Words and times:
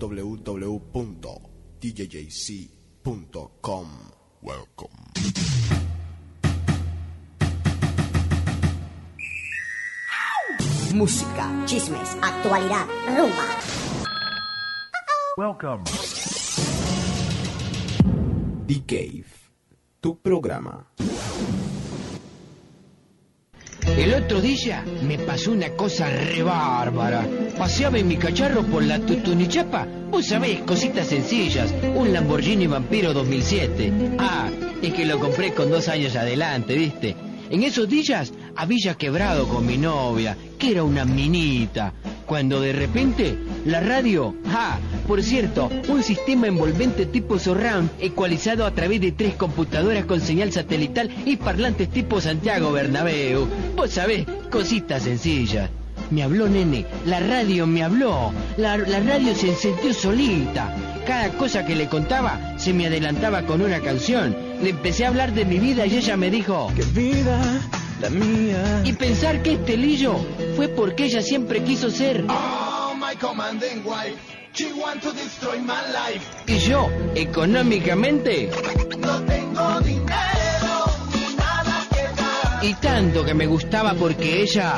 www.djjc.com. 0.00 1.50
Welcome. 4.42 4.88
Música, 10.94 11.52
chismes, 11.66 12.16
actualidad, 12.22 12.86
rumba. 13.06 13.44
Welcome. 15.36 15.84
The 18.66 18.82
Cave, 18.86 19.26
tu 20.00 20.16
programa. 20.16 20.86
El 23.96 24.14
otro 24.14 24.40
día 24.40 24.84
me 25.02 25.18
pasó 25.18 25.52
una 25.52 25.70
cosa 25.70 26.08
re 26.08 26.42
bárbara. 26.42 27.26
Paseaba 27.58 27.98
en 27.98 28.08
mi 28.08 28.16
cacharro 28.16 28.62
por 28.62 28.82
la 28.82 28.98
Tutunichapa. 28.98 29.86
Vos 30.10 30.26
sabés, 30.26 30.60
cositas 30.60 31.06
sencillas. 31.08 31.72
Un 31.94 32.12
Lamborghini 32.12 32.66
Vampiro 32.66 33.12
2007. 33.12 33.92
Ah, 34.18 34.48
es 34.82 34.92
que 34.94 35.04
lo 35.04 35.18
compré 35.18 35.52
con 35.52 35.70
dos 35.70 35.88
años 35.88 36.16
adelante, 36.16 36.74
¿viste? 36.74 37.14
En 37.50 37.62
esos 37.62 37.88
días 37.88 38.32
había 38.56 38.94
quebrado 38.94 39.48
con 39.48 39.66
mi 39.66 39.76
novia, 39.76 40.36
que 40.58 40.70
era 40.70 40.84
una 40.84 41.04
minita. 41.04 41.92
Cuando 42.30 42.60
de 42.60 42.72
repente 42.72 43.36
la 43.64 43.80
radio, 43.80 44.36
ah, 44.46 44.78
por 45.08 45.20
cierto, 45.20 45.68
un 45.88 46.04
sistema 46.04 46.46
envolvente 46.46 47.04
tipo 47.06 47.40
surround 47.40 47.90
ecualizado 47.98 48.64
a 48.64 48.70
través 48.70 49.00
de 49.00 49.10
tres 49.10 49.34
computadoras 49.34 50.04
con 50.04 50.20
señal 50.20 50.52
satelital 50.52 51.10
y 51.24 51.38
parlantes 51.38 51.88
tipo 51.88 52.20
Santiago 52.20 52.70
Bernabéu. 52.70 53.48
Vos 53.74 53.90
sabés, 53.90 54.28
cositas 54.48 55.02
sencillas. 55.02 55.70
Me 56.12 56.22
habló 56.22 56.48
nene, 56.48 56.86
la 57.04 57.18
radio 57.18 57.66
me 57.66 57.82
habló, 57.82 58.32
la, 58.56 58.76
la 58.76 59.00
radio 59.00 59.34
se 59.34 59.48
encendió 59.48 59.92
solita. 59.92 60.72
Cada 61.04 61.30
cosa 61.30 61.66
que 61.66 61.74
le 61.74 61.88
contaba 61.88 62.56
se 62.58 62.72
me 62.72 62.86
adelantaba 62.86 63.42
con 63.42 63.60
una 63.60 63.80
canción. 63.80 64.36
Le 64.62 64.70
empecé 64.70 65.04
a 65.04 65.08
hablar 65.08 65.34
de 65.34 65.46
mi 65.46 65.58
vida 65.58 65.84
y 65.84 65.96
ella 65.96 66.16
me 66.16 66.30
dijo... 66.30 66.70
Qué 66.76 66.84
vida 66.84 67.60
la 68.00 68.10
mía. 68.10 68.82
Y 68.84 68.92
pensar 68.92 69.42
que 69.42 69.52
este 69.54 69.76
lillo 69.76 70.16
fue 70.56 70.68
porque 70.68 71.04
ella 71.04 71.22
siempre 71.22 71.62
quiso 71.62 71.90
ser. 71.90 72.24
Oh, 72.28 72.94
my 72.96 73.14
commanding 73.16 73.82
wife. 73.84 74.16
She 74.52 74.72
want 74.72 75.00
to 75.02 75.12
destroy 75.12 75.58
my 75.60 75.74
life. 75.92 76.24
Y 76.46 76.58
yo, 76.58 76.88
económicamente, 77.14 78.50
No 78.98 79.22
tengo 79.22 79.80
dinero 79.80 80.84
ni 81.14 81.34
nada 81.36 81.86
que 81.90 82.02
dar. 82.20 82.64
y 82.64 82.74
tanto 82.74 83.24
que 83.24 83.34
me 83.34 83.46
gustaba 83.46 83.94
porque 83.94 84.42
ella... 84.42 84.74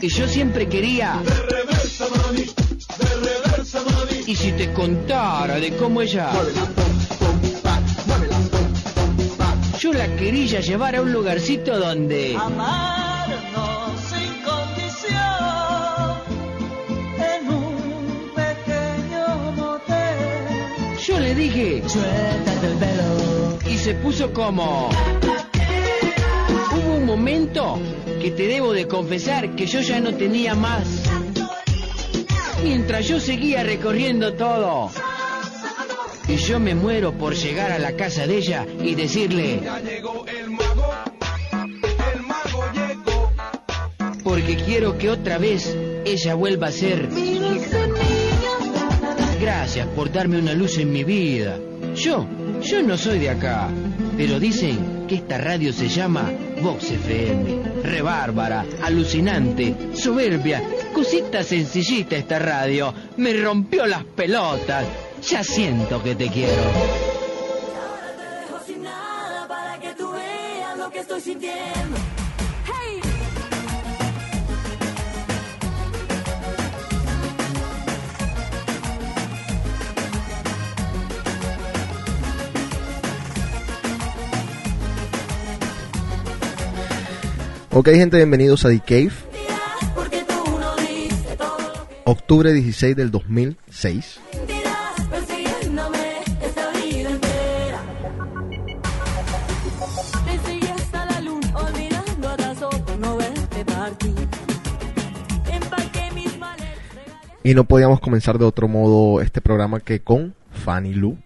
Y 0.00 0.08
yo 0.08 0.26
siempre 0.28 0.68
quería... 0.68 1.20
Reversa, 1.48 2.06
mami. 2.16 2.42
De 2.42 3.14
reversa, 3.14 3.80
mami. 3.84 4.22
Y 4.26 4.34
si 4.36 4.52
te 4.52 4.72
contara 4.72 5.56
de 5.60 5.76
cómo 5.76 6.02
ella... 6.02 6.30
Yo 9.78 9.92
la 9.92 10.08
quería 10.16 10.60
llevar 10.60 10.96
a 10.96 11.02
un 11.02 11.12
lugarcito 11.12 11.78
donde... 11.78 12.34
Amarnos 12.36 14.00
sin 14.10 14.42
condición 14.42 15.14
en 17.16 17.48
un 17.48 18.30
pequeño 18.34 19.52
motel. 19.52 20.98
Yo 21.06 21.20
le 21.20 21.32
dije... 21.32 21.82
Suéltate 21.88 22.66
el 22.66 22.76
pelo. 22.78 23.72
Y 23.72 23.78
se 23.78 23.94
puso 23.94 24.32
como... 24.32 24.90
Hubo 26.72 26.94
un 26.96 27.06
momento 27.06 27.78
que 28.20 28.32
te 28.32 28.48
debo 28.48 28.72
de 28.72 28.88
confesar 28.88 29.54
que 29.54 29.66
yo 29.66 29.80
ya 29.80 30.00
no 30.00 30.12
tenía 30.12 30.56
más. 30.56 31.04
Mientras 32.64 33.06
yo 33.06 33.20
seguía 33.20 33.62
recorriendo 33.62 34.34
todo. 34.34 34.90
Y 36.28 36.36
yo 36.36 36.60
me 36.60 36.74
muero 36.74 37.12
por 37.12 37.34
llegar 37.34 37.72
a 37.72 37.78
la 37.78 37.92
casa 37.92 38.26
de 38.26 38.36
ella 38.36 38.66
y 38.82 38.94
decirle, 38.94 39.60
Ya 39.64 39.80
llegó 39.80 40.26
el 40.26 40.50
mago. 40.50 40.92
El 42.14 42.22
mago 42.22 42.64
llegó. 42.74 43.32
porque 44.22 44.56
quiero 44.56 44.98
que 44.98 45.10
otra 45.10 45.38
vez 45.38 45.74
ella 46.04 46.34
vuelva 46.34 46.68
a 46.68 46.72
ser... 46.72 47.08
Gracias 49.40 49.86
por 49.88 50.12
darme 50.12 50.38
una 50.38 50.52
luz 50.52 50.78
en 50.78 50.92
mi 50.92 51.04
vida. 51.04 51.58
Yo, 51.94 52.26
yo 52.62 52.82
no 52.82 52.98
soy 52.98 53.18
de 53.20 53.30
acá, 53.30 53.68
pero 54.16 54.38
dicen 54.38 55.04
que 55.08 55.14
esta 55.16 55.38
radio 55.38 55.72
se 55.72 55.88
llama 55.88 56.30
Vox 56.60 56.90
FM. 56.90 57.82
Re 57.82 58.02
bárbara, 58.02 58.66
alucinante, 58.82 59.74
soberbia, 59.94 60.62
cosita 60.92 61.42
sencillita 61.42 62.16
esta 62.16 62.38
radio. 62.38 62.92
Me 63.16 63.32
rompió 63.32 63.86
las 63.86 64.04
pelotas. 64.04 64.84
Ya 65.22 65.42
siento 65.42 66.02
que 66.02 66.14
te 66.14 66.28
quiero. 66.28 66.52
Ahora 66.52 68.16
te 68.16 68.22
dejo 68.22 68.60
sin 68.66 68.82
nada 68.82 69.48
para 69.48 69.80
que 69.80 69.94
tú 69.94 70.10
veas 70.12 70.78
lo 70.78 70.90
que 70.90 71.00
estoy 71.00 71.20
sintiendo. 71.20 71.96
Hey. 72.66 73.00
Ok 87.70 87.88
gente, 87.88 88.16
bienvenidos 88.16 88.64
a 88.64 88.70
The 88.70 88.80
Cave, 88.80 89.12
Dirás 89.32 89.92
porque 89.94 90.24
tú 90.24 90.58
no 90.58 90.76
diste 90.76 91.36
todo 91.36 91.58
lo 91.58 91.88
que 91.88 91.94
octubre 92.04 92.52
16 92.52 92.96
del 92.96 93.10
2006. 93.10 94.20
Y 107.48 107.54
no 107.54 107.64
podíamos 107.64 107.98
comenzar 108.00 108.36
de 108.36 108.44
otro 108.44 108.68
modo 108.68 109.22
este 109.22 109.40
programa 109.40 109.80
que 109.80 110.00
con 110.00 110.34
Fanny 110.50 110.92
Lu. 110.92 111.16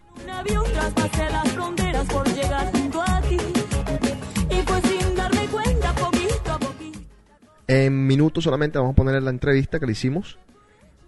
poquito. 5.99 6.61
En 7.67 8.07
minutos 8.07 8.45
solamente 8.45 8.79
vamos 8.79 8.93
a 8.93 8.95
poner 8.95 9.21
la 9.21 9.31
entrevista 9.31 9.81
que 9.81 9.87
le 9.87 9.91
hicimos. 9.91 10.39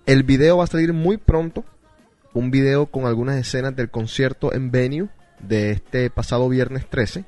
El 0.05 0.25
video 0.25 0.57
va 0.57 0.65
a 0.65 0.67
salir 0.67 0.93
muy 0.93 1.17
pronto. 1.17 1.65
Un 2.33 2.51
video 2.51 2.87
con 2.87 3.07
algunas 3.07 3.37
escenas 3.37 3.77
del 3.77 3.91
concierto 3.91 4.53
en 4.53 4.73
venue 4.73 5.11
de 5.39 5.71
este 5.71 6.11
pasado 6.11 6.49
viernes 6.49 6.91
13. 6.91 7.25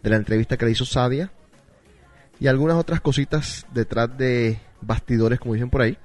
De 0.00 0.10
la 0.10 0.14
entrevista 0.14 0.56
que 0.56 0.66
le 0.66 0.70
hizo 0.70 0.84
Sadia. 0.84 1.32
Y 2.38 2.46
algunas 2.46 2.76
otras 2.76 3.00
cositas 3.00 3.66
detrás 3.74 4.16
de 4.16 4.60
bastidores, 4.80 5.40
como 5.40 5.54
dicen 5.54 5.70
por 5.70 5.82
ahí. 5.82 5.98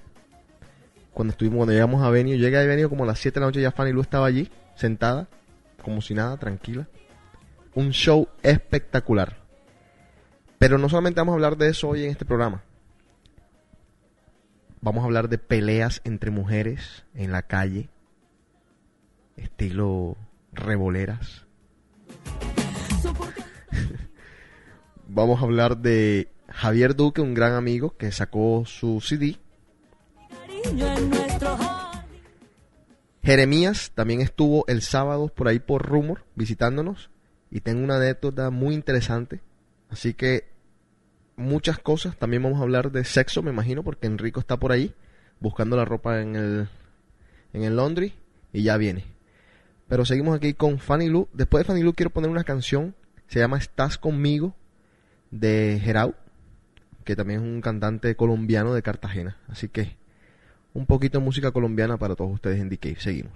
Cuando 1.13 1.31
estuvimos, 1.31 1.57
cuando 1.57 1.73
llegamos 1.73 2.03
a 2.03 2.09
venue, 2.09 2.37
llega 2.37 2.59
de 2.59 2.67
venue 2.67 2.89
como 2.89 3.03
a 3.03 3.07
las 3.07 3.19
7 3.19 3.35
de 3.35 3.39
la 3.41 3.47
noche, 3.47 3.61
ya 3.61 3.71
Fanny 3.71 3.91
Lu 3.91 4.01
estaba 4.01 4.25
allí, 4.25 4.49
sentada, 4.75 5.27
como 5.83 6.01
si 6.01 6.13
nada, 6.13 6.37
tranquila. 6.37 6.87
Un 7.75 7.91
show 7.91 8.27
espectacular. 8.41 9.37
Pero 10.57 10.77
no 10.77 10.89
solamente 10.89 11.19
vamos 11.19 11.33
a 11.33 11.35
hablar 11.35 11.57
de 11.57 11.69
eso 11.69 11.89
hoy 11.89 12.03
en 12.03 12.11
este 12.11 12.25
programa. 12.25 12.63
Vamos 14.81 15.03
a 15.03 15.05
hablar 15.05 15.29
de 15.29 15.37
peleas 15.37 16.01
entre 16.03 16.31
mujeres 16.31 17.05
en 17.13 17.31
la 17.31 17.43
calle. 17.43 17.89
Estilo 19.35 20.17
revoleras. 20.53 21.45
Vamos 25.07 25.41
a 25.41 25.45
hablar 25.45 25.77
de 25.77 26.29
Javier 26.49 26.95
Duque, 26.95 27.21
un 27.21 27.33
gran 27.33 27.53
amigo 27.53 27.95
que 27.97 28.11
sacó 28.11 28.63
su 28.65 29.01
CD. 29.01 29.37
Jeremías 33.23 33.91
también 33.93 34.21
estuvo 34.21 34.65
el 34.67 34.81
sábado 34.81 35.27
por 35.27 35.47
ahí 35.47 35.59
por 35.59 35.87
Rumor 35.87 36.25
visitándonos 36.35 37.09
y 37.51 37.61
tengo 37.61 37.83
una 37.83 37.97
anécdota 37.97 38.49
muy 38.49 38.73
interesante. 38.73 39.41
Así 39.89 40.13
que 40.13 40.49
muchas 41.39 41.79
cosas. 41.79 42.17
También 42.17 42.43
vamos 42.43 42.59
a 42.59 42.63
hablar 42.63 42.91
de 42.91 43.03
sexo, 43.03 43.41
me 43.41 43.51
imagino, 43.51 43.83
porque 43.83 44.07
Enrico 44.07 44.39
está 44.39 44.57
por 44.57 44.71
ahí 44.71 44.93
buscando 45.39 45.77
la 45.77 45.85
ropa 45.85 46.21
en 46.21 46.35
el, 46.35 46.69
en 47.53 47.63
el 47.63 47.75
laundry 47.75 48.13
y 48.53 48.63
ya 48.63 48.77
viene. 48.77 49.05
Pero 49.87 50.05
seguimos 50.05 50.35
aquí 50.35 50.53
con 50.53 50.77
Fanny 50.77 51.07
Lu. 51.07 51.27
Después 51.33 51.63
de 51.63 51.67
Fanny 51.67 51.81
Lu 51.81 51.93
quiero 51.93 52.11
poner 52.11 52.29
una 52.29 52.43
canción. 52.43 52.95
Se 53.27 53.39
llama 53.39 53.57
Estás 53.57 53.97
conmigo 53.97 54.55
de 55.31 55.79
Gerau, 55.83 56.15
que 57.03 57.15
también 57.15 57.41
es 57.41 57.45
un 57.45 57.61
cantante 57.61 58.15
colombiano 58.15 58.73
de 58.73 58.81
Cartagena. 58.81 59.37
Así 59.47 59.69
que 59.69 59.97
un 60.73 60.85
poquito 60.85 61.19
de 61.19 61.25
música 61.25 61.51
colombiana 61.51 61.97
para 61.97 62.15
todos 62.15 62.31
ustedes 62.31 62.59
en 62.59 62.69
DK. 62.69 62.99
Seguimos. 62.99 63.33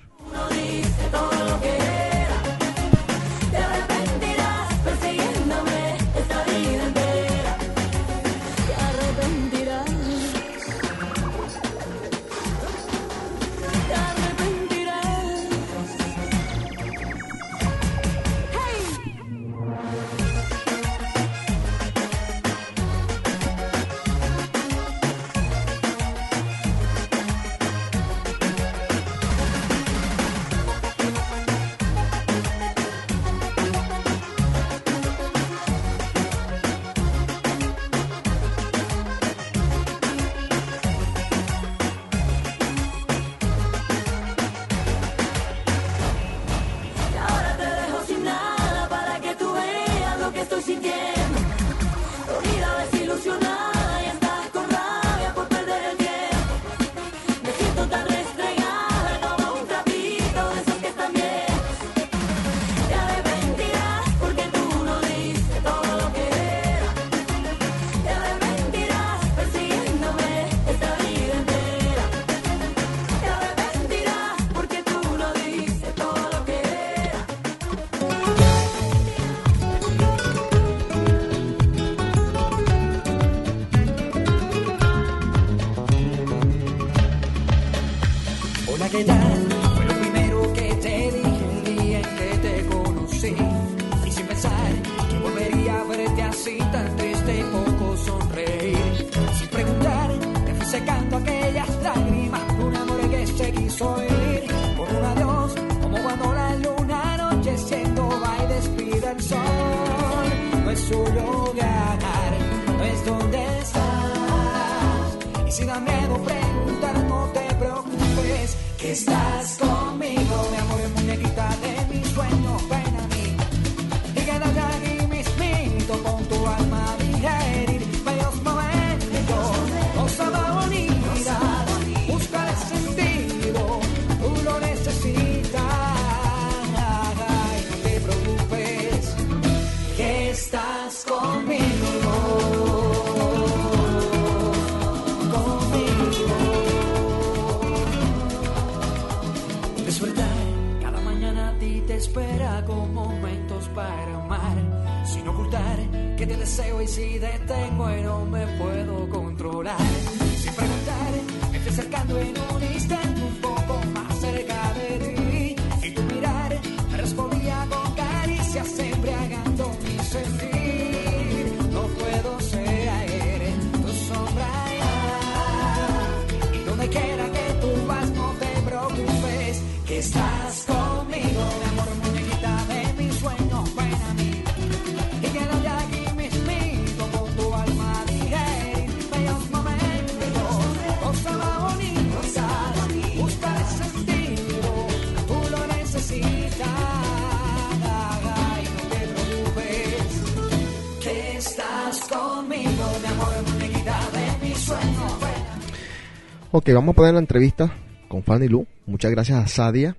Ok, 206.55 206.69
vamos 206.71 206.93
a 206.93 206.95
poner 206.95 207.15
la 207.15 207.19
entrevista 207.19 207.73
con 208.07 208.21
Fanny 208.21 208.47
Lu. 208.47 208.67
Muchas 208.85 209.09
gracias 209.09 209.43
a 209.43 209.47
Sadia. 209.47 209.97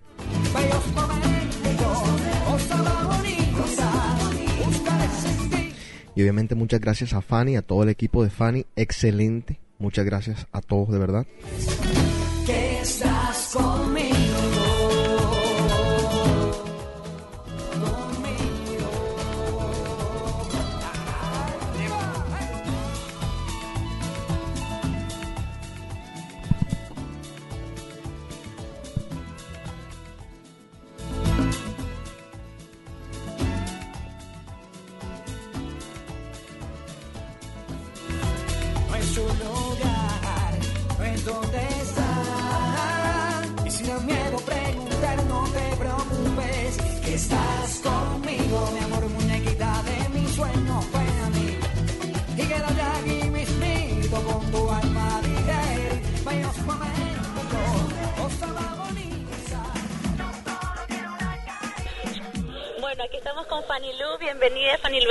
Y 6.15 6.23
obviamente 6.23 6.55
muchas 6.55 6.79
gracias 6.81 7.13
a 7.13 7.23
Fanny, 7.23 7.57
a 7.57 7.63
todo 7.63 7.83
el 7.83 7.89
equipo 7.89 8.23
de 8.23 8.31
Fanny. 8.31 8.67
Excelente. 8.77 9.59
Muchas 9.81 10.05
gracias 10.05 10.47
a 10.53 10.61
todos 10.61 10.93
de 10.93 10.99
verdad. 10.99 11.27
que 12.47 12.81
estás. 12.83 13.53
Conmigo. 13.53 14.04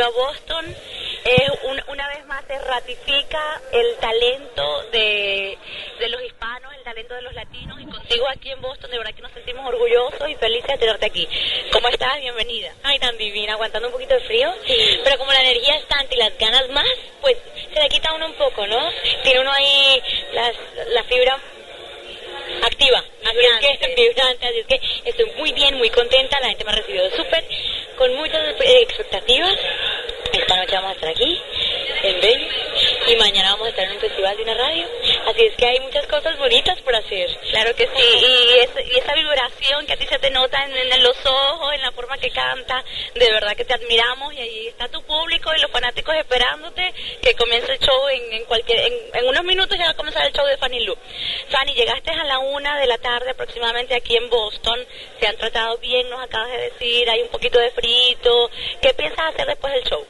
A 0.05 0.09
Boston. 0.09 0.75
Eh, 1.25 1.47
un- 1.63 1.81
una 1.87 2.07
vez 2.09 2.25
más 2.25 2.43
se 2.45 2.59
ratifica 2.59 3.61
el 3.71 3.95
talento 3.97 4.83
de, 4.91 5.57
de 5.99 6.09
los 6.09 6.21
hispanos, 6.23 6.73
el 6.75 6.83
talento 6.83 7.13
de 7.13 7.21
los 7.21 7.33
latinos. 7.33 7.79
Y 7.81 7.85
contigo 7.85 8.25
aquí 8.29 8.51
en 8.51 8.61
Boston, 8.61 8.91
de 8.91 8.97
verdad 8.97 9.13
que 9.15 9.21
nos 9.21 9.31
sentimos 9.31 9.65
orgullosos 9.65 10.29
y 10.29 10.35
felices 10.35 10.67
de 10.67 10.77
tenerte 10.77 11.05
aquí. 11.05 11.27
¿Cómo 11.71 11.87
estás? 11.89 12.19
Bienvenida. 12.19 12.73
Ay, 12.83 12.99
tan 12.99 13.17
divina, 13.17 13.53
aguantando 13.53 13.87
un 13.87 13.93
poquito 13.93 14.13
de 14.15 14.21
frío. 14.21 14.53
Pero 15.03 15.17
como 15.17 15.31
la 15.31 15.41
energía 15.41 15.75
es 15.77 15.87
tanta 15.87 16.13
y 16.13 16.17
las 16.17 16.37
ganas 16.37 16.67
más, 16.69 16.87
pues 17.21 17.37
se 17.73 17.79
le 17.81 17.89
quita 17.89 18.13
uno 18.13 18.25
un 18.25 18.33
poco, 18.33 18.67
¿no? 18.67 18.89
Tiene 19.23 19.39
uno 19.39 19.51
ahí 19.51 20.03
las, 20.33 20.55
la 20.89 21.03
fibra 21.05 21.39
activa. 22.63 23.03
Así 23.25 23.67
es 23.71 23.79
que, 23.79 23.95
vibrante, 23.95 24.47
así 24.47 24.59
es 24.59 24.67
que 24.67 24.81
estoy 25.09 25.25
muy 25.37 25.51
bien, 25.53 25.75
muy 25.77 25.89
contenta. 25.89 26.39
La 26.41 26.49
gente 26.49 26.63
me 26.65 26.71
ha 26.71 26.75
recibido 26.75 27.09
súper, 27.11 27.43
con 27.97 28.13
muchas 28.15 28.41
eh, 28.61 28.81
expectativas. 28.81 29.57
Esta 30.33 30.55
noche 30.55 30.73
vamos 30.73 30.89
a 30.89 30.93
estar 30.93 31.09
aquí, 31.09 31.39
en 32.01 32.19
Venus, 32.21 32.53
y 33.07 33.15
mañana 33.17 33.51
vamos 33.51 33.67
a 33.67 33.69
estar 33.69 33.85
en 33.85 33.91
un 33.91 33.99
festival 33.99 34.35
de 34.35 34.41
una 34.43 34.55
radio. 34.55 34.87
Así 35.27 35.43
es 35.45 35.55
que 35.55 35.65
hay 35.67 35.79
muchas 35.81 36.07
cosas 36.07 36.35
bonitas 36.39 36.81
por 36.81 36.95
hacer. 36.95 37.29
Claro 37.51 37.75
que 37.75 37.85
sí, 37.85 38.17
y, 38.19 38.57
es- 38.59 38.97
esa 38.97 39.13
vibración 39.13 39.85
que 39.85 39.93
a 39.93 39.97
ti 39.97 40.07
se 40.07 40.17
te 40.17 40.31
nota 40.31 40.65
en, 40.65 41.03
los 41.03 41.15
ojos, 41.23 41.73
en 41.75 41.81
la 41.83 41.91
forma 41.91 42.17
que 42.17 42.31
canta, 42.31 42.83
de 43.13 43.31
verdad 43.31 43.55
que 43.55 43.63
te 43.63 43.75
admiramos 43.75 44.33
y 44.33 44.39
ahí 44.39 44.67
está 44.69 44.87
tu 44.89 45.03
público 45.03 45.51
y 45.55 45.61
los 45.61 45.69
fanáticos 45.69 46.15
esperándote 46.15 46.91
que 47.21 47.35
comience 47.35 47.71
el 47.71 47.79
show 47.79 48.07
en, 48.09 48.33
en 48.33 48.45
cualquier, 48.45 48.91
en 49.13 49.25
unos 49.27 49.43
minutos 49.43 49.77
ya 49.77 49.85
va 49.85 49.91
a 49.91 49.95
comenzar 49.95 50.25
el 50.25 50.33
show 50.33 50.47
de 50.47 50.57
Fanny 50.57 50.83
Lu. 50.83 50.97
Fanny, 51.49 51.73
llegaste 51.75 52.09
a 52.09 52.23
la 52.23 52.39
una 52.39 52.79
de 52.79 52.87
la 52.87 52.97
tarde 52.97 53.12
aproximadamente 53.29 53.95
aquí 53.95 54.15
en 54.15 54.29
Boston, 54.29 54.79
se 55.19 55.27
han 55.27 55.37
tratado 55.37 55.77
bien, 55.77 56.09
nos 56.09 56.21
acabas 56.21 56.51
de 56.51 56.57
decir, 56.57 57.09
hay 57.09 57.21
un 57.21 57.29
poquito 57.29 57.59
de 57.59 57.71
frito, 57.71 58.49
¿qué 58.81 58.93
piensas 58.93 59.33
hacer 59.33 59.47
después 59.47 59.73
del 59.73 59.83
show? 59.83 60.05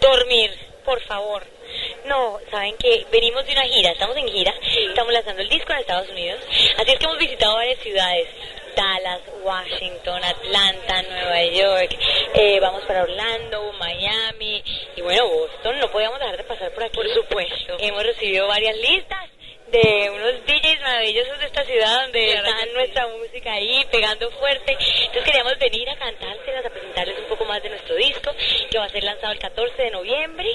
Dormir, 0.00 0.50
por 0.84 1.00
favor. 1.02 1.42
No, 2.06 2.38
saben 2.50 2.76
que 2.76 3.06
venimos 3.10 3.44
de 3.46 3.52
una 3.52 3.62
gira, 3.62 3.90
estamos 3.90 4.16
en 4.16 4.28
gira, 4.28 4.54
estamos 4.88 5.12
lanzando 5.12 5.42
el 5.42 5.48
disco 5.48 5.72
en 5.72 5.78
Estados 5.78 6.08
Unidos, 6.08 6.40
así 6.78 6.92
es 6.92 6.98
que 6.98 7.04
hemos 7.04 7.18
visitado 7.18 7.54
varias 7.54 7.78
ciudades, 7.80 8.28
Dallas, 8.76 9.20
Washington, 9.42 10.22
Atlanta, 10.24 11.02
Nueva 11.02 11.44
York, 11.44 11.96
eh, 12.34 12.60
vamos 12.60 12.82
para 12.84 13.02
Orlando, 13.02 13.72
Miami 13.78 14.62
y 14.96 15.00
bueno, 15.00 15.28
Boston, 15.28 15.78
no 15.78 15.90
podíamos 15.90 16.18
dejar 16.18 16.36
de 16.36 16.44
pasar 16.44 16.72
por 16.72 16.84
aquí. 16.84 16.96
Por 16.96 17.08
supuesto. 17.14 17.76
Hemos 17.78 18.02
recibido 18.02 18.46
varias 18.48 18.76
listas 18.76 19.33
de 19.68 20.10
unos 20.10 20.46
DJs 20.46 20.80
maravillosos 20.82 21.38
de 21.38 21.46
esta 21.46 21.64
ciudad 21.64 22.02
donde 22.02 22.42
sí. 22.44 22.70
nuestra 22.74 23.06
música 23.08 23.52
ahí 23.52 23.84
pegando 23.90 24.30
fuerte. 24.32 24.72
Entonces 24.72 25.24
queríamos 25.24 25.58
venir 25.58 25.88
a 25.88 25.96
cantárselas, 25.96 26.66
a 26.66 26.70
presentarles 26.70 27.18
un 27.18 27.26
poco 27.26 27.44
más 27.44 27.62
de 27.62 27.70
nuestro 27.70 27.94
disco, 27.96 28.30
que 28.70 28.78
va 28.78 28.84
a 28.84 28.88
ser 28.88 29.04
lanzado 29.04 29.32
el 29.32 29.38
14 29.38 29.82
de 29.82 29.90
noviembre. 29.90 30.48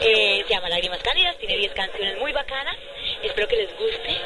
Eh, 0.00 0.44
se 0.46 0.54
llama 0.54 0.68
Lágrimas 0.68 1.02
Cálidas, 1.02 1.38
tiene 1.38 1.56
10 1.56 1.72
canciones 1.72 2.18
muy 2.18 2.32
bacanas. 2.32 2.76
Espero 3.22 3.48
que 3.48 3.56
les 3.56 3.76
guste. 3.76 4.16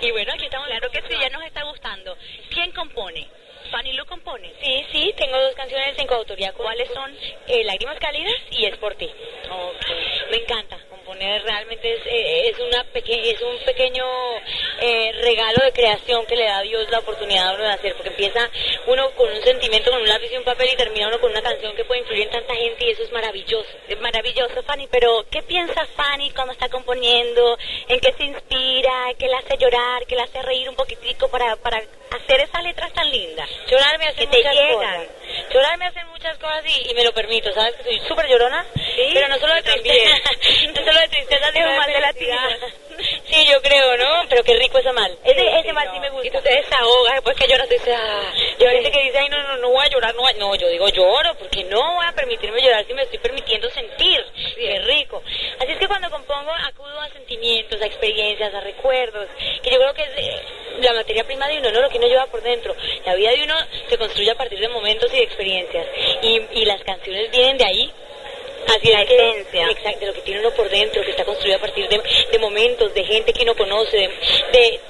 Y 0.00 0.10
bueno, 0.10 0.32
aquí 0.32 0.44
estamos. 0.44 0.68
Claro 0.68 0.90
que 0.90 1.02
sí, 1.02 1.14
ya 1.20 1.30
nos 1.30 1.44
está 1.44 1.62
gustando. 1.64 2.16
¿Quién 2.50 2.72
compone? 2.72 3.26
Fanny 3.70 3.92
Lu 3.92 4.04
compone. 4.06 4.52
Sí, 4.62 4.86
sí, 4.92 5.14
tengo 5.16 5.38
dos 5.38 5.54
canciones 5.54 5.98
en 5.98 6.06
coautoría. 6.06 6.52
¿Cuáles 6.52 6.88
son? 6.92 7.14
Eh, 7.46 7.64
Lágrimas 7.64 7.98
Cálidas 7.98 8.34
y 8.50 8.64
Es 8.64 8.76
por 8.78 8.94
ti. 8.94 9.10
Ok. 9.50 9.86
Me 10.30 10.38
encanta 10.38 10.78
componer 11.08 11.42
realmente 11.42 11.94
es, 11.94 12.00
eh, 12.06 12.48
es, 12.50 12.58
una 12.58 12.84
peque- 12.92 13.30
es 13.30 13.40
un 13.40 13.56
pequeño 13.64 14.04
eh, 14.80 15.10
regalo 15.22 15.64
de 15.64 15.72
creación 15.72 16.26
que 16.26 16.36
le 16.36 16.44
da 16.44 16.58
a 16.58 16.62
Dios 16.62 16.86
la 16.90 16.98
oportunidad 16.98 17.48
a 17.48 17.54
uno 17.54 17.64
de 17.64 17.70
hacer, 17.72 17.94
porque 17.94 18.10
empieza 18.10 18.50
uno 18.86 19.10
con 19.12 19.30
un 19.32 19.42
sentimiento, 19.42 19.90
con 19.90 20.02
un 20.02 20.08
lápiz 20.08 20.30
y 20.32 20.36
un 20.36 20.44
papel 20.44 20.68
y 20.72 20.76
termina 20.76 21.08
uno 21.08 21.18
con 21.18 21.30
una 21.30 21.40
canción 21.42 21.74
que 21.74 21.84
puede 21.84 22.00
influir 22.00 22.24
en 22.24 22.30
tanta 22.30 22.54
gente 22.54 22.84
y 22.84 22.90
eso 22.90 23.02
es 23.04 23.12
maravilloso. 23.12 23.70
Es 23.88 23.98
maravilloso, 24.00 24.62
Fanny, 24.64 24.86
pero 24.88 25.24
¿qué 25.30 25.42
piensa 25.42 25.86
Fanny 25.96 26.30
cuando 26.32 26.52
está 26.52 26.68
componiendo? 26.68 27.56
¿En 27.88 28.00
qué 28.00 28.12
se 28.12 28.24
inspira? 28.24 29.14
¿Qué 29.18 29.28
la 29.28 29.38
hace 29.38 29.56
llorar? 29.56 30.04
¿Qué 30.06 30.14
la 30.14 30.24
hace 30.24 30.42
reír 30.42 30.68
un 30.68 30.76
poquitico 30.76 31.28
para, 31.30 31.56
para 31.56 31.78
hacer 32.10 32.40
esas 32.40 32.62
letras 32.62 32.92
tan 32.92 33.10
lindas? 33.10 33.48
Llorar 33.70 33.98
me 33.98 34.06
hace 34.08 34.20
Que 34.20 34.26
te 34.26 34.36
muchas 34.38 34.54
llegan. 34.54 34.74
cosas. 34.74 35.08
Llorar 35.52 35.78
me 35.78 35.86
hace 35.86 36.04
muchas 36.06 36.38
cosas 36.38 36.64
y, 36.66 36.90
y 36.90 36.94
me 36.94 37.04
lo 37.04 37.12
permito, 37.12 37.52
¿sabes? 37.52 37.74
Que 37.76 37.84
soy 37.84 38.00
súper 38.08 38.28
llorona, 38.28 38.66
Sí, 38.74 39.10
pero 39.14 39.28
no 39.28 39.38
solo 39.38 39.54
de 39.54 39.62
tristeza, 39.62 40.16
no 40.74 40.84
solo 40.84 40.97
de 40.98 41.08
tristeza, 41.08 41.50
de 41.52 41.60
más 41.64 41.86
de 41.86 42.00
latina. 42.00 42.58
Sí, 43.26 43.46
yo 43.46 43.62
creo, 43.62 43.96
¿no? 43.96 44.28
Pero 44.28 44.42
qué 44.42 44.54
rico 44.56 44.78
ese 44.78 44.92
mal. 44.92 45.16
Ese, 45.24 45.40
Sí, 45.40 45.46
ese 45.46 45.62
sí, 45.68 45.72
mal 45.72 45.86
no. 45.86 45.94
sí 45.94 46.00
me 46.00 46.10
gusta. 46.10 46.26
Y 46.26 46.30
tú 46.30 46.40
te 46.42 46.52
desahogas 46.52 47.14
después 47.14 47.36
que 47.36 47.46
lloras, 47.46 47.68
dices, 47.68 47.94
ah, 47.96 48.32
Y 48.58 48.64
ahorita 48.64 48.90
que 48.90 49.02
dice, 49.04 49.18
ay, 49.18 49.28
no, 49.28 49.40
no, 49.44 49.56
no 49.58 49.68
voy 49.70 49.86
a 49.86 49.88
llorar, 49.88 50.14
no, 50.16 50.22
voy 50.22 50.32
a-". 50.32 50.36
no, 50.38 50.54
yo 50.56 50.68
digo 50.68 50.88
lloro, 50.88 51.34
porque 51.38 51.62
no 51.64 51.94
voy 51.94 52.06
a 52.06 52.12
permitirme 52.12 52.60
llorar 52.60 52.84
si 52.86 52.94
me 52.94 53.02
estoy 53.02 53.18
permitiendo 53.20 53.70
sentir. 53.70 54.24
Qué 54.56 54.78
rico. 54.80 55.22
Así 55.60 55.72
es 55.72 55.78
que 55.78 55.86
cuando 55.86 56.10
compongo 56.10 56.50
acudo 56.52 57.00
a 57.00 57.08
sentimientos, 57.10 57.80
a 57.80 57.86
experiencias, 57.86 58.52
a 58.52 58.60
recuerdos, 58.60 59.28
que 59.62 59.70
yo 59.70 59.78
creo 59.78 59.94
que 59.94 60.02
es 60.02 60.10
eh, 60.16 60.42
la 60.80 60.92
materia 60.94 61.24
prima 61.24 61.46
de 61.46 61.58
uno, 61.58 61.70
¿no? 61.70 61.80
Lo 61.80 61.88
que 61.90 61.98
uno 61.98 62.08
lleva 62.08 62.26
por 62.26 62.42
dentro. 62.42 62.74
La 63.06 63.14
vida 63.14 63.30
de 63.30 63.44
uno 63.44 63.54
se 63.88 63.96
construye 63.96 64.30
a 64.32 64.34
partir 64.34 64.58
de 64.58 64.68
momentos 64.68 65.12
y 65.12 65.18
de 65.18 65.22
experiencias. 65.22 65.86
Y, 66.22 66.42
y 66.52 66.64
las 66.64 66.82
canciones 66.82 67.30
vienen 67.30 67.58
de 67.58 67.64
ahí. 67.64 67.92
Así 68.66 68.90
La 68.90 69.02
es 69.02 69.08
que- 69.08 69.16
esencia. 69.30 69.70
Exacto, 69.70 70.00
de 70.00 70.06
lo 70.06 70.12
que 70.14 70.20
tiene 70.22 70.40
uno 70.40 70.50
por 70.50 70.68
dentro, 70.68 71.02
que 71.02 71.10
está 71.10 71.24
construido 71.24 71.56
a 71.56 71.60
partir 71.60 71.88
de, 71.88 72.00
de 72.30 72.38
momentos, 72.38 72.92
de 72.92 73.04
gente 73.04 73.32
que 73.32 73.42
uno 73.42 73.54
conoce, 73.56 73.96
de, 73.96 74.08
de, 74.52 74.80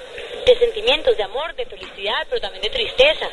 de 0.49 0.59
sentimientos, 0.59 1.17
de 1.17 1.23
amor, 1.23 1.55
de 1.55 1.67
felicidad, 1.67 2.27
pero 2.29 2.41
también 2.41 2.63
de 2.63 2.71
tristeza. 2.71 3.29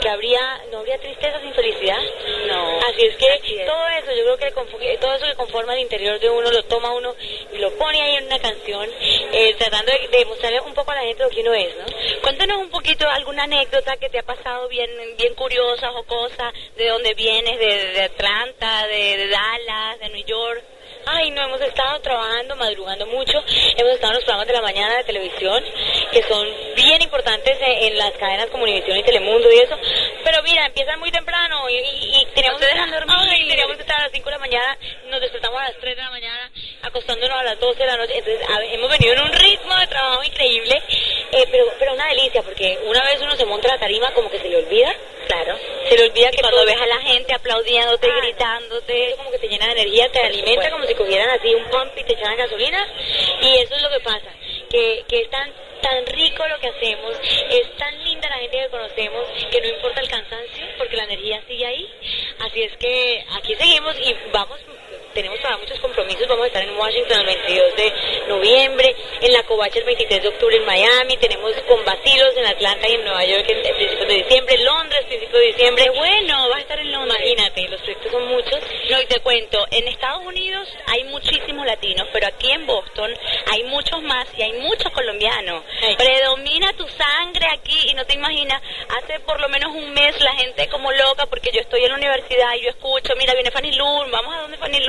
Que 0.00 0.08
habría, 0.08 0.40
no 0.70 0.78
habría 0.78 0.98
tristeza 0.98 1.40
sin 1.40 1.52
felicidad. 1.54 1.98
No. 2.46 2.78
Así 2.80 3.04
es 3.04 3.16
que 3.16 3.28
Así 3.30 3.58
es. 3.58 3.66
todo 3.66 3.88
eso, 3.88 4.12
yo 4.12 4.36
creo 4.36 4.38
que 4.38 4.96
todo 4.98 5.14
eso 5.14 5.26
que 5.26 5.34
conforma 5.34 5.74
el 5.74 5.80
interior 5.80 6.18
de 6.18 6.28
uno, 6.30 6.50
lo 6.50 6.62
toma 6.64 6.92
uno 6.92 7.14
y 7.52 7.58
lo 7.58 7.70
pone 7.74 8.00
ahí 8.00 8.16
en 8.16 8.26
una 8.26 8.38
canción, 8.38 8.88
eh, 9.32 9.54
tratando 9.58 9.92
de, 9.92 10.08
de 10.08 10.24
mostrarle 10.24 10.60
un 10.60 10.74
poco 10.74 10.90
a 10.90 10.96
la 10.96 11.02
gente 11.02 11.22
lo 11.22 11.30
que 11.30 11.40
uno 11.40 11.54
es, 11.54 11.76
¿no? 11.76 11.84
Cuéntanos 12.22 12.58
un 12.58 12.70
poquito 12.70 13.08
alguna 13.08 13.44
anécdota 13.44 13.96
que 13.96 14.08
te 14.08 14.18
ha 14.18 14.22
pasado 14.22 14.68
bien, 14.68 14.90
bien 15.18 15.34
curiosa 15.34 15.90
o 15.92 16.02
cosa, 16.04 16.52
de 16.76 16.88
dónde 16.88 17.14
vienes, 17.14 17.58
de, 17.58 17.92
de 17.92 18.02
Atlanta, 18.02 18.86
de, 18.86 19.16
de 19.16 19.28
Dallas, 19.28 19.98
de 20.00 20.08
New 20.10 20.24
York. 20.24 20.62
Ay, 21.04 21.30
no, 21.30 21.42
hemos 21.42 21.60
estado 21.60 22.00
trabajando, 22.00 22.54
madrugando 22.56 23.06
mucho. 23.06 23.42
Hemos 23.76 23.92
estado 23.94 24.12
en 24.12 24.16
los 24.16 24.24
programas 24.24 24.46
de 24.46 24.52
la 24.52 24.62
mañana 24.62 24.96
de 24.98 25.04
televisión, 25.04 25.64
que 26.12 26.22
son 26.22 26.46
bien 26.76 27.02
importantes 27.02 27.58
en, 27.60 27.84
en 27.92 27.98
las 27.98 28.12
cadenas 28.12 28.46
como 28.46 28.64
Univisión 28.64 28.96
y 28.96 29.02
Telemundo 29.02 29.50
y 29.50 29.58
eso. 29.58 29.76
Pero 30.24 30.42
mira, 30.44 30.66
empiezan 30.66 31.00
muy 31.00 31.10
temprano 31.10 31.68
y, 31.68 31.74
y- 31.74 32.20
y 32.22 32.26
teníamos, 32.34 32.60
te 32.60 32.66
dejan 32.66 32.90
dormir. 32.90 33.16
Teníamos 33.48 33.76
que 33.76 33.82
estar 33.82 34.00
a 34.00 34.04
las 34.04 34.12
5 34.12 34.24
de 34.24 34.30
la 34.32 34.38
mañana, 34.38 34.78
nos 35.06 35.20
despertamos 35.20 35.60
a 35.60 35.64
las 35.64 35.76
3 35.78 35.96
de 35.96 36.02
la 36.02 36.10
mañana, 36.10 36.50
acostándonos 36.82 37.36
a 37.38 37.44
las 37.44 37.58
12 37.60 37.78
de 37.80 37.86
la 37.86 37.96
noche. 37.96 38.18
Entonces, 38.18 38.48
a- 38.48 38.64
hemos 38.64 38.90
venido 38.90 39.12
en 39.14 39.20
un 39.22 39.32
ritmo 39.32 39.76
de 39.76 39.86
trabajo 39.88 40.22
increíble, 40.22 40.82
eh, 41.32 41.44
pero, 41.50 41.64
pero 41.78 41.94
una 41.94 42.06
delicia, 42.08 42.42
porque 42.42 42.78
una 42.86 43.02
vez 43.04 43.20
uno 43.20 43.34
se 43.36 43.44
monta 43.44 43.68
la 43.68 43.78
tarima, 43.78 44.12
como 44.14 44.30
que 44.30 44.38
se 44.38 44.48
le 44.48 44.56
olvida. 44.58 44.94
Claro. 45.26 45.56
Se 45.88 45.96
le 45.96 46.04
olvida 46.10 46.30
que 46.30 46.38
Cuando 46.38 46.58
todo- 46.58 46.66
ves 46.66 46.80
a 46.80 46.86
la 46.86 46.98
gente 47.00 47.32
aplaudiéndote, 47.34 48.08
Ah, 48.10 48.16
gritándote. 48.22 49.14
como 49.16 49.30
que 49.30 49.38
te 49.38 49.48
llena 49.48 49.66
de 49.66 49.72
energía, 49.72 50.10
te 50.10 50.20
alimenta 50.20 50.70
como 50.70 50.84
si 50.84 50.91
cogieran 50.94 51.30
así 51.30 51.54
un 51.54 51.64
pump 51.64 51.92
y 51.96 52.04
te 52.04 52.14
echaran 52.14 52.36
gasolina. 52.36 52.86
Y 53.42 53.54
eso 53.58 53.74
es 53.74 53.82
lo 53.82 53.90
que 53.90 54.00
pasa, 54.00 54.32
que, 54.70 55.04
que 55.08 55.22
es 55.22 55.30
tan, 55.30 55.52
tan 55.80 56.06
rico 56.06 56.46
lo 56.46 56.58
que 56.58 56.68
hacemos, 56.68 57.14
es 57.50 57.76
tan 57.76 58.02
linda 58.04 58.28
la 58.28 58.36
gente 58.36 58.58
que 58.58 58.68
conocemos, 58.68 59.26
que 59.50 59.60
no 59.60 59.68
importa 59.68 60.00
el 60.00 60.08
cansancio, 60.08 60.66
porque 60.78 60.96
la 60.96 61.04
energía 61.04 61.42
sigue 61.46 61.66
ahí. 61.66 61.88
Así 62.40 62.62
es 62.62 62.76
que 62.76 63.24
aquí 63.36 63.54
seguimos 63.56 63.96
y 64.00 64.16
vamos, 64.32 64.58
tenemos 65.12 65.38
todavía 65.38 65.58
muchos 65.58 65.80
compromisos, 65.80 66.26
vamos 66.28 66.44
a 66.44 66.46
estar 66.48 66.62
en 66.62 66.76
Washington 66.76 67.20
el 67.20 67.26
22 67.26 67.76
de 67.76 67.92
noviembre, 68.28 68.96
en 69.20 69.32
la 69.32 69.42
Covacha 69.44 69.78
el 69.78 69.84
23 69.84 70.22
de 70.22 70.28
octubre 70.28 70.56
en 70.56 70.64
Miami, 70.64 71.16
tenemos 71.18 71.52
con 71.68 71.84
Bacilos 71.84 72.36
en 72.36 72.46
Atlanta 72.46 72.88
y 72.88 72.94
en 72.94 73.04
Nueva 73.04 73.24
York 73.24 73.44
en, 73.48 73.58
en 73.58 73.76
principios 73.76 74.08
de 74.08 74.14
diciembre, 74.14 74.58
Londres 74.58 75.04
principios 75.06 75.40
de 75.40 75.46
diciembre. 75.48 75.84
Qué 75.84 75.90
bueno, 75.90 76.48
vas 76.48 76.58
a 76.58 76.60
estar 76.60 76.78
en 76.78 76.92
Londres. 76.92 77.18
Imagínate, 77.22 77.68
los 77.68 77.80
proyectos 77.80 78.12
son 78.12 78.26
muchos. 78.28 78.60
No, 78.90 79.00
y 79.00 79.06
te 79.06 79.20
cuento, 79.20 79.66
en 79.70 79.88
Estados 79.88 80.24
Unidos 80.24 80.68
hay 80.86 81.04
muchísimos 81.04 81.66
latinos, 81.66 82.08
pero 82.12 82.26
aquí 82.26 82.50
en 82.50 82.66
Boston 82.66 83.10
hay 83.50 83.64
muchos 83.64 84.02
más 84.02 84.26
y 84.36 84.42
hay 84.42 84.52
muchos 84.54 84.90
colombianos. 84.92 85.62
Predomina 85.98 86.72
tu 86.74 86.86
sangre 86.88 87.46
aquí 87.52 87.90
y 87.90 87.94
no 87.94 88.04
te 88.04 88.14
imaginas, 88.14 88.62
hace 88.88 89.20
por 89.20 89.40
lo 89.40 89.48
menos 89.48 89.74
un 89.74 89.92
mes 89.92 90.20
la 90.20 90.34
gente 90.34 90.68
como 90.68 90.90
loca 90.92 91.26
porque 91.26 91.50
yo 91.52 91.60
estoy 91.60 91.82
en 91.84 91.90
la 91.90 91.96
universidad 91.96 92.54
y 92.56 92.62
yo 92.62 92.70
escucho, 92.70 93.14
mira, 93.16 93.34
viene 93.34 93.50
Fanny 93.50 93.72
Lu, 93.72 93.84
vamos 94.10 94.34
a 94.34 94.40
donde 94.42 94.58
Fanny 94.58 94.80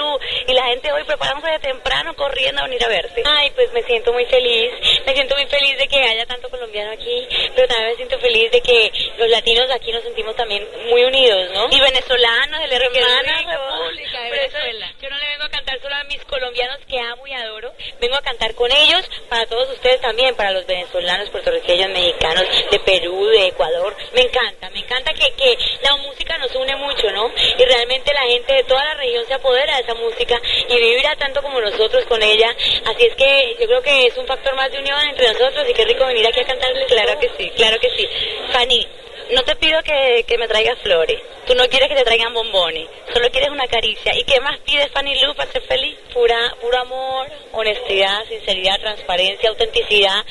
Y 0.48 0.53
la 0.53 0.65
gente 0.65 0.91
hoy 0.91 1.03
preparándose 1.03 1.51
de 1.51 1.60
temprano 1.60 2.15
corriendo 2.15 2.62
a 2.62 2.65
venir 2.65 2.84
a 2.84 2.88
verte. 2.88 3.24
Ay, 3.25 3.51
pues 3.51 3.72
me 3.74 3.84
siento 3.84 4.13
muy 4.13 4.25
feliz. 4.25 4.72
Me 5.05 5.13
siento 5.13 5.36
muy 5.36 5.46
feliz 5.48 5.77
de 5.77 5.88
que 5.88 6.01
haya 6.01 6.25
tanto 6.25 6.50
colombiano 6.50 6.91
aquí, 6.91 7.27
pero 7.55 7.67
también 7.67 7.89
me 7.89 7.96
siento 7.96 8.20
feliz 8.20 8.51
de 8.51 8.62
que 8.62 8.91
los 9.17 9.29
latinos 9.29 9.70
aquí 9.72 9.91
nos 9.91 10.03
sentimos 10.03 10.36
también 10.36 10.67
muy 10.89 11.03
unidos, 11.03 11.51
¿no? 11.53 11.67
Y 11.70 11.79
venezolanos 11.79 12.60
de 12.60 12.67
la 12.67 12.75
hermana 12.75 13.41
república 13.41 14.22
de 14.22 14.46
eso 14.46 14.58
Venezuela. 14.58 14.93
yo 15.01 15.10
no 15.10 15.17
le 15.17 15.27
vengo 15.27 15.43
a 15.43 15.50
cantar 15.50 15.82
solo 15.82 15.96
a 15.96 16.03
mis 16.05 16.24
colombianos 16.25 16.79
que 16.88 17.00
amo 17.00 17.27
y 17.27 17.34
adoro, 17.34 17.74
vengo 18.00 18.15
a 18.15 18.22
cantar 18.22 18.53
con 18.55 18.72
ellos, 18.72 19.10
para 19.29 19.46
todos 19.46 19.70
ustedes 19.72 20.01
también, 20.01 20.36
para 20.36 20.51
los 20.51 20.65
venezolanos, 20.65 21.29
puertorriqueños, 21.29 21.89
mexicanos, 21.89 22.46
de 22.72 22.79
Perú, 22.79 23.25
de 23.27 23.48
Ecuador. 23.48 23.96
Me 24.13 24.22
encanta, 24.22 24.70
me 24.72 24.79
encanta 24.79 25.13
que, 25.13 25.34
que 25.34 25.58
la 25.82 25.96
música 25.98 26.38
nos 26.38 26.53
une 26.55 26.75
mucho, 26.75 27.12
¿no? 27.12 27.32
Y 27.58 27.65
realmente 27.65 28.13
la 28.13 28.24
gente 28.24 28.53
de 28.53 28.62
toda 28.74 28.86
la 28.86 28.96
región 28.96 29.24
se 29.27 29.36
apodera 29.36 29.75
de 29.75 29.84
esa 29.84 29.94
música 29.94 30.42
y 30.68 30.75
vibra 30.75 31.15
tanto 31.15 31.44
como 31.44 31.62
nosotros 31.62 32.03
con 32.06 32.24
ella. 32.24 32.50
Así 32.86 33.06
es 33.06 33.15
que 33.15 33.56
yo 33.60 33.68
creo 33.68 33.82
que 33.84 34.08
es 34.08 34.18
un 34.18 34.25
factor 34.25 34.56
más 34.56 34.72
de 34.72 34.80
unión 34.80 35.00
entre 35.10 35.27
nosotros 35.32 35.70
y 35.70 35.74
qué 35.74 35.86
rico 35.86 36.08
venir 36.08 36.25
aquí 36.25 36.39
a 36.39 36.46
cantarles. 36.46 36.88
Claro 36.88 37.20
que 37.20 37.30
sí, 37.38 37.51
claro 37.56 37.80
que 37.80 37.89
sí. 37.92 38.08
Fanny, 38.51 38.88
no 39.32 39.44
te 39.44 39.56
pido 39.58 39.84
que, 39.84 40.25
que 40.27 40.39
me 40.39 40.48
traigas 40.48 40.80
flores. 40.80 41.22
Tú 41.46 41.53
no 41.53 41.68
quieres 41.68 41.88
que 41.88 41.96
te 41.96 42.03
traigan 42.03 42.34
bombones. 42.34 42.88
Solo 43.13 43.30
quieres 43.30 43.51
una 43.51 43.68
caricia. 43.68 44.18
¿Y 44.18 44.24
qué 44.24 44.39
más 44.39 44.58
pides, 44.62 44.89
Fanny 44.92 45.22
Lu, 45.22 45.36
para 45.36 45.51
ser 45.51 45.62
feliz? 45.63 45.96
Pura, 46.12 46.56
puro 46.60 46.80
amor, 46.80 47.27
honestidad, 47.51 48.25
sinceridad, 48.27 48.80
transparencia, 48.80 49.50
autenticidad 49.50 50.25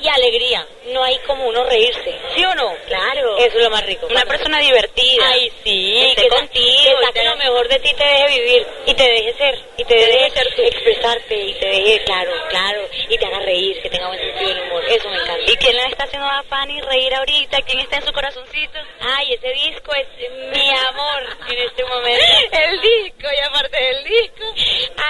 y 0.00 0.08
alegría. 0.08 0.64
No 0.92 1.02
hay 1.04 1.18
como 1.26 1.46
uno 1.46 1.64
reírse, 1.64 2.18
¿sí 2.34 2.44
o 2.44 2.54
no? 2.54 2.74
Claro. 2.86 3.36
Eso 3.38 3.58
es 3.58 3.64
lo 3.64 3.70
más 3.70 3.84
rico. 3.84 4.06
Una 4.06 4.22
persona 4.24 4.58
divertida. 4.60 5.28
Ay, 5.28 5.52
sí, 5.64 5.98
Esté 6.08 6.22
que 6.22 6.28
contigo, 6.28 6.98
que 7.00 7.06
saque 7.06 7.24
lo 7.24 7.36
mejor 7.36 7.68
de 7.68 7.78
ti, 7.80 7.94
te 7.94 8.04
deje 8.04 8.38
vivir 8.38 8.66
y 8.86 8.94
te 8.94 9.02
deje 9.02 9.32
ser, 9.34 9.54
y 9.76 9.84
te, 9.84 9.94
Te 9.94 9.94
deje, 9.94 10.12
deje 10.18 10.30
ser 10.30 10.54
tú. 10.54 10.62
expresarte 10.62 11.34
y 11.36 11.54
te 11.54 11.66
deje, 11.66 12.04
claro, 12.04 12.30
claro, 12.48 12.80
y 13.08 13.18
te 13.18 13.26
haga 13.26 13.38
reír, 13.40 13.80
que 13.82 13.90
tenga 13.90 14.08
buen 14.08 14.18
sentido 14.20 14.48
del 14.54 14.62
humor. 14.64 14.84
Eso 14.88 15.08
me 15.10 15.16
encanta. 15.16 15.52
¿Y 15.52 15.56
quién 15.56 15.76
le 15.76 15.86
está 15.86 16.04
haciendo 16.04 16.26
a 16.28 16.42
Fanny 16.44 16.80
reír 16.80 17.14
ahorita? 17.14 17.62
¿Quién 17.62 17.80
está 17.80 17.96
en 17.96 18.06
su 18.06 18.12
corazoncito? 18.12 18.78
Ay, 19.00 19.34
ese 19.34 19.48
disco 19.50 19.92
es 19.94 20.06
mi 20.30 20.70
amor 20.70 21.36
en 21.50 21.58
este 21.58 21.84
momento. 21.84 22.24
El 22.52 22.80
disco, 22.80 23.28
y 23.30 23.44
aparte 23.46 23.76
del 23.84 24.04
disco. 24.04 24.44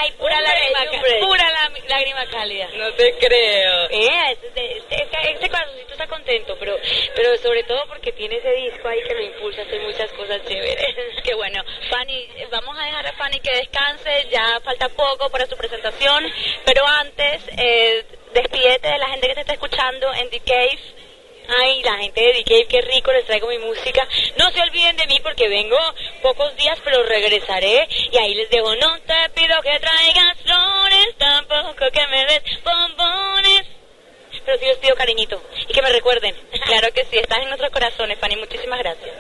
Ay, 0.00 0.12
pura 0.18 0.36
Un 0.38 0.42
lágrima, 0.44 0.78
break, 0.90 1.00
break. 1.02 1.20
pura 1.20 1.50
lá- 1.50 1.72
lágrima 1.88 2.26
cálida. 2.26 2.68
No 2.74 2.92
te 2.94 3.14
creo. 3.18 3.84
Eh, 3.90 4.32
este, 4.32 4.76
este, 4.78 5.02
este- 5.02 5.30
este 5.32 5.48
corazoncito 5.68 5.92
está 5.92 6.06
contento, 6.06 6.56
pero, 6.58 6.76
pero 7.14 7.36
sobre 7.38 7.62
todo 7.64 7.86
porque 7.88 8.12
tiene 8.12 8.36
ese 8.36 8.52
disco 8.52 8.88
ahí 8.88 9.02
que 9.06 9.14
lo 9.14 9.22
impulsa 9.22 9.62
a 9.62 9.64
hacer 9.64 9.80
muchas 9.82 10.12
cosas 10.12 10.42
chéveres. 10.46 10.86
Qué 11.24 11.34
bueno. 11.34 11.62
Fanny, 11.90 12.28
eh, 12.36 12.48
vamos 12.50 12.76
a 12.78 12.84
dejar 12.84 13.06
a 13.06 13.12
Fanny 13.12 13.40
que 13.40 13.54
descanse, 13.56 14.28
ya 14.30 14.60
falta 14.60 14.88
poco 14.90 15.30
para 15.30 15.46
su 15.46 15.56
presentación, 15.56 16.24
pero 16.64 16.86
antes, 16.86 17.42
eh, 17.56 18.04
despídete 18.32 18.88
de 18.88 18.98
la 18.98 19.08
gente 19.08 19.28
que 19.28 19.34
te 19.34 19.40
está 19.40 19.52
escuchando 19.54 20.12
en 20.14 20.30
The 20.30 20.40
Cave. 20.40 20.78
Ay, 21.60 21.82
la 21.82 21.96
gente 21.96 22.20
de 22.20 22.32
DK, 22.34 22.68
qué 22.68 22.82
rico, 22.82 23.10
les 23.10 23.24
traigo 23.24 23.48
mi 23.48 23.56
música. 23.56 24.06
No 24.36 24.50
se 24.50 24.60
olviden 24.60 24.98
de 24.98 25.06
mí 25.06 25.18
porque 25.22 25.48
vengo 25.48 25.78
pocos 26.20 26.54
días, 26.56 26.78
pero 26.84 27.02
regresaré. 27.04 27.88
Y 28.12 28.18
ahí 28.18 28.34
les 28.34 28.50
dejo, 28.50 28.76
no 28.76 29.00
te 29.00 29.30
pido 29.34 29.58
que 29.62 29.78
traigas 29.78 30.36
flores, 30.42 31.14
tampoco 31.16 31.90
que 31.90 32.06
me 32.08 32.26
des 32.26 32.42
bombones. 32.62 33.77
Pero 34.48 34.60
sí 34.60 34.64
les 34.64 34.78
pido 34.78 34.94
cariñito 34.96 35.42
y 35.68 35.74
que 35.74 35.82
me 35.82 35.90
recuerden. 35.90 36.34
Claro 36.68 36.88
que 36.94 37.04
sí, 37.04 37.18
estás 37.18 37.38
en 37.38 37.48
nuestros 37.48 37.70
corazones, 37.70 38.18
Fanny. 38.18 38.36
Muchísimas 38.36 38.78
gracias. 38.78 39.14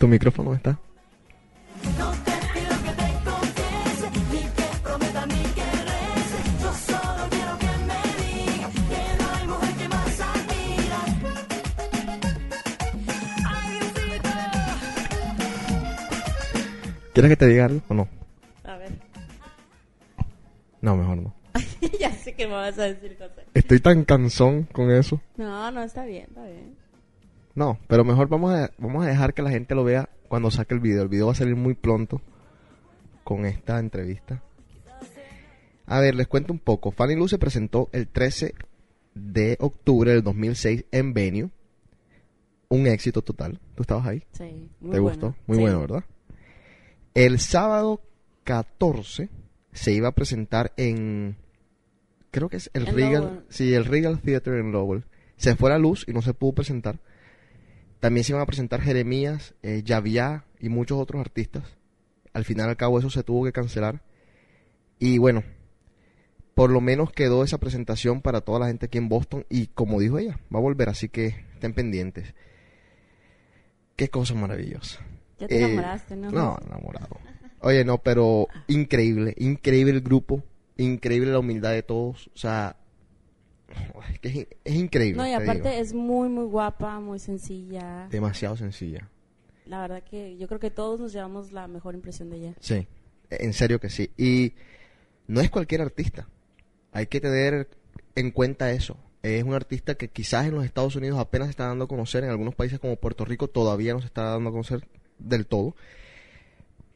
admira. 0.07 0.33
Ay, 13.47 13.79
Diosito. 13.79 14.31
¿Quieres 17.15 17.31
que 17.31 17.37
te 17.37 17.47
diga 17.47 17.67
algo 17.67 17.81
o 17.89 17.95
no? 17.95 18.09
A 18.65 18.77
ver. 18.77 18.91
No, 20.81 20.97
mejor 20.97 21.19
no. 21.19 21.35
ya 22.01 22.11
sé 22.13 22.35
que 22.35 22.47
me 22.47 22.55
vas 22.55 22.79
a 22.79 22.85
decir 22.85 23.17
cosas. 23.17 23.45
Estoy 23.55 23.79
tan 23.79 24.05
cansón 24.05 24.65
con 24.73 24.91
eso. 24.91 25.21
No, 25.37 25.71
no, 25.71 25.83
está 25.83 26.05
bien, 26.05 26.27
está 26.29 26.45
bien. 26.45 26.82
No, 27.55 27.79
pero 27.87 28.05
mejor 28.05 28.29
vamos 28.29 28.53
a, 28.55 28.71
vamos 28.79 29.05
a 29.05 29.09
dejar 29.09 29.35
que 29.35 29.43
la 29.43 29.51
gente 29.51 29.75
lo 29.75 29.85
vea 29.85 30.09
cuando 30.29 30.51
saque 30.51 30.75
el 30.75 30.81
video. 30.81 31.03
El 31.03 31.09
video 31.09 31.27
va 31.27 31.33
a 31.33 31.37
salir 31.37 31.57
muy 31.57 31.75
pronto 31.75 32.21
con 33.25 33.45
esta 33.45 33.79
entrevista. 33.79 34.43
A 35.87 36.01
ver, 36.01 36.15
les 36.15 36.27
cuento 36.29 36.53
un 36.53 36.59
poco. 36.59 36.91
Fanny 36.93 37.15
Lu 37.17 37.29
se 37.29 37.39
presentó 37.39 37.91
el 37.93 38.09
13 38.09 38.55
de 39.15 39.57
octubre 39.61 40.13
del 40.13 40.23
2006 40.23 40.87
en 40.91 41.13
Venue. 41.13 41.51
Un 42.69 42.87
éxito 42.87 43.21
total. 43.21 43.61
¿Tú 43.75 43.83
estabas 43.83 44.07
ahí? 44.07 44.25
Sí, 44.33 44.71
muy 44.81 44.93
¿Te 44.93 45.01
bueno. 45.01 45.03
gustó? 45.03 45.37
Muy 45.47 45.57
Sí. 45.57 45.63
bueno, 45.63 45.81
¿verdad? 45.81 46.05
El 47.15 47.39
sábado 47.39 48.01
14 48.45 49.29
se 49.73 49.93
iba 49.93 50.09
a 50.09 50.13
presentar 50.13 50.73
en... 50.79 51.37
Creo 52.31 52.49
que 52.49 52.57
es 52.57 52.71
el 52.73 52.89
En 52.89 52.95
Regal... 52.95 53.23
Lowell. 53.25 53.45
Sí, 53.51 53.75
el 53.75 53.85
Regal 53.85 54.21
Theater 54.21 54.55
en 54.55 54.73
Lowell. 54.73 55.05
Se 55.37 55.55
fue 55.57 55.69
la 55.69 55.79
luz 55.79 56.07
y 56.09 56.13
no 56.13 56.23
se 56.23 56.33
pudo 56.33 56.53
presentar. 56.55 56.99
También 58.03 58.25
se 58.25 58.33
iban 58.33 58.43
a 58.43 58.47
presentar 58.47 58.81
Jeremías, 58.81 59.55
eh, 59.63 59.83
Yavia 59.85 60.45
y 60.59 60.69
muchos 60.71 60.99
otros 60.99 61.21
artistas. 61.21 61.63
Al 62.33 62.45
final 62.45 62.69
al 62.69 62.77
cabo 62.77 62.99
eso 62.99 63.11
se 63.11 63.23
tuvo 63.23 63.45
que 63.45 63.53
cancelar. 63.53 64.03
Y 64.99 65.19
bueno, 65.19 65.45
por 66.55 66.71
lo 66.71 66.81
menos 66.81 67.13
quedó 67.13 67.45
esa 67.45 67.59
presentación 67.59 68.21
para 68.21 68.41
toda 68.41 68.59
la 68.59 68.67
gente 68.67 68.87
aquí 68.87 68.99
en 68.99 69.09
Boston. 69.09 69.47
Y 69.49 69.69
como 69.69 70.01
dijo 70.01 70.19
ella, 70.19 70.41
va 70.53 70.59
a 70.59 70.63
volver, 70.63 70.89
así 70.89 71.11
que 71.11 71.27
estén 71.55 71.75
pendientes. 71.75 72.35
Qué 73.95 74.09
cosa 74.09 74.35
maravillosa. 74.35 74.99
Ya 75.39 75.47
te 75.47 75.61
Eh, 75.61 75.65
enamoraste, 75.67 76.17
¿no? 76.17 76.33
No, 76.33 76.59
enamorado. 76.67 77.21
Oye, 77.61 77.85
no, 77.85 77.99
pero 77.99 78.49
increíble, 78.67 79.33
increíble 79.39 79.93
el 79.93 80.01
grupo, 80.01 80.43
increíble 80.77 81.31
la 81.31 81.39
humildad 81.39 81.71
de 81.71 81.85
todos. 81.85 82.33
O 82.35 82.37
sea, 82.37 82.75
es, 84.11 84.19
que 84.21 84.29
es, 84.29 84.47
es 84.65 84.75
increíble. 84.75 85.23
No, 85.23 85.27
y 85.27 85.31
te 85.31 85.37
aparte 85.37 85.71
digo. 85.71 85.83
es 85.83 85.93
muy, 85.95 86.29
muy 86.29 86.45
guapa, 86.45 87.01
muy 87.01 87.19
sencilla. 87.19 88.09
demasiado 88.11 88.57
sencilla. 88.57 89.09
La 89.67 89.81
verdad 89.81 90.03
que 90.03 90.37
yo 90.37 90.49
creo 90.49 90.61
que 90.61 90.71
todos 90.71 90.99
nos 91.01 91.13
llevamos 91.13 91.53
la 91.53 91.69
mejor 91.69 91.95
impresión 91.95 92.31
de 92.31 92.37
ella. 92.37 92.55
Sí, 92.61 92.87
en 93.31 93.53
serio 93.53 93.79
que 93.81 93.91
sí. 93.91 94.11
Y 94.17 94.55
no 95.29 95.41
es 95.41 95.51
cualquier 95.51 95.81
artista. 95.81 96.29
Hay 96.93 97.07
que 97.07 97.21
tener 97.21 97.69
en 98.15 98.31
cuenta 98.33 98.73
eso. 98.73 98.99
Es 99.23 99.45
un 99.45 99.55
artista 99.55 99.95
que 99.95 100.09
quizás 100.09 100.47
en 100.47 100.55
los 100.55 100.65
Estados 100.65 100.97
Unidos 100.97 101.19
apenas 101.19 101.47
se 101.47 101.51
está 101.53 101.67
dando 101.69 101.85
a 101.85 101.89
conocer, 101.89 102.25
en 102.25 102.31
algunos 102.31 102.55
países 102.57 102.81
como 102.81 102.97
Puerto 102.97 103.25
Rico 103.25 103.49
todavía 103.49 103.95
no 103.95 104.01
se 104.01 104.07
está 104.07 104.25
dando 104.25 104.49
a 104.51 104.53
conocer 104.53 104.87
del 105.19 105.47
todo. 105.47 105.77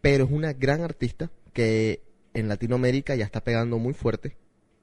Pero 0.01 0.25
es 0.25 0.31
una 0.31 0.53
gran 0.53 0.83
artista 0.83 1.31
que 1.53 2.03
en 2.35 2.49
Latinoamérica 2.49 3.15
ya 3.15 3.25
está 3.25 3.43
pegando 3.43 3.79
muy 3.79 3.95
fuerte. 3.95 4.37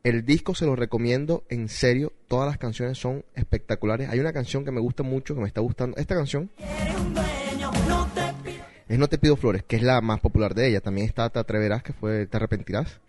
El 0.04 0.26
disco 0.26 0.54
se 0.54 0.66
lo 0.66 0.76
recomiendo 0.76 1.46
en 1.48 1.70
serio, 1.70 2.12
todas 2.28 2.46
las 2.46 2.58
canciones 2.58 2.98
son 2.98 3.24
espectaculares. 3.36 4.10
Hay 4.10 4.20
una 4.20 4.34
canción 4.34 4.66
que 4.66 4.72
me 4.72 4.82
gusta 4.82 5.02
mucho, 5.02 5.34
que 5.34 5.40
me 5.40 5.48
está 5.48 5.62
gustando. 5.62 5.96
Esta 5.96 6.14
canción 6.14 6.52
es 8.90 9.00
No 9.00 9.08
te 9.08 9.18
pido 9.18 9.38
flores, 9.38 9.64
que 9.64 9.78
es 9.78 9.82
la 9.82 10.02
más 10.02 10.20
popular 10.20 10.56
de 10.56 10.68
ella. 10.68 10.82
También 10.82 11.08
está 11.08 11.30
Te 11.30 11.40
atreverás, 11.40 11.84
que 11.84 11.94
fue 11.94 12.26
Te 12.28 12.36
arrepentirás, 12.36 13.00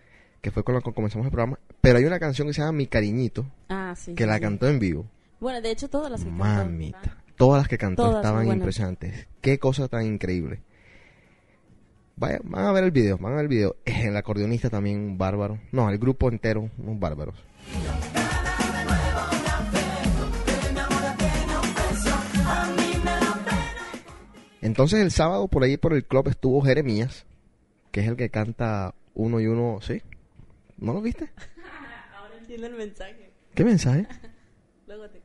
que 0.40 0.52
fue 0.52 0.62
con 0.62 0.76
la 0.76 0.82
que 0.82 0.92
comenzamos 0.92 1.24
el 1.26 1.32
programa. 1.32 1.58
Pero 1.80 1.98
hay 1.98 2.04
una 2.04 2.20
canción 2.20 2.46
que 2.46 2.54
se 2.54 2.60
llama 2.60 2.70
Mi 2.72 2.86
cariñito, 2.86 3.44
Ah, 3.68 3.94
sí. 3.96 4.14
que 4.14 4.22
sí, 4.22 4.28
la 4.28 4.36
sí. 4.36 4.42
cantó 4.42 4.68
en 4.68 4.78
vivo. 4.78 5.04
Bueno, 5.40 5.60
de 5.60 5.72
hecho 5.72 5.88
todas 5.90 6.12
las 6.12 6.22
que 6.22 6.30
cantó. 6.30 7.08
Todas 7.36 7.58
las 7.60 7.66
que 7.68 7.76
cantó 7.76 8.02
Todas 8.04 8.16
estaban 8.24 8.46
impresionantes. 8.46 9.26
Qué 9.40 9.58
cosa 9.58 9.88
tan 9.88 10.06
increíble. 10.06 10.60
Vaya, 12.16 12.38
van 12.44 12.64
a 12.64 12.72
ver 12.72 12.84
el 12.84 12.90
video, 12.92 13.18
van 13.18 13.32
a 13.32 13.36
ver 13.36 13.44
el 13.44 13.48
video. 13.48 13.76
El 13.84 14.16
acordeonista 14.16 14.70
también 14.70 15.00
un 15.00 15.18
bárbaro. 15.18 15.58
No, 15.72 15.90
el 15.90 15.98
grupo 15.98 16.28
entero, 16.28 16.70
unos 16.78 16.98
bárbaros. 17.00 17.34
Entonces 24.60 25.00
el 25.00 25.10
sábado 25.10 25.48
por 25.48 25.62
ahí 25.62 25.76
por 25.76 25.92
el 25.92 26.04
club 26.04 26.28
estuvo 26.28 26.62
Jeremías, 26.62 27.26
que 27.90 28.00
es 28.00 28.08
el 28.08 28.16
que 28.16 28.30
canta 28.30 28.94
uno 29.14 29.40
y 29.40 29.46
uno, 29.46 29.80
¿sí? 29.82 30.00
¿No 30.78 30.92
lo 30.94 31.02
viste? 31.02 31.30
Ahora 32.16 32.36
entiendo 32.38 32.68
el 32.68 32.74
mensaje. 32.74 33.32
¿Qué 33.54 33.64
mensaje? 33.64 34.06
Luego 34.86 35.08
te 35.10 35.20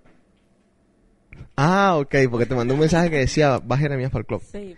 Ah, 1.55 1.97
ok, 1.97 2.15
porque 2.29 2.45
te 2.45 2.55
mandó 2.55 2.73
un 2.73 2.79
mensaje 2.81 3.09
que 3.09 3.17
decía, 3.17 3.59
va 3.59 3.77
Jeremías 3.77 4.11
para 4.11 4.21
el 4.21 4.25
club. 4.25 4.41
Sí. 4.43 4.75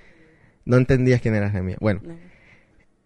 No 0.66 0.78
entendías 0.78 1.22
quién 1.22 1.36
era 1.36 1.50
Jeremías. 1.50 1.80
Bueno, 1.82 2.02
No. 2.04 2.14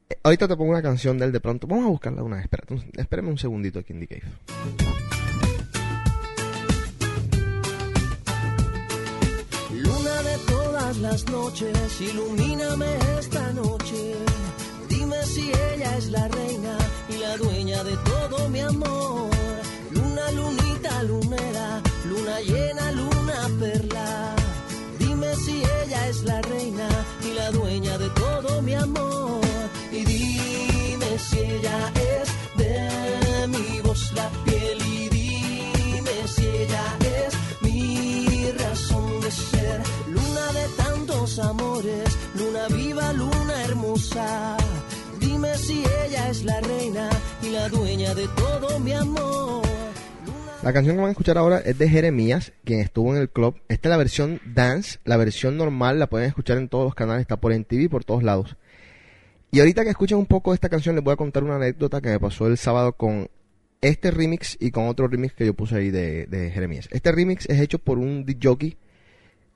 eh, 0.10 0.18
ahorita 0.24 0.48
te 0.48 0.56
pongo 0.56 0.72
una 0.72 0.82
canción 0.82 1.18
de 1.18 1.26
él 1.26 1.32
de 1.32 1.40
pronto. 1.40 1.68
Vamos 1.68 1.86
a 1.86 1.90
buscarla 1.90 2.24
una 2.24 2.36
vez. 2.38 2.46
Espérate, 2.46 2.74
un- 2.74 2.84
espérame 2.98 3.30
un 3.30 3.38
segundito 3.38 3.80
aquí 3.80 3.94
en 3.94 4.00
The 4.02 4.08
Cave. 4.08 4.32
Luna 9.74 10.22
de 10.22 10.38
todas 10.48 10.98
las 10.98 11.26
noches, 11.30 12.02
ilumíname 12.02 12.86
esta 13.20 13.52
noche. 13.54 14.16
Dime 14.90 15.22
si 15.24 15.52
ella 15.74 15.98
es 15.98 16.10
la 16.10 16.28
reina 16.30 16.78
y 17.10 17.18
la 17.18 17.38
dueña 17.38 17.84
de 17.84 17.96
todo 17.98 18.50
mi 18.50 18.60
amor. 18.62 19.30
Luna, 19.92 20.32
lunita, 20.32 21.04
lunera, 21.04 21.82
luna 22.06 22.40
llena, 22.42 22.92
luna 22.92 23.50
perla. 23.60 24.36
Si 25.44 25.62
ella 25.84 26.08
es 26.08 26.24
la 26.24 26.42
reina 26.42 26.88
y 27.24 27.34
la 27.34 27.52
dueña 27.52 27.98
de 27.98 28.10
todo 28.12 28.62
mi 28.62 28.74
amor. 28.74 29.42
Y 29.92 30.04
dime 30.06 31.20
si 31.20 31.40
ella 31.40 31.92
es 31.96 32.28
de 32.58 33.48
mi 33.48 33.82
voz 33.82 34.12
la 34.14 34.30
piel 34.46 34.78
y 34.82 35.10
dime 35.10 36.28
si 36.28 36.46
ella 36.48 36.86
es 37.02 37.34
mi 37.62 38.52
razón 38.58 39.22
de 39.22 39.32
ser. 39.32 39.82
Luna 40.08 40.46
de 40.54 40.68
tantos 40.84 41.40
amores, 41.40 42.10
luna 42.36 42.68
viva, 42.70 43.14
luna 43.14 43.64
hermosa. 43.66 44.58
Dime 45.20 45.58
si 45.58 45.84
ella 46.06 46.30
es 46.30 46.44
la 46.44 46.60
reina 46.62 47.10
y 47.44 47.50
la 47.50 47.70
dueña 47.70 48.16
de 48.16 48.28
todo 48.30 48.80
mi 48.80 48.94
amor. 48.94 49.64
La 50.66 50.74
canción 50.74 50.96
que 50.96 51.02
van 51.02 51.10
a 51.10 51.12
escuchar 51.12 51.38
ahora 51.38 51.60
es 51.60 51.78
de 51.78 51.88
Jeremías, 51.88 52.52
quien 52.64 52.80
estuvo 52.80 53.16
en 53.16 53.22
el 53.22 53.30
club. 53.30 53.62
Esta 53.68 53.88
es 53.88 53.92
la 53.92 53.98
versión 53.98 54.42
dance, 54.52 54.98
la 55.06 55.16
versión 55.16 55.58
normal 55.58 56.00
la 56.00 56.08
pueden 56.08 56.28
escuchar 56.28 56.58
en 56.58 56.70
todos 56.70 56.86
los 56.86 56.96
canales, 56.96 57.22
está 57.22 57.38
por 57.40 57.56
MTV 57.56 57.82
y 57.82 57.88
por 57.88 58.04
todos 58.04 58.24
lados. 58.24 58.58
Y 59.52 59.60
ahorita 59.60 59.84
que 59.84 59.92
escuchen 59.92 60.18
un 60.18 60.26
poco 60.26 60.50
de 60.50 60.56
esta 60.56 60.68
canción 60.68 60.96
les 60.96 61.04
voy 61.04 61.14
a 61.14 61.18
contar 61.18 61.44
una 61.44 61.58
anécdota 61.58 62.02
que 62.02 62.10
me 62.10 62.20
pasó 62.20 62.48
el 62.48 62.58
sábado 62.58 62.94
con 62.94 63.30
este 63.82 64.10
remix 64.10 64.58
y 64.60 64.72
con 64.72 64.88
otro 64.88 65.08
remix 65.08 65.36
que 65.36 65.46
yo 65.46 65.54
puse 65.54 65.76
ahí 65.76 65.92
de, 65.92 66.50
Jeremías. 66.52 66.90
Este 66.90 67.12
remix 67.12 67.48
es 67.48 67.60
hecho 67.60 67.78
por 67.78 68.00
un 68.00 68.26
jockey, 68.42 68.76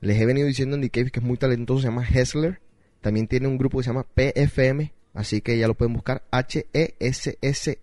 les 0.00 0.16
he 0.16 0.26
venido 0.26 0.46
diciendo 0.46 0.76
en 0.76 0.82
The 0.82 0.90
que 0.90 1.10
es 1.12 1.22
muy 1.22 1.38
talentoso, 1.38 1.80
se 1.80 1.88
llama 1.88 2.06
Hessler. 2.08 2.60
También 3.00 3.26
tiene 3.26 3.48
un 3.48 3.58
grupo 3.58 3.78
que 3.78 3.82
se 3.84 3.90
llama 3.90 4.06
PFM, 4.14 4.92
así 5.14 5.40
que 5.40 5.58
ya 5.58 5.66
lo 5.66 5.74
pueden 5.74 5.92
buscar 5.92 6.22
H-E-S-S-L-E-R 6.30 7.80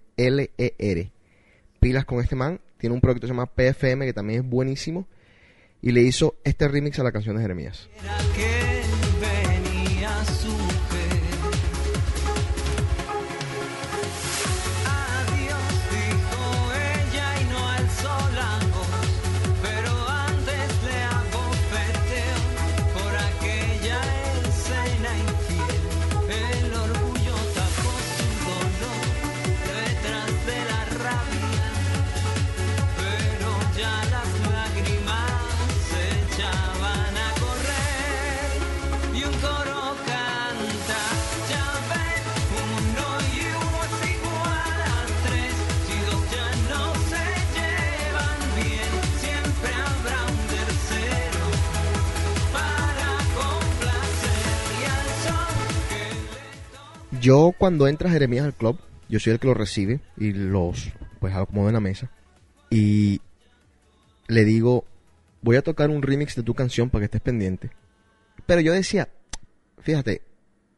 pilas 1.79 2.05
con 2.05 2.19
este 2.19 2.35
man. 2.35 2.59
Tiene 2.77 2.93
un 2.93 3.01
proyecto 3.01 3.21
que 3.21 3.27
se 3.27 3.33
llama 3.33 3.47
PFM 3.47 4.05
que 4.05 4.13
también 4.13 4.41
es 4.43 4.49
buenísimo. 4.49 5.07
Y 5.81 5.91
le 5.91 6.01
hizo 6.01 6.35
este 6.43 6.67
remix 6.67 6.99
a 6.99 7.03
la 7.03 7.11
canción 7.11 7.35
de 7.35 7.41
Jeremías. 7.43 7.87
Yo 57.27 57.53
cuando 57.57 57.89
entra 57.89 58.09
Jeremías 58.09 58.45
al 58.45 58.53
club, 58.53 58.79
yo 59.09 59.19
soy 59.19 59.33
el 59.33 59.39
que 59.41 59.47
lo 59.47 59.53
recibe 59.53 59.99
y 60.15 60.31
los 60.31 60.93
pues 61.19 61.35
acomodo 61.35 61.67
en 61.67 61.73
la 61.73 61.81
mesa. 61.81 62.09
Y 62.69 63.19
le 64.29 64.45
digo, 64.45 64.85
voy 65.41 65.57
a 65.57 65.61
tocar 65.61 65.89
un 65.89 66.01
remix 66.01 66.37
de 66.37 66.43
tu 66.43 66.53
canción 66.53 66.89
para 66.89 67.01
que 67.01 67.05
estés 67.07 67.19
pendiente. 67.19 67.69
Pero 68.45 68.61
yo 68.61 68.71
decía, 68.71 69.09
fíjate, 69.79 70.21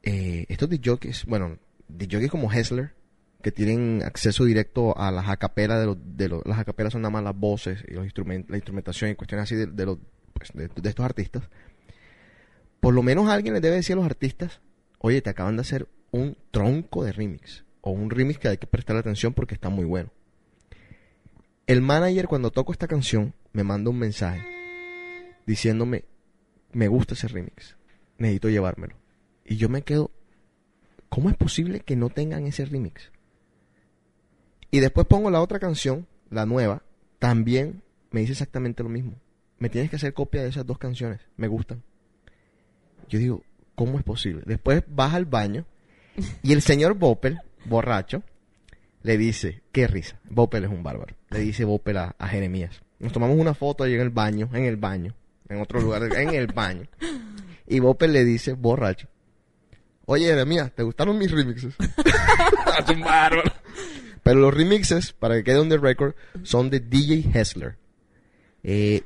eh, 0.01 0.47
estos 0.49 0.71
DJs, 0.71 1.25
bueno, 1.27 1.59
DJs 1.87 2.31
como 2.31 2.51
Hessler, 2.51 2.95
que 3.43 3.51
tienen 3.51 4.01
acceso 4.03 4.43
directo 4.43 4.97
a 4.97 5.11
las 5.11 5.29
acapelas 5.29 5.79
de 5.79 5.85
los, 5.85 5.97
de 6.01 6.29
los, 6.29 6.41
las 6.47 6.57
acapelas 6.57 6.93
son 6.93 7.03
nada 7.03 7.11
más 7.11 7.23
las 7.23 7.37
voces 7.37 7.85
y 7.87 7.93
los 7.93 8.05
instrumentos, 8.05 8.49
la 8.49 8.57
instrumentación 8.57 9.11
y 9.11 9.13
cuestiones 9.13 9.43
así 9.43 9.53
de, 9.53 9.85
los, 9.85 9.99
pues, 10.33 10.49
de, 10.55 10.67
de 10.67 10.89
estos 10.89 11.05
artistas. 11.05 11.43
Por 12.79 12.95
lo 12.95 13.03
menos 13.03 13.29
alguien 13.29 13.53
les 13.53 13.61
debe 13.61 13.75
decir 13.75 13.93
a 13.93 13.97
los 13.97 14.05
artistas, 14.05 14.61
oye, 14.97 15.21
te 15.21 15.29
acaban 15.29 15.55
de 15.55 15.61
hacer 15.61 15.87
un 16.11 16.37
tronco 16.51 17.03
de 17.03 17.11
remix. 17.11 17.65
O 17.81 17.91
un 17.91 18.09
remix 18.09 18.39
que 18.39 18.49
hay 18.49 18.57
que 18.57 18.67
prestar 18.67 18.97
atención 18.97 19.33
porque 19.33 19.55
está 19.55 19.69
muy 19.69 19.85
bueno. 19.85 20.11
El 21.67 21.81
manager 21.81 22.27
cuando 22.27 22.51
toco 22.51 22.71
esta 22.71 22.87
canción 22.87 23.33
me 23.53 23.63
manda 23.63 23.89
un 23.89 23.99
mensaje 23.99 24.45
diciéndome, 25.45 26.05
me 26.71 26.87
gusta 26.87 27.13
ese 27.13 27.27
remix, 27.27 27.75
necesito 28.17 28.49
llevármelo. 28.49 28.95
Y 29.45 29.57
yo 29.57 29.69
me 29.69 29.81
quedo, 29.81 30.11
¿cómo 31.09 31.29
es 31.29 31.35
posible 31.35 31.79
que 31.79 31.95
no 31.95 32.09
tengan 32.09 32.45
ese 32.45 32.65
remix? 32.65 33.11
Y 34.71 34.79
después 34.79 35.07
pongo 35.07 35.31
la 35.31 35.41
otra 35.41 35.59
canción, 35.59 36.07
la 36.29 36.45
nueva, 36.45 36.83
también 37.17 37.81
me 38.11 38.21
dice 38.21 38.33
exactamente 38.33 38.83
lo 38.83 38.89
mismo. 38.89 39.13
Me 39.57 39.69
tienes 39.69 39.89
que 39.89 39.95
hacer 39.95 40.13
copia 40.13 40.43
de 40.43 40.49
esas 40.49 40.65
dos 40.65 40.77
canciones, 40.77 41.21
me 41.35 41.47
gustan. 41.47 41.83
Yo 43.09 43.17
digo, 43.17 43.43
¿cómo 43.75 43.97
es 43.97 44.03
posible? 44.03 44.43
Después 44.45 44.83
baja 44.87 45.17
al 45.17 45.25
baño 45.25 45.65
y 46.43 46.53
el 46.53 46.61
señor 46.61 46.95
Boppel, 46.95 47.39
borracho, 47.65 48.23
le 49.03 49.17
dice, 49.17 49.61
qué 49.71 49.87
risa, 49.87 50.19
Boppel 50.29 50.65
es 50.65 50.69
un 50.69 50.83
bárbaro. 50.83 51.15
Le 51.29 51.39
dice 51.39 51.63
Boppel 51.65 51.97
a, 51.97 52.15
a 52.17 52.27
Jeremías. 52.27 52.81
Nos 52.99 53.13
tomamos 53.13 53.37
una 53.37 53.53
foto 53.53 53.83
ahí 53.83 53.93
en 53.93 54.01
el 54.01 54.09
baño, 54.09 54.49
en 54.53 54.65
el 54.65 54.75
baño, 54.75 55.15
en 55.47 55.61
otro 55.61 55.79
lugar, 55.79 56.03
en 56.03 56.33
el 56.33 56.47
baño. 56.47 56.87
Y 57.67 57.79
Boppel 57.79 58.11
le 58.11 58.25
dice, 58.25 58.53
borracho, 58.53 59.07
oye 60.05 60.25
Jeremías, 60.25 60.71
¿te 60.73 60.83
gustaron 60.83 61.17
mis 61.17 61.31
remixes? 61.31 61.75
es 62.79 62.89
un 62.89 63.01
bárbaro. 63.01 63.51
Pero 64.23 64.39
los 64.41 64.53
remixes, 64.53 65.13
para 65.13 65.35
que 65.35 65.43
quede 65.43 65.59
on 65.59 65.69
the 65.69 65.77
record, 65.77 66.13
son 66.43 66.69
de 66.69 66.79
DJ 66.79 67.31
Hessler. 67.33 67.77
Eh, 68.63 69.03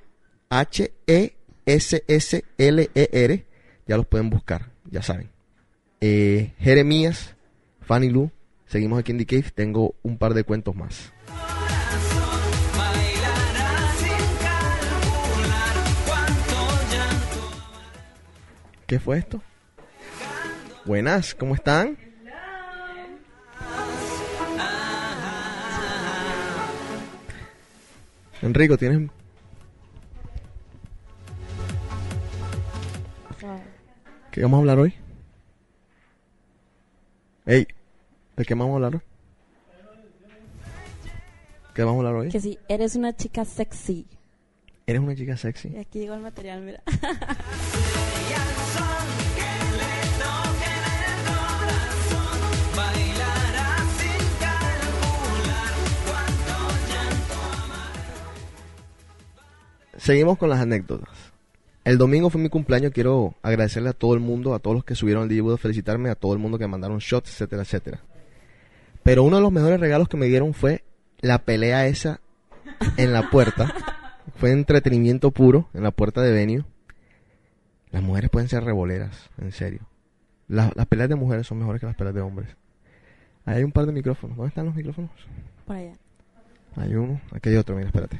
H-E-S-S-L-E-R. 0.49 1.35
Ya 3.85 3.97
los 3.97 4.05
pueden 4.05 4.29
buscar, 4.29 4.71
ya 4.89 5.01
saben. 5.01 5.32
Eh, 6.05 6.51
Jeremías, 6.59 7.33
Fanny 7.79 8.09
Lu. 8.09 8.29
Seguimos 8.65 8.99
aquí 8.99 9.13
en 9.13 9.19
The 9.19 9.25
Cave. 9.25 9.51
Tengo 9.55 9.95
un 10.03 10.17
par 10.17 10.33
de 10.33 10.43
cuentos 10.43 10.75
más. 10.75 11.13
¿Qué 18.85 18.99
fue 18.99 19.17
esto? 19.17 19.41
Buenas, 20.83 21.33
¿cómo 21.33 21.55
están? 21.55 21.97
Enrico, 28.41 28.77
¿tienes 28.77 29.09
¿Qué 34.31 34.41
vamos 34.41 34.57
a 34.57 34.59
hablar 34.59 34.79
hoy? 34.79 35.02
Ey, 37.45 37.67
¿de 38.37 38.45
qué 38.45 38.53
vamos 38.53 38.71
a 38.71 38.75
hablar 38.75 38.95
hoy? 38.95 39.01
¿Qué 41.73 41.83
vamos 41.83 42.05
a 42.05 42.07
hablar 42.07 42.21
hoy? 42.21 42.29
Que 42.29 42.39
si 42.39 42.57
eres 42.69 42.95
una 42.95 43.13
chica 43.13 43.43
sexy. 43.43 44.07
¿Eres 44.87 45.01
una 45.01 45.13
chica 45.13 45.35
sexy? 45.35 45.69
Y 45.69 45.77
aquí 45.77 45.99
digo 45.99 46.13
el 46.13 46.21
material, 46.21 46.61
mira. 46.61 46.81
Seguimos 59.97 60.37
con 60.37 60.49
las 60.49 60.59
anécdotas. 60.59 61.22
El 61.83 61.97
domingo 61.97 62.29
fue 62.29 62.39
mi 62.39 62.49
cumpleaños, 62.49 62.91
quiero 62.93 63.35
agradecerle 63.41 63.89
a 63.89 63.93
todo 63.93 64.13
el 64.13 64.21
mundo, 64.21 64.53
a 64.53 64.59
todos 64.59 64.75
los 64.75 64.85
que 64.85 64.95
subieron 64.95 65.23
el 65.23 65.29
DJ, 65.29 65.57
felicitarme, 65.57 66.09
a 66.09 66.15
todo 66.15 66.33
el 66.33 66.39
mundo 66.39 66.57
que 66.57 66.67
mandaron 66.67 66.99
shots, 66.99 67.31
etcétera, 67.31 67.63
etcétera. 67.63 67.99
Pero 69.03 69.23
uno 69.23 69.35
de 69.35 69.41
los 69.41 69.51
mejores 69.51 69.79
regalos 69.81 70.07
que 70.07 70.15
me 70.15 70.27
dieron 70.27 70.53
fue 70.53 70.83
la 71.19 71.39
pelea 71.39 71.87
esa 71.87 72.21
en 72.95 73.11
la 73.11 73.29
puerta. 73.29 73.73
fue 74.35 74.51
entretenimiento 74.51 75.31
puro 75.31 75.67
en 75.73 75.83
la 75.83 75.91
puerta 75.91 76.21
de 76.21 76.31
venue. 76.31 76.63
Las 77.91 78.01
mujeres 78.01 78.29
pueden 78.29 78.47
ser 78.47 78.63
revoleras, 78.63 79.29
en 79.37 79.51
serio. 79.51 79.81
La- 80.47 80.71
las 80.75 80.85
peleas 80.87 81.09
de 81.09 81.15
mujeres 81.15 81.45
son 81.47 81.59
mejores 81.59 81.81
que 81.81 81.85
las 81.87 81.95
peleas 81.97 82.15
de 82.15 82.21
hombres. 82.21 82.49
Ahí 83.45 83.57
hay 83.57 83.63
un 83.65 83.73
par 83.73 83.85
de 83.85 83.91
micrófonos. 83.91 84.37
¿Dónde 84.37 84.49
están 84.49 84.65
los 84.65 84.75
micrófonos? 84.75 85.11
Por 85.67 85.75
allá. 85.75 85.93
Hay 86.77 86.95
uno, 86.95 87.19
aquí 87.33 87.49
hay 87.49 87.57
otro, 87.57 87.75
mira, 87.75 87.87
espérate. 87.87 88.19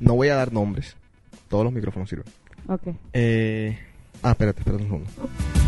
No 0.00 0.14
voy 0.14 0.28
a 0.28 0.36
dar 0.36 0.52
nombres. 0.52 0.96
Todos 1.48 1.64
los 1.64 1.72
micrófonos 1.72 2.08
sirven. 2.08 2.26
Ok. 2.68 2.88
Eh... 3.12 3.78
Ah, 4.22 4.30
espérate, 4.32 4.60
espérate 4.60 4.84
un 4.84 4.88
segundo. 4.88 5.61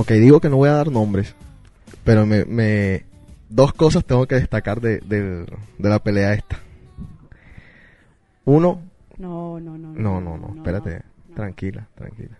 Ok, 0.00 0.12
digo 0.12 0.40
que 0.40 0.48
no 0.48 0.56
voy 0.56 0.70
a 0.70 0.74
dar 0.74 0.90
nombres, 0.90 1.34
pero 2.04 2.24
me, 2.24 2.46
me 2.46 3.04
dos 3.50 3.74
cosas 3.74 4.02
tengo 4.04 4.26
que 4.26 4.36
destacar 4.36 4.80
de, 4.80 4.98
de- 5.00 5.44
de 5.78 5.88
la 5.88 5.98
pelea 5.98 6.32
esta. 6.32 6.58
Uno, 8.46 8.80
No, 9.18 9.60
no, 9.60 9.76
no. 9.76 9.92
no, 9.92 10.20
no, 10.20 10.38
no, 10.38 10.54
espérate, 10.56 11.02
tranquila, 11.34 11.86
tranquila. 11.94 12.38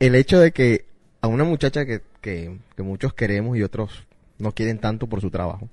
El 0.00 0.14
hecho 0.16 0.40
de 0.40 0.50
que 0.50 0.86
a 1.20 1.28
una 1.28 1.44
muchacha 1.44 1.86
que, 1.86 2.02
que, 2.20 2.58
que 2.76 2.82
muchos 2.82 3.14
queremos 3.14 3.56
y 3.56 3.62
otros 3.62 4.04
no 4.38 4.50
quieren 4.52 4.78
tanto 4.78 5.06
por 5.06 5.20
su 5.20 5.30
trabajo, 5.30 5.68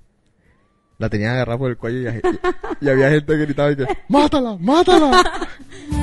la 1.00 1.10
tenían 1.10 1.32
agarrada 1.34 1.58
por 1.58 1.72
el 1.72 1.78
cuello 1.78 2.12
y, 2.12 2.22
y 2.86 2.90
había 2.90 3.10
gente 3.10 3.34
que 3.34 3.46
gritaba 3.46 3.72
y 3.72 3.76
que, 3.78 3.88
¡mátala, 4.08 4.58
mátala! 4.60 5.24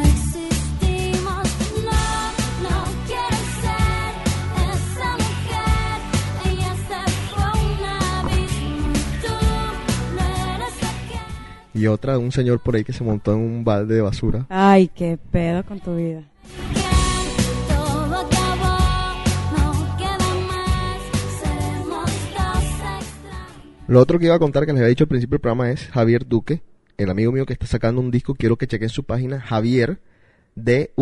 Y 11.77 11.87
otra, 11.89 12.19
un 12.19 12.33
señor 12.33 12.61
por 12.61 12.75
ahí 12.75 12.85
que 12.85 12.95
se 12.95 13.05
montó 13.05 13.35
en 13.35 13.41
un 13.41 13.63
balde 13.63 13.97
de 13.97 14.01
basura. 14.01 14.47
Ay, 14.49 14.89
qué 14.89 15.19
pedo 15.31 15.63
con 15.63 15.79
tu 15.79 15.95
vida. 15.95 16.23
Lo 23.89 24.01
otro 24.01 24.19
que 24.19 24.25
iba 24.25 24.35
a 24.35 24.39
contar 24.39 24.65
que 24.65 24.73
les 24.73 24.81
había 24.81 24.89
dicho 24.89 25.05
al 25.05 25.09
principio 25.09 25.35
del 25.35 25.43
programa 25.43 25.71
es 25.71 25.87
Javier 25.89 26.27
Duque, 26.27 26.63
el 26.97 27.11
amigo 27.11 27.31
mío 27.31 27.45
que 27.45 27.53
está 27.53 27.67
sacando 27.67 28.01
un 28.01 28.11
disco. 28.11 28.35
Quiero 28.35 28.57
que 28.57 28.67
chequen 28.67 28.89
su 28.89 29.05
página 29.05 29.39
javier 29.39 30.01
D-U-K-E.com. 30.55 30.97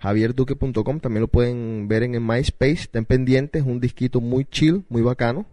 javierduque.com. 0.00 1.00
También 1.00 1.22
lo 1.22 1.28
pueden 1.28 1.88
ver 1.88 2.02
en 2.02 2.14
el 2.14 2.20
MySpace. 2.20 2.72
Estén 2.72 3.06
pendientes, 3.06 3.62
un 3.64 3.80
disquito 3.80 4.20
muy 4.20 4.44
chill, 4.44 4.84
muy 4.90 5.00
bacano. 5.00 5.46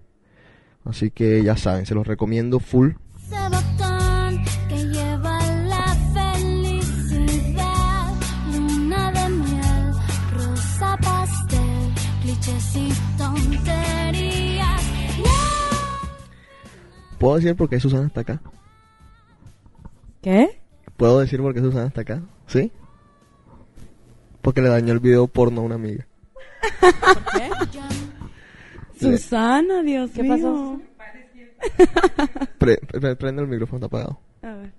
Así 0.89 1.11
que 1.11 1.43
ya 1.43 1.55
saben, 1.55 1.85
se 1.85 1.93
los 1.93 2.07
recomiendo 2.07 2.59
full. 2.59 2.93
Ese 3.15 3.37
botón 3.43 4.43
que 4.67 4.87
lleva 4.87 5.39
la 5.67 5.85
felicidad, 6.15 8.13
luna 8.51 9.11
de 9.11 9.29
miel, 9.29 9.93
rosa 10.33 10.97
pastel, 10.97 11.93
clichés 12.23 12.75
y 12.75 12.89
tonterías. 13.19 14.81
¿Puedo 17.19 17.35
decir 17.35 17.55
por 17.55 17.69
qué 17.69 17.79
Susana 17.79 18.07
está 18.07 18.21
acá? 18.21 18.41
¿Qué? 20.23 20.59
¿Puedo 20.97 21.19
decir 21.19 21.39
por 21.39 21.53
qué 21.53 21.59
Susana 21.59 21.85
está 21.85 22.01
acá? 22.01 22.23
¿Sí? 22.47 22.71
Porque 24.41 24.61
le 24.61 24.69
dañó 24.69 24.91
el 24.93 24.99
video 24.99 25.27
porno 25.27 25.61
a 25.61 25.65
una 25.65 25.75
amiga. 25.75 26.07
Susana, 28.99 29.81
Dios 29.83 30.11
¿Qué 30.11 30.23
mío. 30.23 30.33
pasó? 30.35 30.81
Pre- 32.57 32.77
pre- 32.77 33.15
prende 33.15 33.41
el 33.41 33.47
micrófono, 33.47 33.77
está 33.77 33.87
apagado. 33.87 34.19
A 34.41 34.53
ver. 34.55 34.71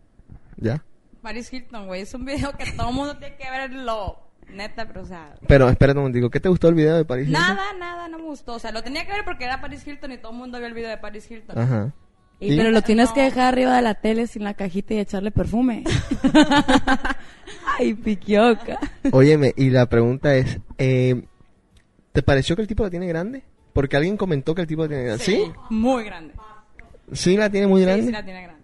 ¿Ya? 0.57 0.83
Paris 1.23 1.53
Hilton, 1.53 1.87
güey, 1.87 2.03
es 2.03 2.15
un 2.15 2.25
video 2.25 2.53
que 2.57 2.71
todo 2.73 2.89
el 2.91 2.95
mundo 2.95 3.17
tiene 3.19 3.37
que 3.37 3.51
verlo. 3.51 4.19
Neta, 4.49 4.87
pero 4.87 5.03
o 5.03 5.07
sea... 5.07 5.35
Pero 5.47 5.69
espérate 5.69 5.99
un 5.99 6.05
momentico, 6.05 6.31
¿qué 6.31 6.41
te 6.41 6.49
gustó 6.49 6.69
el 6.69 6.75
video 6.75 6.97
de 6.97 7.05
Paris 7.05 7.29
Hilton? 7.29 7.43
Nada, 7.43 7.63
nada, 7.79 8.09
no 8.09 8.19
me 8.19 8.25
gustó. 8.25 8.55
O 8.55 8.59
sea, 8.59 8.73
lo 8.73 8.83
tenía 8.83 9.05
que 9.07 9.13
ver 9.13 9.25
porque 9.25 9.45
era 9.45 9.61
Paris 9.61 9.87
Hilton 9.87 10.13
y 10.13 10.19
todo 10.19 10.33
el 10.33 10.39
mundo 10.39 10.59
vio 10.59 10.67
el 10.67 10.75
video 10.75 10.91
de 10.91 10.97
Paris 10.99 11.31
Hilton. 11.31 11.57
Ajá. 11.59 11.93
Y, 12.41 12.55
¿Y? 12.55 12.57
pero 12.57 12.71
lo 12.71 12.81
tienes 12.83 13.11
que 13.13 13.21
dejar 13.21 13.45
arriba 13.53 13.77
de 13.77 13.83
la 13.83 13.95
tele 13.95 14.27
sin 14.27 14.43
la 14.45 14.55
cajita 14.55 14.95
y 14.95 14.99
echarle 14.99 15.31
perfume. 15.31 15.85
Ay, 17.79 17.95
piquioca. 17.95 18.79
Óyeme, 19.13 19.53
y 19.57 19.71
la 19.71 19.87
pregunta 19.87 20.35
es, 20.35 20.59
eh, 20.79 21.23
¿te 22.13 22.23
pareció 22.23 22.57
que 22.57 22.63
el 22.63 22.69
tipo 22.69 22.83
la 22.83 22.91
tiene 22.91 23.07
grande? 23.07 23.45
Porque 23.73 23.97
alguien 23.97 24.17
comentó 24.17 24.55
que 24.55 24.63
el 24.63 24.67
tipo 24.67 24.87
tiene 24.89 25.05
grande. 25.05 25.25
¿Sí? 25.25 25.51
Muy 25.71 26.05
grande. 26.05 26.35
¿Sí 27.13 27.37
la 27.37 27.51
tiene 27.51 27.67
muy 27.67 27.83
grande? 27.83 28.07
sí 28.07 28.13
la 28.13 28.25
tiene 28.25 28.43
grande. 28.43 28.61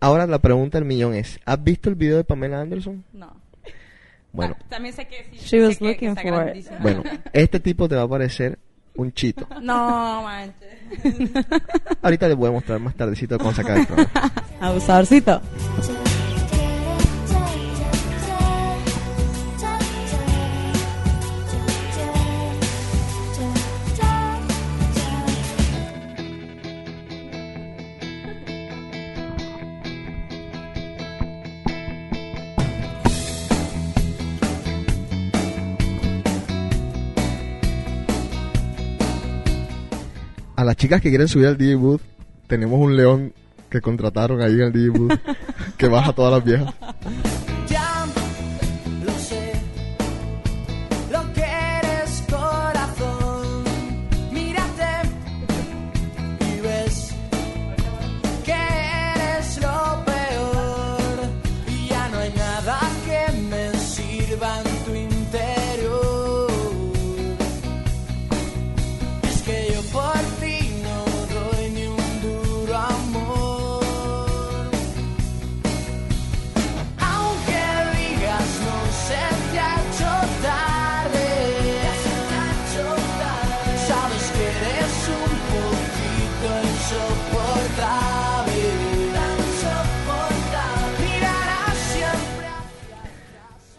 Ahora 0.00 0.26
la 0.26 0.38
pregunta 0.38 0.78
del 0.78 0.86
millón 0.86 1.14
es, 1.14 1.40
¿has 1.44 1.62
visto 1.62 1.88
el 1.88 1.94
video 1.94 2.16
de 2.18 2.24
Pamela 2.24 2.60
Anderson? 2.60 3.04
No. 3.12 3.34
Bueno, 4.32 4.56
También 4.68 4.94
sé 4.94 5.06
que 5.06 5.24
sí. 5.30 5.36
She 5.36 5.48
sé 5.48 5.66
was 5.66 5.78
que- 5.78 5.84
looking 5.88 6.08
está 6.10 6.22
for 6.22 6.56
it. 6.56 6.66
bueno, 6.80 7.02
este 7.32 7.60
tipo 7.60 7.88
te 7.88 7.94
va 7.94 8.02
a 8.02 8.08
parecer 8.08 8.58
un 8.96 9.12
chito. 9.12 9.46
No, 9.62 10.22
manches. 10.22 11.30
Ahorita 12.02 12.28
les 12.28 12.36
voy 12.36 12.48
a 12.48 12.52
mostrar 12.52 12.80
más 12.80 12.94
tardecito 12.96 13.38
cómo 13.38 13.52
sacar 13.54 13.78
el 13.78 13.86
programa. 13.86 14.10
Abusadorcito. 14.60 15.40
A 40.64 40.66
las 40.66 40.76
chicas 40.76 41.02
que 41.02 41.10
quieren 41.10 41.28
subir 41.28 41.46
al 41.48 41.58
DJ 41.58 41.74
Booth, 41.74 42.00
tenemos 42.46 42.80
un 42.80 42.96
león 42.96 43.34
que 43.68 43.82
contrataron 43.82 44.40
ahí 44.40 44.54
en 44.54 44.60
el 44.62 44.72
DJ 44.72 44.88
Booth 44.88 45.20
que 45.76 45.88
baja 45.88 46.12
a 46.12 46.14
todas 46.14 46.32
las 46.32 46.42
viejas. 46.42 46.72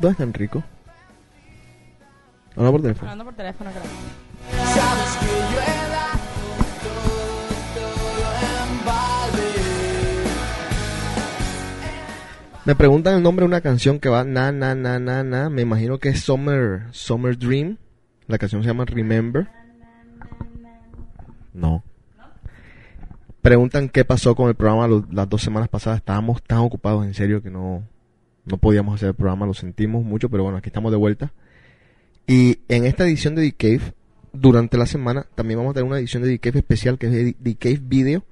¿Dónde 0.06 0.12
está 0.12 0.24
Enrico? 0.24 0.64
Habla 2.56 2.72
por 2.72 2.82
teléfono. 2.84 3.10
Hablando 3.10 3.26
por 3.26 3.34
teléfono, 3.34 3.72
creo. 3.72 3.84
Sabes 4.76 5.18
que. 5.18 5.26
Me 12.66 12.76
preguntan 12.76 13.16
el 13.16 13.24
nombre 13.24 13.44
de 13.44 13.48
una 13.48 13.62
canción 13.62 14.00
que 14.00 14.10
va 14.10 14.24
na 14.24 14.52
na 14.52 14.76
na 14.76 15.00
na 15.00 15.24
na. 15.24 15.50
Me 15.50 15.64
imagino 15.64 15.98
que 15.98 16.10
es 16.10 16.22
Summer 16.22 16.84
Summer 16.92 17.36
Dream. 17.36 17.78
La 18.28 18.38
canción 18.38 18.62
se 18.62 18.68
llama 18.68 18.86
Remember. 18.86 19.48
No. 21.52 21.84
Preguntan 23.42 23.90
qué 23.90 24.06
pasó 24.06 24.36
con 24.36 24.50
el 24.50 24.56
programa 24.56 25.04
las 25.12 25.28
dos 25.28 25.42
semanas 25.42 25.68
pasadas. 25.70 25.98
Estábamos 25.98 26.44
tan 26.44 26.60
ocupados 26.60 27.06
en 27.06 27.16
serio 27.16 27.42
que 27.42 27.50
no 27.50 27.84
no 28.46 28.58
podíamos 28.58 28.96
hacer 28.96 29.10
el 29.10 29.16
programa. 29.16 29.46
Lo 29.46 29.54
sentimos 29.54 30.04
mucho, 30.04 30.30
pero 30.30 30.44
bueno, 30.44 30.58
aquí 30.58 30.70
estamos 30.70 30.92
de 30.92 30.98
vuelta. 30.98 31.34
Y 32.28 32.60
en 32.68 32.86
esta 32.86 33.06
edición 33.06 33.36
de 33.36 33.52
The 33.52 33.82
durante 34.34 34.78
la 34.78 34.86
semana, 34.86 35.28
también 35.36 35.60
vamos 35.60 35.72
a 35.72 35.74
tener 35.76 35.88
una 35.88 36.00
edición 36.00 36.24
de 36.24 36.30
The 36.30 36.40
Cave 36.40 36.60
especial 36.60 36.98
que 36.98 37.08
es 37.08 37.36
The 37.42 37.80
Video, 37.82 38.24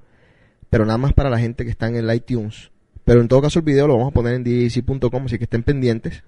pero 0.69 0.85
nada 0.85 0.97
más 0.97 1.13
para 1.13 1.29
la 1.29 1.39
gente 1.39 1.63
que 1.63 1.71
está 1.71 1.87
en 1.87 1.95
el 1.95 2.13
iTunes. 2.13 2.71
Pero 3.05 3.21
en 3.21 3.27
todo 3.27 3.41
caso 3.41 3.59
el 3.59 3.65
video 3.65 3.87
lo 3.87 3.97
vamos 3.97 4.11
a 4.11 4.13
poner 4.13 4.33
en 4.35 4.43
djc.com, 4.43 5.25
así 5.25 5.37
que 5.37 5.43
estén 5.43 5.63
pendientes. 5.63 6.23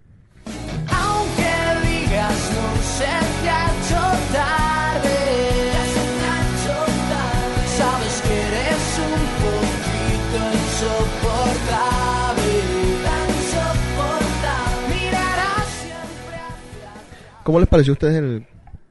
¿Cómo 17.46 17.60
les 17.60 17.70
pareció 17.70 17.92
a 17.92 17.94
ustedes 17.94 18.16
el- 18.16 18.46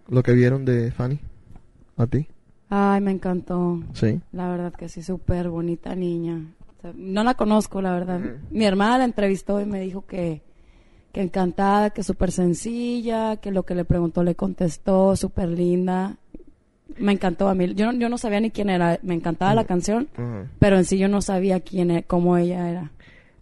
lo 0.09 0.23
que 0.23 0.33
vieron 0.33 0.64
de 0.64 0.93
Fanny? 0.93 1.19
¿A 1.97 2.07
ti? 2.07 2.29
Ay, 2.71 3.01
me 3.01 3.11
encantó. 3.11 3.83
Sí. 3.95 4.21
La 4.33 4.49
verdad 4.49 4.73
que 4.73 4.88
sí, 4.88 5.03
súper 5.03 5.49
bonita 5.51 5.95
niña. 5.97 6.40
O 6.79 6.81
sea, 6.81 6.93
no 6.97 7.25
la 7.25 7.35
conozco, 7.35 7.83
la 7.83 7.93
verdad. 7.93 8.21
Mi 8.53 8.64
hermana 8.64 8.99
la 8.99 9.05
entrevistó 9.07 9.61
y 9.61 9.64
me 9.67 9.81
dijo 9.81 10.07
que, 10.07 10.43
que 11.12 11.21
encantada, 11.21 11.90
que 11.90 12.05
súper 12.05 12.31
sencilla, 12.31 13.37
que 13.38 13.51
lo 13.51 13.64
que 13.64 13.75
le 13.75 13.85
preguntó 13.85 14.23
le 14.23 14.37
contestó, 14.37 15.17
súper 15.17 15.49
linda. 15.49 16.17
Me 16.97 17.11
encantó 17.11 17.49
a 17.49 17.55
mí. 17.57 17.75
Yo 17.75 17.87
no, 17.90 17.99
yo 17.99 18.09
no 18.09 18.19
sabía 18.19 18.38
ni 18.40 18.53
quién 18.53 18.71
era. 18.71 19.01
Me 19.03 19.14
encantaba 19.14 19.53
la 19.55 19.64
canción, 19.64 20.09
Ajá. 20.14 20.47
pero 20.61 20.77
en 20.77 20.85
sí 20.85 20.97
yo 20.97 21.09
no 21.09 21.23
sabía 21.23 21.59
quién 21.59 21.90
e- 21.90 22.05
cómo 22.05 22.37
ella 22.37 22.71
era. 22.71 22.93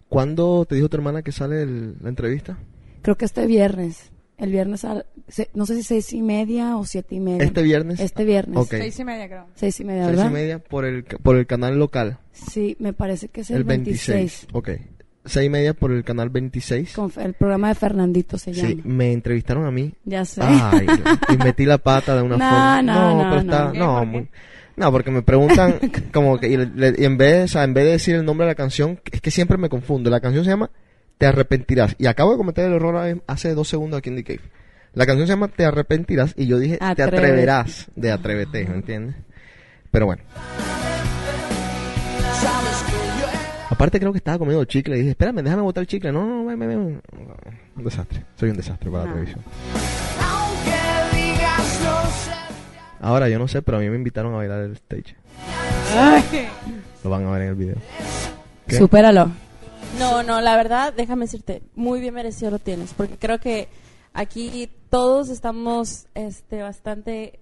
¿Cuándo 0.09 0.65
te 0.65 0.73
dijo 0.73 0.89
tu 0.89 0.97
hermana 0.97 1.21
que 1.21 1.31
sale 1.31 1.61
el- 1.61 1.97
la 2.01 2.09
entrevista? 2.09 2.57
Creo 3.03 3.15
que 3.15 3.25
este 3.25 3.45
viernes. 3.45 4.11
El 4.43 4.51
viernes, 4.51 4.83
al- 4.83 5.05
se- 5.29 5.49
no 5.53 5.65
sé 5.65 5.75
si 5.77 5.83
seis 5.83 6.11
y 6.13 6.21
media 6.21 6.75
o 6.77 6.85
siete 6.85 7.15
y 7.15 7.19
media. 7.19 7.43
¿Este 7.45 7.61
viernes? 7.63 7.99
Este 7.99 8.25
viernes. 8.25 8.57
Ok. 8.57 8.71
Seis 8.71 8.99
y 8.99 9.05
media, 9.05 9.27
creo. 9.27 9.47
Seis 9.55 9.79
y 9.79 9.85
media, 9.85 10.03
Seis 10.05 10.17
¿verdad? 10.17 10.29
y 10.29 10.33
media 10.33 10.59
por 10.59 10.85
el, 10.85 11.03
por 11.05 11.37
el 11.37 11.47
canal 11.47 11.79
local. 11.79 12.17
Sí, 12.33 12.75
me 12.79 12.91
parece 12.93 13.29
que 13.29 13.41
es 13.41 13.49
el, 13.51 13.57
El 13.57 13.63
26. 13.63 14.47
Ok. 14.53 14.69
Seis 15.25 15.47
y 15.47 15.49
media 15.49 15.73
por 15.73 15.91
el 15.93 16.03
canal 16.03 16.29
26. 16.29 16.93
Con 16.93 17.09
el 17.17 17.33
programa 17.33 17.69
de 17.69 17.75
Fernandito 17.75 18.37
se 18.37 18.51
llama. 18.51 18.69
Sí, 18.69 18.81
me 18.83 19.13
entrevistaron 19.13 19.65
a 19.65 19.71
mí. 19.71 19.93
Ya 20.03 20.25
sé. 20.25 20.41
Ay, 20.43 20.85
y 21.33 21.37
metí 21.37 21.65
la 21.65 21.77
pata 21.77 22.15
de 22.17 22.21
una 22.23 22.35
No, 22.37 22.49
forma. 22.49 22.81
no, 22.81 22.93
no, 23.23 23.29
pero 23.29 23.29
no. 23.35 23.39
está, 23.53 23.63
¿Por 23.63 23.71
qué? 23.71 23.79
no, 23.79 23.97
¿Por 23.99 24.05
muy- 24.07 24.29
no, 24.75 24.91
porque 24.91 25.11
me 25.11 25.21
preguntan 25.21 25.75
como 26.13 26.37
que 26.39 26.49
y, 26.49 26.57
le- 26.57 26.95
y 26.97 27.05
en 27.05 27.15
vez, 27.17 27.45
o 27.45 27.47
sea, 27.47 27.63
en 27.63 27.73
vez 27.73 27.85
de 27.85 27.91
decir 27.91 28.15
el 28.15 28.25
nombre 28.25 28.45
de 28.45 28.51
la 28.51 28.55
canción, 28.55 28.99
es 29.11 29.21
que 29.21 29.31
siempre 29.31 29.57
me 29.57 29.69
confundo. 29.69 30.09
La 30.09 30.19
canción 30.19 30.43
se 30.43 30.49
llama 30.49 30.69
Te 31.17 31.25
arrepentirás 31.25 31.95
y 31.97 32.07
acabo 32.07 32.31
de 32.31 32.37
cometer 32.37 32.65
el 32.65 32.73
error 32.73 33.21
hace 33.27 33.53
dos 33.53 33.69
segundos 33.69 33.99
aquí 33.99 34.09
en 34.09 34.17
The 34.17 34.23
Cave. 34.23 34.41
La 34.93 35.05
canción 35.05 35.27
se 35.27 35.33
llama 35.33 35.47
Te 35.47 35.65
arrepentirás 35.65 36.33
y 36.37 36.47
yo 36.47 36.59
dije 36.59 36.77
Te 36.95 37.03
atreverás 37.03 37.87
de 37.95 38.11
atrévete, 38.11 38.65
¿me 38.65 38.75
entiendes? 38.75 39.15
Pero 39.91 40.05
bueno. 40.07 40.23
Aparte 43.69 43.99
creo 43.99 44.11
que 44.11 44.17
estaba 44.19 44.37
comiendo 44.37 44.63
chicle 44.65 44.95
y 44.95 44.99
dije, 44.99 45.11
espérame, 45.11 45.41
déjame 45.41 45.63
botar 45.63 45.81
el 45.81 45.87
chicle. 45.87 46.11
No, 46.11 46.25
no, 46.25 46.45
ven, 46.45 46.59
ven, 46.59 46.69
ven. 46.69 47.01
Un 47.75 47.83
desastre. 47.83 48.23
Soy 48.35 48.49
un 48.51 48.57
desastre 48.57 48.91
para 48.91 49.05
la 49.05 49.09
No. 49.09 49.15
televisión. 49.15 49.43
No. 50.19 50.23
Ahora 53.07 53.29
yo 53.29 53.39
no 53.39 53.47
sé, 53.47 53.61
pero 53.61 53.77
a 53.77 53.81
mí 53.81 53.89
me 53.89 53.95
invitaron 53.95 54.33
a 54.33 54.37
bailar 54.37 54.61
el 54.61 54.73
stage. 54.73 55.15
Lo 57.03 57.09
van 57.09 57.25
a 57.25 57.31
ver 57.31 57.41
en 57.43 57.47
el 57.49 57.55
video. 57.55 57.75
¿Qué? 58.67 58.77
Supéralo. 58.77 59.31
No, 59.99 60.23
no, 60.23 60.41
la 60.41 60.55
verdad, 60.57 60.93
déjame 60.93 61.25
decirte, 61.25 61.61
muy 61.75 61.99
bien 62.01 62.13
merecido 62.13 62.51
lo 62.51 62.59
tienes, 62.59 62.93
porque 62.93 63.17
creo 63.17 63.39
que 63.39 63.67
aquí 64.13 64.69
todos 64.89 65.29
estamos 65.29 66.07
este, 66.15 66.61
bastante 66.61 67.39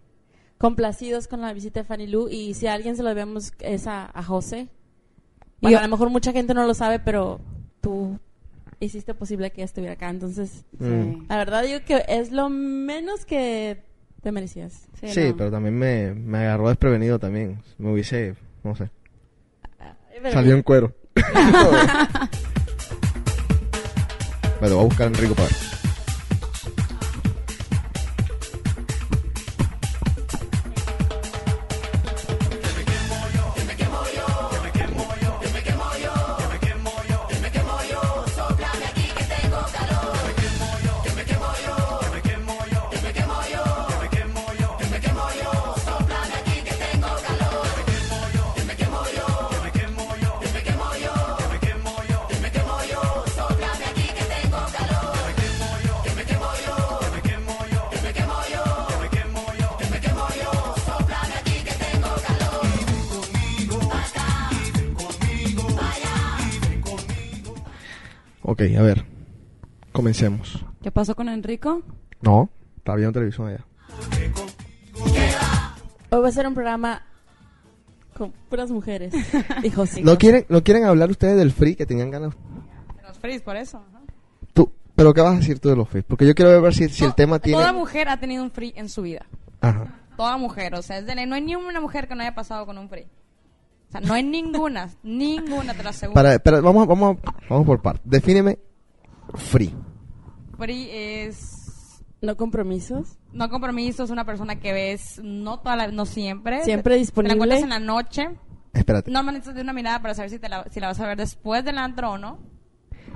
complacidos 0.58 1.28
con 1.28 1.42
la 1.42 1.54
visita 1.54 1.80
de 1.80 1.86
Fanny 1.86 2.08
Lu 2.08 2.28
y 2.30 2.54
si 2.54 2.68
a 2.68 2.74
alguien 2.74 2.96
se 2.96 3.04
lo 3.04 3.10
debemos 3.10 3.54
es 3.60 3.88
a, 3.88 4.10
a 4.14 4.24
José. 4.24 4.68
Bueno, 5.62 5.78
Yo- 5.78 5.80
a 5.80 5.84
lo 5.84 5.90
mejor 5.90 6.10
mucha 6.10 6.32
gente 6.34 6.54
no 6.54 6.68
lo 6.68 6.74
sabe, 6.74 7.00
pero 7.00 7.40
tú 7.82 8.20
hiciste 8.80 9.14
posible 9.14 9.50
que 9.52 9.62
ella 9.62 9.66
estuviera 9.66 9.94
acá, 9.94 10.10
entonces 10.10 10.66
Mm. 10.80 11.28
la 11.30 11.38
verdad 11.38 11.64
digo 11.64 11.80
que 11.86 12.04
es 12.08 12.32
lo 12.32 12.50
menos 12.50 13.26
que 13.26 13.84
Te 14.22 14.32
merecías. 14.32 14.88
Sí, 15.02 15.34
pero 15.36 15.50
también 15.50 15.76
me, 15.80 16.14
me 16.14 16.38
agarró 16.40 16.68
desprevenido 16.70 17.18
también. 17.18 17.60
Me 17.80 17.92
hubiese, 17.92 18.36
no 18.64 18.76
sé. 18.76 18.92
pero- 20.22 20.32
Salió 20.32 20.54
en 20.54 20.62
cuero. 20.62 20.94
lo 24.62 24.76
voy 24.76 24.80
a 24.80 24.84
buscar 24.84 25.08
en 25.08 25.14
Rico 25.16 25.34
para 25.36 25.50
Ok, 68.62 68.78
a 68.78 68.82
ver. 68.84 69.06
Comencemos. 69.91 70.63
¿Qué 70.84 70.91
pasó 70.91 71.15
con 71.15 71.30
Enrico? 71.30 71.82
No, 72.21 72.52
está 72.78 72.93
viendo 72.95 73.12
televisión 73.13 73.47
allá. 73.47 73.65
Hoy 76.12 76.21
va 76.21 76.28
a 76.28 76.32
ser 76.32 76.45
un 76.45 76.54
programa 76.54 77.02
con 78.15 78.32
puras 78.50 78.69
mujeres. 78.69 79.15
Hijos, 79.63 79.93
hijos. 79.93 80.04
¿No 80.04 80.15
quieren, 80.19 80.45
¿No 80.47 80.63
quieren 80.63 80.86
hablar 80.86 81.10
ustedes 81.10 81.38
del 81.38 81.52
free 81.52 81.76
que 81.76 81.88
tenían 81.88 82.12
ganas? 82.12 82.36
Los 83.02 83.17
frizz, 83.17 83.41
por 83.41 83.56
eso. 83.56 83.78
ajá. 83.78 84.02
Tú, 84.54 84.71
¿Pero 84.93 85.12
qué 85.12 85.21
vas 85.21 85.34
a 85.34 85.38
decir 85.39 85.60
tú 85.60 85.69
de 85.69 85.76
los 85.76 85.89
free? 85.89 86.04
Porque 86.04 86.28
yo 86.28 86.36
quiero 86.36 86.62
ver 86.62 86.76
si, 86.76 86.88
si 86.89 87.04
el 87.04 87.15
tema 87.15 87.39
tiene... 87.39 87.58
Toda 87.60 87.74
mujer 87.74 88.10
ha 88.10 88.19
tenido 88.19 88.43
un 88.43 88.52
free 88.52 88.74
en 88.76 88.89
su 88.89 89.02
vida. 89.02 89.26
Ajá. 89.62 89.95
Toda 90.15 90.38
mujer, 90.38 90.76
o 90.76 90.84
sea, 90.84 91.00
es 91.00 91.08
de 91.08 91.15
ley. 91.15 91.26
No 91.26 91.34
hay 91.34 91.41
ni 91.41 91.56
una 91.56 91.82
mujer 91.82 92.08
que 92.08 92.13
no 92.13 92.21
haya 92.21 92.36
pasado 92.36 92.67
con 92.67 92.78
un 92.78 92.89
free. 92.89 93.08
O 93.92 93.94
sea, 93.94 94.02
no 94.02 94.14
hay 94.14 94.24
ninguna, 94.24 94.90
ninguna, 95.04 95.74
te 95.74 95.84
lo 95.84 95.90
aseguro. 95.90 96.14
Para, 96.14 96.40
pero 96.40 96.62
vamos, 96.62 96.88
vamos, 96.88 97.18
vamos 97.50 97.66
por 97.66 97.82
partes. 97.82 98.10
Defíneme 98.10 98.58
free. 99.36 99.76
Free 100.58 100.88
es 100.92 102.02
No 102.22 102.38
compromisos. 102.38 103.18
no 103.34 103.50
compromiso, 103.50 104.04
es 104.04 104.10
una 104.10 104.24
persona 104.24 104.60
que 104.62 104.72
ves 104.72 105.20
no 105.22 105.60
toda 105.60 105.76
la, 105.76 105.88
no 105.90 106.06
siempre. 106.06 106.64
Siempre 106.64 106.96
disponible. 106.96 107.34
Te 107.34 107.38
la 107.40 107.44
encuentras 107.58 107.64
en 107.64 107.70
la 107.70 107.80
noche. 107.94 108.30
Espérate. 108.72 109.12
No 109.12 109.24
necesitas 109.24 109.56
de 109.56 109.62
una 109.62 109.74
mirada 109.74 110.02
para 110.02 110.14
saber 110.14 110.30
si, 110.30 110.40
te 110.40 110.48
la, 110.48 110.66
si 110.72 110.80
la 110.80 110.88
vas 110.88 111.00
a 111.02 111.08
ver 111.08 111.18
después 111.18 111.66
del 111.66 111.78
antro 111.78 112.12
o 112.12 112.18
no. 112.18 112.40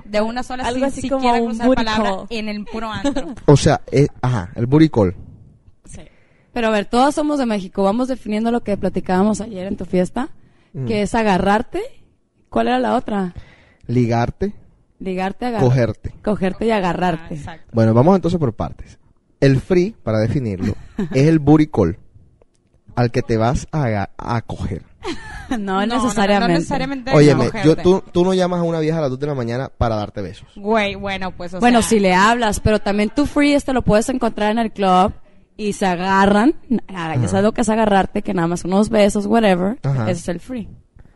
De 0.04 0.20
una 0.20 0.42
sola 0.42 0.64
Algo 0.66 0.80
sin 0.90 0.98
así 0.98 1.08
como 1.08 1.22
siquiera 1.22 1.40
un 1.42 1.48
cruzar 1.48 1.66
booty 1.68 1.76
palabra 1.84 2.10
call. 2.10 2.26
en 2.28 2.48
el 2.50 2.64
puro 2.66 2.90
antro. 2.92 3.34
O 3.46 3.56
sea, 3.56 3.80
eh, 3.90 4.08
ajá, 4.20 4.50
el 4.54 4.66
booty 4.66 4.90
call. 4.90 5.16
Pero 6.52 6.68
a 6.68 6.70
ver, 6.70 6.86
todos 6.86 7.14
somos 7.14 7.38
de 7.38 7.44
México. 7.46 7.82
Vamos 7.82 8.08
definiendo 8.08 8.50
lo 8.50 8.62
que 8.62 8.76
platicábamos 8.78 9.40
ayer 9.42 9.66
en 9.66 9.76
tu 9.76 9.84
fiesta, 9.84 10.30
Mm. 10.76 10.84
que 10.84 11.02
es 11.02 11.14
agarrarte. 11.14 11.82
¿Cuál 12.50 12.68
era 12.68 12.78
la 12.78 12.96
otra? 12.96 13.34
Ligarte. 13.86 14.52
Ligarte, 14.98 15.46
agarrarte. 15.46 15.68
Cogerte. 15.68 16.14
Cogerte 16.22 16.66
y 16.66 16.70
agarrarte. 16.70 17.40
Bueno, 17.72 17.94
vamos 17.94 18.14
entonces 18.14 18.38
por 18.38 18.54
partes. 18.54 18.98
El 19.40 19.60
free, 19.60 19.94
para 20.02 20.18
definirlo, 20.18 20.74
es 21.12 21.26
el 21.26 21.38
booty 21.38 21.66
call 21.68 21.98
al 22.94 23.10
que 23.10 23.22
te 23.22 23.36
vas 23.38 23.66
a, 23.72 24.10
a 24.16 24.42
coger. 24.42 24.82
no, 25.50 25.56
no, 25.58 25.86
necesariamente. 25.86 26.52
no 26.52 26.58
necesariamente 26.58 27.12
Óyeme, 27.14 27.50
yo, 27.64 27.76
tú, 27.76 28.02
tú 28.12 28.24
no 28.24 28.34
llamas 28.34 28.60
a 28.60 28.62
una 28.64 28.80
vieja 28.80 28.98
a 28.98 29.02
las 29.02 29.10
2 29.10 29.20
de 29.20 29.26
la 29.26 29.34
mañana 29.34 29.70
para 29.76 29.96
darte 29.96 30.20
besos. 30.20 30.48
Güey, 30.56 30.94
bueno, 30.94 31.30
pues 31.30 31.54
o 31.54 31.60
bueno, 31.60 31.80
sea, 31.80 31.88
si 31.88 32.00
le 32.00 32.14
hablas, 32.14 32.60
pero 32.60 32.80
también 32.80 33.10
tu 33.10 33.26
free 33.26 33.54
este 33.54 33.72
lo 33.72 33.82
puedes 33.82 34.08
encontrar 34.08 34.50
en 34.50 34.58
el 34.58 34.72
club 34.72 35.12
y 35.56 35.72
se 35.72 35.86
agarran. 35.86 36.54
Ya 36.88 37.28
sabes 37.28 37.44
lo 37.44 37.52
que 37.52 37.62
es 37.62 37.68
agarrarte, 37.68 38.22
que 38.22 38.34
nada 38.34 38.48
más 38.48 38.64
unos 38.64 38.88
besos, 38.90 39.26
whatever. 39.26 39.78
Ajá. 39.82 40.10
Ese 40.10 40.20
es 40.20 40.28
el 40.28 40.40
free. 40.40 40.68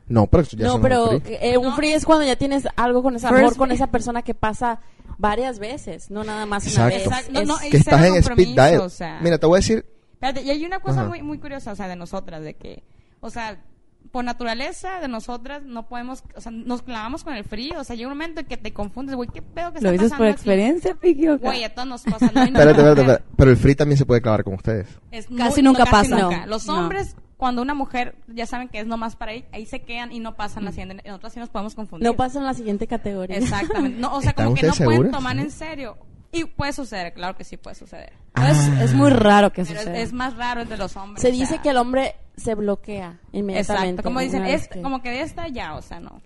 No, 0.08 0.26
pero 0.26 0.42
eso 0.42 0.56
ya 0.56 0.66
No, 0.66 0.80
pero 0.80 1.20
free. 1.20 1.36
eh, 1.40 1.56
un 1.58 1.72
free 1.74 1.92
es 1.92 2.04
cuando 2.04 2.24
ya 2.24 2.36
tienes 2.36 2.66
algo 2.76 3.02
con 3.02 3.14
ese 3.16 3.28
First 3.28 3.40
amor 3.40 3.56
con 3.56 3.70
esa 3.70 3.86
persona 3.88 4.22
que 4.22 4.34
pasa 4.34 4.80
varias 5.18 5.58
veces, 5.58 6.10
no 6.10 6.24
nada 6.24 6.46
más 6.46 6.66
Exacto. 6.66 6.86
una 6.86 6.94
vez. 6.96 7.06
Exacto. 7.06 7.32
No, 7.32 7.40
Es- 7.42 7.48
no, 7.48 7.58
que 7.70 7.76
estás 7.76 8.04
en 8.04 8.14
speed 8.16 8.26
compromiso, 8.26 8.52
dial. 8.54 8.80
o 8.80 8.88
sea. 8.88 9.18
Mira, 9.22 9.38
te 9.38 9.46
voy 9.46 9.56
a 9.56 9.60
decir, 9.60 9.86
Espérate, 10.14 10.42
y 10.42 10.50
hay 10.50 10.64
una 10.66 10.80
cosa 10.80 11.00
Ajá. 11.00 11.08
muy, 11.08 11.22
muy 11.22 11.38
curiosa, 11.38 11.72
o 11.72 11.76
sea, 11.76 11.88
de 11.88 11.96
nosotras, 11.96 12.42
de 12.42 12.54
que, 12.54 12.82
o 13.20 13.30
sea, 13.30 13.62
por 14.10 14.24
naturaleza 14.24 14.98
de 15.00 15.06
nosotras 15.08 15.62
no 15.62 15.86
podemos, 15.86 16.24
o 16.34 16.40
sea, 16.40 16.50
nos 16.50 16.82
clavamos 16.82 17.22
con 17.22 17.34
el 17.34 17.44
frío, 17.44 17.78
o 17.78 17.84
sea, 17.84 17.94
llega 17.96 18.08
un 18.08 18.14
momento 18.18 18.40
en 18.40 18.46
que 18.46 18.56
te 18.56 18.72
confundes, 18.72 19.14
güey, 19.14 19.28
¿qué 19.32 19.40
pedo 19.40 19.72
que 19.72 19.80
¿Lo 19.80 19.90
está 19.90 19.92
dices 19.92 20.10
pasando 20.10 20.16
por 20.18 20.26
aquí? 20.26 20.32
experiencia, 20.34 20.94
Piqui? 20.96 21.28
o 21.28 21.38
qué? 21.38 21.44
Güey, 21.46 21.64
a 21.64 21.74
todos 21.74 21.88
nos 21.88 22.02
pasa. 22.02 22.30
No 22.34 22.42
espérate, 22.44 22.70
espérate, 22.70 23.00
espérate, 23.02 23.24
pero 23.36 23.50
el 23.52 23.56
free 23.56 23.74
también 23.76 23.98
se 23.98 24.06
puede 24.06 24.20
clavar 24.20 24.42
con 24.42 24.54
ustedes. 24.54 24.88
es 25.12 25.26
Casi 25.36 25.62
muy- 25.62 25.62
nunca 25.62 25.84
no, 25.84 25.90
casi 25.90 26.10
pasa. 26.10 26.22
nunca. 26.24 26.40
No. 26.40 26.46
Los 26.46 26.66
No. 26.66 26.78
hombres, 26.78 27.16
cuando 27.36 27.62
una 27.62 27.74
mujer 27.74 28.16
ya 28.26 28.46
saben 28.46 28.68
que 28.68 28.80
es 28.80 28.86
nomás 28.86 29.14
para 29.16 29.32
ahí, 29.32 29.44
ahí 29.52 29.64
se 29.64 29.80
quedan 29.82 30.10
y 30.12 30.18
no 30.20 30.34
pasan 30.34 30.64
la 30.64 30.72
siguiente. 30.72 31.00
En 31.04 31.14
otras 31.14 31.32
sí 31.32 31.38
nos 31.38 31.48
podemos 31.48 31.74
confundir. 31.74 32.06
no 32.06 32.14
pasa 32.16 32.38
en 32.40 32.44
la 32.46 32.54
siguiente 32.54 32.86
categoría. 32.86 33.36
Exactamente. 33.38 33.98
No, 34.00 34.14
o 34.14 34.20
sea, 34.20 34.30
¿Están 34.30 34.46
como 34.46 34.56
que 34.56 34.66
no 34.66 34.72
ustedes 34.72 34.86
pueden 34.86 35.02
seguras? 35.02 35.12
tomar 35.18 35.38
en 35.38 35.50
serio. 35.50 35.96
Y 36.32 36.44
puede 36.44 36.72
suceder, 36.72 37.12
claro 37.12 37.36
que 37.36 37.42
sí 37.44 37.56
puede 37.56 37.74
suceder. 37.74 38.12
Es, 38.36 38.68
es 38.80 38.94
muy 38.94 39.10
raro 39.10 39.50
que 39.52 39.62
Pero 39.64 39.74
es, 39.74 39.80
suceda. 39.84 39.98
es 39.98 40.12
más 40.12 40.36
raro 40.36 40.60
el 40.62 40.68
de 40.68 40.76
los 40.76 40.96
hombres. 40.96 41.22
Se 41.22 41.28
o 41.28 41.32
dice 41.32 41.46
sea, 41.54 41.62
que 41.62 41.70
el 41.70 41.76
hombre 41.76 42.14
se 42.40 42.54
bloquea 42.54 43.20
inmediatamente. 43.32 43.90
Exacto, 43.90 44.02
como 44.02 44.20
dicen, 44.20 44.44
es 44.44 44.68
que- 44.68 44.82
como 44.82 45.02
que 45.02 45.10
de 45.10 45.20
esta 45.22 45.46
ya, 45.48 45.74
o 45.76 45.82
sea, 45.82 46.00
no. 46.00 46.20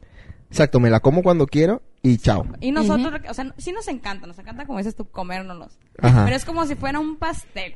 Exacto, 0.50 0.78
me 0.80 0.88
la 0.90 1.00
como 1.00 1.22
cuando 1.22 1.46
quiero 1.46 1.82
y 2.02 2.16
chao. 2.18 2.46
Y 2.60 2.70
nosotros, 2.70 3.20
o 3.28 3.34
sea, 3.34 3.52
sí 3.58 3.72
nos 3.72 3.88
encanta, 3.88 4.26
nos 4.26 4.38
encanta 4.38 4.66
como 4.66 4.78
dices 4.78 4.94
tú, 4.94 5.06
comérnoslos. 5.10 5.78
Ajá. 6.00 6.24
Pero 6.24 6.36
es 6.36 6.44
como 6.44 6.64
si 6.66 6.74
fuera 6.76 7.00
un 7.00 7.16
pastel. 7.16 7.74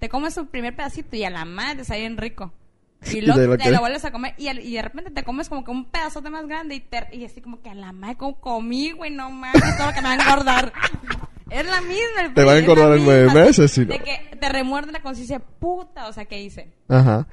Te 0.00 0.08
comes 0.08 0.34
su 0.34 0.46
primer 0.46 0.76
pedacito 0.76 1.16
y 1.16 1.24
a 1.24 1.30
la 1.30 1.44
madre 1.46 1.76
te 1.76 1.84
sale 1.84 2.00
bien 2.00 2.16
rico. 2.18 2.52
Y 3.12 3.18
Y 3.18 3.20
luego 3.22 3.40
lo 3.52 3.58
te 3.58 3.70
lo 3.70 3.80
vuelves 3.80 4.04
a 4.06 4.12
comer 4.12 4.34
y, 4.38 4.48
al- 4.48 4.60
y 4.60 4.72
de 4.74 4.80
repente 4.82 5.10
te 5.10 5.22
comes 5.24 5.48
como 5.50 5.62
que 5.64 5.70
un 5.70 5.84
pedazote 5.90 6.30
más 6.30 6.46
grande 6.46 6.74
y, 6.76 6.80
te, 6.80 7.06
y 7.12 7.24
así 7.26 7.40
como 7.42 7.60
que 7.60 7.68
a 7.70 7.74
la 7.74 7.92
madre 7.92 8.16
como 8.16 8.40
comí, 8.40 8.92
güey, 8.92 9.10
no 9.10 9.30
mames, 9.30 9.76
todo 9.76 9.88
lo 9.88 9.92
que 9.92 10.00
me 10.00 10.08
va 10.08 10.12
a 10.14 10.22
engordar. 10.22 10.72
Es 11.50 11.66
la 11.66 11.80
misma. 11.82 12.22
el 12.26 12.34
Te 12.34 12.44
va 12.44 12.52
a 12.52 12.58
engordar 12.58 12.92
en 12.96 13.04
nueve 13.04 13.32
meses, 13.32 13.70
si 13.70 13.80
no. 13.82 13.88
De 13.88 13.98
que 14.00 14.36
te 14.40 14.48
remuerde 14.48 14.92
la 14.92 15.02
conciencia, 15.02 15.38
puta, 15.40 16.08
o 16.08 16.12
sea, 16.12 16.24
¿qué 16.24 16.42
hice? 16.42 16.72
Ajá. 16.88 17.26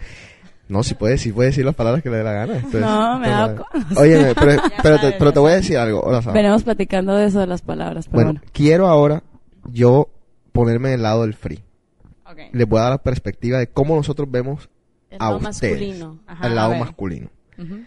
No, 0.67 0.83
si 0.83 0.93
puede, 0.95 1.17
si 1.17 1.31
puede 1.33 1.49
decir 1.49 1.65
las 1.65 1.75
palabras 1.75 2.01
que 2.03 2.09
le 2.09 2.17
dé 2.17 2.23
la 2.23 2.31
gana. 2.33 2.55
Entonces, 2.55 2.81
No, 2.81 3.19
me 3.19 3.27
da 3.27 3.55
Óyeme, 3.97 4.33
pero, 4.39 4.61
pero, 4.81 4.99
te, 4.99 5.11
pero 5.13 5.33
te 5.33 5.39
voy 5.39 5.51
a 5.51 5.55
decir 5.55 5.77
algo. 5.77 6.01
Hola, 6.01 6.21
Sara. 6.21 6.33
Venimos 6.33 6.63
platicando 6.63 7.15
de 7.15 7.25
eso 7.25 7.39
de 7.39 7.47
las 7.47 7.61
palabras, 7.61 8.05
pero 8.07 8.15
Bueno, 8.15 8.31
bueno. 8.39 8.51
quiero 8.53 8.87
ahora 8.87 9.23
yo 9.69 10.09
ponerme 10.53 10.89
del 10.89 11.03
lado 11.03 11.23
del 11.23 11.33
free. 11.33 11.61
Ok. 12.25 12.37
Les 12.53 12.67
voy 12.67 12.79
a 12.79 12.83
dar 12.83 12.91
la 12.91 12.97
perspectiva 13.03 13.57
de 13.59 13.67
cómo 13.67 13.95
nosotros 13.95 14.29
vemos 14.31 14.69
El 15.09 15.17
a 15.21 15.25
lado 15.25 15.37
ustedes. 15.49 15.73
masculino. 15.73 16.19
Ajá, 16.27 16.45
al 16.45 16.51
a 16.51 16.55
lado 16.55 16.75
masculino. 16.75 17.29
Ujú. 17.57 17.79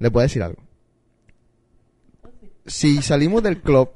Les 0.00 0.10
voy 0.12 0.20
a 0.20 0.22
decir 0.24 0.42
algo. 0.42 0.60
Si 2.66 3.00
salimos 3.02 3.42
del 3.42 3.60
club 3.60 3.90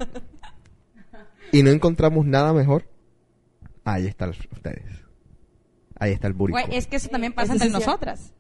y 1.53 1.63
no 1.63 1.71
encontramos 1.71 2.27
nada 2.27 2.53
mejor, 2.53 2.85
ahí 3.85 4.07
están 4.07 4.31
ustedes. 4.31 5.03
Ahí 5.99 6.13
está 6.13 6.27
el. 6.27 6.35
Güey, 6.35 6.65
es 6.73 6.89
que 6.89 6.97
eso 6.97 7.09
también 7.09 7.33
pasa 7.33 7.53
entre 7.53 7.69
es 7.69 7.73
nosotras. 7.73 8.33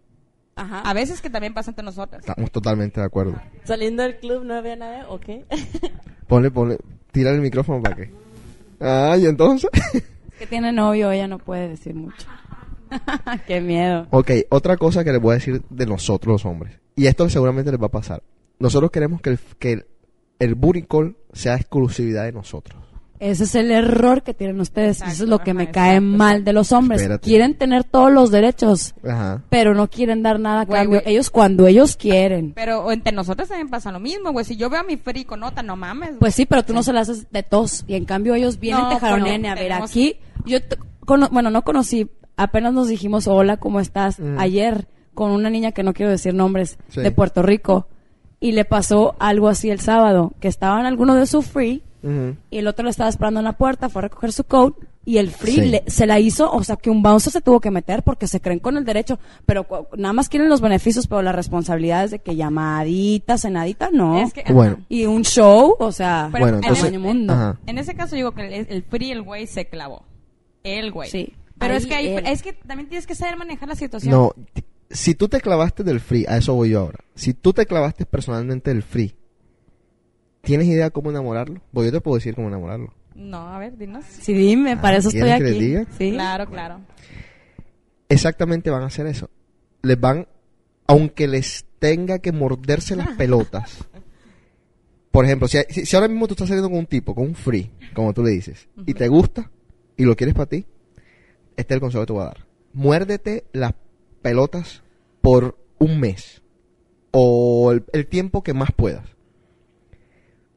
Ajá. 0.56 0.80
A 0.80 0.92
veces 0.94 1.22
que 1.22 1.30
también 1.30 1.54
pasa 1.54 1.70
entre 1.70 1.84
nosotras. 1.84 2.20
Estamos 2.26 2.50
totalmente 2.50 3.00
de 3.00 3.06
acuerdo. 3.06 3.40
Saliendo 3.64 4.02
del 4.02 4.18
club 4.18 4.44
no 4.44 4.54
había 4.54 4.76
nadie, 4.76 5.04
¿ok? 5.08 5.46
Ponle, 6.26 6.50
ponle, 6.50 6.78
tira 7.12 7.30
el 7.30 7.40
micrófono 7.40 7.82
para 7.82 7.96
que. 7.96 8.10
Ah, 8.80 9.16
y 9.18 9.26
entonces. 9.26 9.70
que 10.38 10.46
tiene 10.46 10.72
novio, 10.72 11.10
ella 11.12 11.28
no 11.28 11.38
puede 11.38 11.68
decir 11.68 11.94
mucho. 11.94 12.26
Qué 13.46 13.60
miedo. 13.60 14.06
ok, 14.10 14.30
otra 14.50 14.76
cosa 14.76 15.04
que 15.04 15.12
les 15.12 15.20
voy 15.20 15.32
a 15.32 15.34
decir 15.34 15.62
de 15.68 15.86
nosotros 15.86 16.32
los 16.32 16.46
hombres. 16.46 16.80
Y 16.96 17.06
esto 17.06 17.28
seguramente 17.28 17.70
les 17.70 17.80
va 17.80 17.86
a 17.86 17.90
pasar. 17.90 18.22
Nosotros 18.58 18.90
queremos 18.90 19.20
que 19.20 19.30
el, 19.30 19.38
que 19.58 19.72
el, 19.72 19.86
el 20.38 20.54
booty 20.54 20.82
call 20.82 21.16
sea 21.32 21.54
exclusividad 21.56 22.24
de 22.24 22.32
nosotros. 22.32 22.81
Ese 23.22 23.44
es 23.44 23.54
el 23.54 23.70
error 23.70 24.22
que 24.24 24.34
tienen 24.34 24.60
ustedes. 24.60 25.00
eso 25.00 25.22
es 25.24 25.28
lo 25.28 25.38
que 25.38 25.54
me 25.54 25.70
cae 25.70 25.98
exacto, 25.98 26.16
mal 26.18 26.44
de 26.44 26.52
los 26.52 26.72
hombres. 26.72 27.00
Espérate. 27.02 27.24
Quieren 27.24 27.54
tener 27.56 27.84
todos 27.84 28.10
los 28.10 28.32
derechos, 28.32 28.94
Ajá. 29.08 29.42
pero 29.48 29.74
no 29.74 29.88
quieren 29.88 30.22
dar 30.24 30.40
nada 30.40 30.62
a 30.62 30.64
Güey, 30.64 30.80
cambio. 30.80 31.00
güey. 31.00 31.12
Ellos 31.14 31.30
cuando 31.30 31.66
ellos 31.68 31.96
quieren. 31.96 32.52
Pero 32.54 32.90
entre 32.90 33.12
nosotros 33.12 33.48
también 33.48 33.68
pasa 33.68 33.92
lo 33.92 34.00
mismo, 34.00 34.32
güey. 34.32 34.44
Si 34.44 34.56
yo 34.56 34.68
veo 34.68 34.80
a 34.80 34.82
mi 34.82 34.96
free 34.96 35.24
con 35.24 35.38
nota, 35.40 35.62
no 35.62 35.76
mames. 35.76 36.08
güey. 36.10 36.18
Pues 36.18 36.34
sí, 36.34 36.46
pero 36.46 36.64
tú 36.64 36.74
no 36.74 36.82
se 36.82 36.92
las 36.92 37.08
haces 37.08 37.26
de 37.30 37.42
tos. 37.44 37.84
Y 37.86 37.94
en 37.94 38.04
cambio 38.06 38.34
ellos 38.34 38.58
vienen, 38.58 38.82
No, 38.82 38.88
te 38.90 38.96
jaronean 38.98 39.44
y 39.44 39.48
a 39.48 39.54
ver, 39.54 39.68
tenemos- 39.68 39.90
aquí, 39.90 40.16
yo, 40.44 40.58
cono- 41.06 41.28
bueno, 41.30 41.50
no 41.50 41.62
conocí, 41.62 42.10
apenas 42.36 42.72
nos 42.74 42.88
dijimos 42.88 43.28
hola, 43.28 43.56
¿cómo 43.58 43.78
estás? 43.78 44.18
Mm. 44.18 44.38
Ayer 44.40 44.88
con 45.14 45.30
una 45.30 45.48
niña 45.48 45.70
que 45.70 45.84
no 45.84 45.92
quiero 45.92 46.10
decir 46.10 46.34
nombres, 46.34 46.76
Sí. 46.88 47.00
de 47.02 47.10
Puerto 47.12 47.42
Rico. 47.42 47.86
Y 48.40 48.50
le 48.50 48.64
pasó 48.64 49.14
algo 49.20 49.48
así 49.48 49.70
el 49.70 49.78
sábado, 49.78 50.32
que 50.40 50.48
estaban 50.48 50.86
algunos 50.86 51.16
de 51.16 51.26
su 51.26 51.42
free 51.42 51.84
Y 52.50 52.58
el 52.58 52.66
otro 52.66 52.84
le 52.84 52.90
estaba 52.90 53.08
esperando 53.08 53.40
en 53.40 53.44
la 53.44 53.52
puerta, 53.56 53.88
fue 53.88 54.00
a 54.00 54.02
recoger 54.04 54.32
su 54.32 54.44
coat 54.44 54.74
y 55.04 55.18
el 55.18 55.30
free 55.30 55.54
Sí. 55.54 55.60
le- 55.66 55.84
se 55.86 56.06
la 56.06 56.18
hizo, 56.20 56.50
o 56.52 56.62
sea 56.64 56.76
que 56.76 56.90
un 56.90 57.02
bouncer 57.02 57.32
se 57.32 57.40
tuvo 57.40 57.60
que 57.60 57.70
meter 57.70 58.02
porque 58.02 58.26
se 58.26 58.40
creen 58.40 58.58
con 58.58 58.76
el 58.76 58.84
derecho, 58.84 59.18
pero 59.46 59.66
nada 59.96 60.12
más 60.12 60.28
quieren 60.28 60.48
los 60.48 60.60
beneficios, 60.60 61.06
pero 61.06 61.22
las 61.22 61.34
responsabilidades 61.34 62.10
de 62.10 62.18
que 62.20 62.34
llamadita, 62.36 63.38
cenadita, 63.38 63.90
no. 63.92 64.20
Es 64.22 64.32
que- 64.32 64.52
Bueno. 64.52 64.78
Y 64.88 65.06
un 65.06 65.22
show, 65.24 65.76
o 65.78 65.92
sea, 65.92 66.28
Pero 66.32 66.44
Bueno, 66.46 66.58
en 66.66 66.72
ese- 66.72 66.98
mundo. 66.98 67.32
Ajá. 67.32 67.60
En 67.66 67.78
ese 67.78 67.94
caso, 67.94 68.16
digo 68.16 68.32
que 68.32 68.46
el, 68.46 68.66
el 68.68 68.82
free, 68.82 69.10
el 69.12 69.22
güey, 69.22 69.46
se 69.46 69.66
clavó. 69.66 70.04
El 70.64 70.90
güey. 70.92 71.10
Sí. 71.10 71.32
Pero 71.58 71.74
es 71.74 71.86
que, 71.86 71.94
hay- 71.94 72.16
es 72.26 72.42
que 72.42 72.52
también 72.52 72.88
tienes 72.88 73.06
que 73.06 73.14
saber 73.14 73.36
manejar 73.36 73.68
la 73.68 73.76
situación. 73.76 74.12
No, 74.12 74.32
si 74.90 75.14
tú 75.14 75.28
te 75.28 75.40
clavaste 75.40 75.84
del 75.84 76.00
free, 76.00 76.24
a 76.28 76.36
eso 76.36 76.54
voy 76.54 76.70
yo 76.70 76.80
ahora. 76.80 76.98
Si 77.14 77.32
tú 77.34 77.52
te 77.52 77.66
clavaste 77.66 78.04
personalmente 78.06 78.70
del 78.72 78.82
free, 78.82 79.14
¿tienes 80.42 80.66
idea 80.68 80.90
cómo 80.90 81.10
enamorarlo? 81.10 81.60
Pues 81.72 81.86
yo 81.86 81.92
te 81.92 82.00
puedo 82.00 82.16
decir 82.16 82.34
cómo 82.34 82.48
enamorarlo. 82.48 82.92
No, 83.14 83.48
a 83.48 83.58
ver, 83.58 83.76
dinos. 83.76 84.04
Sí, 84.04 84.32
dime, 84.34 84.76
para 84.76 84.98
eso 84.98 85.08
estoy 85.08 85.22
¿quieres 85.22 85.38
que 85.38 85.44
les 85.44 85.54
aquí. 85.56 85.64
diga? 85.64 85.86
Sí. 85.98 86.10
Claro, 86.12 86.46
claro. 86.46 86.80
Exactamente 88.08 88.70
van 88.70 88.82
a 88.82 88.86
hacer 88.86 89.06
eso. 89.06 89.30
Les 89.82 89.98
van, 89.98 90.26
aunque 90.86 91.26
les 91.28 91.64
tenga 91.78 92.18
que 92.18 92.32
morderse 92.32 92.96
las 92.96 93.08
pelotas. 93.16 93.84
Por 95.10 95.24
ejemplo, 95.26 95.46
si, 95.48 95.58
si, 95.68 95.84
si 95.84 95.96
ahora 95.96 96.08
mismo 96.08 96.26
tú 96.26 96.34
estás 96.34 96.48
saliendo 96.48 96.70
con 96.70 96.78
un 96.78 96.86
tipo, 96.86 97.14
con 97.14 97.24
un 97.24 97.34
free, 97.34 97.70
como 97.94 98.14
tú 98.14 98.22
le 98.22 98.30
dices, 98.30 98.68
y 98.86 98.94
te 98.94 99.08
gusta 99.08 99.50
y 99.96 100.04
lo 100.04 100.16
quieres 100.16 100.34
para 100.34 100.46
ti, 100.46 100.64
este 101.56 101.74
es 101.74 101.76
el 101.76 101.80
consejo 101.80 102.02
que 102.02 102.06
te 102.06 102.12
voy 102.14 102.22
a 102.22 102.26
dar. 102.26 102.46
Muérdete 102.72 103.44
las 103.52 103.74
pelotas 104.22 104.82
por 105.20 105.58
un 105.78 106.00
mes 106.00 106.40
o 107.10 107.72
el, 107.72 107.84
el 107.92 108.06
tiempo 108.06 108.42
que 108.42 108.54
más 108.54 108.70
puedas. 108.72 109.04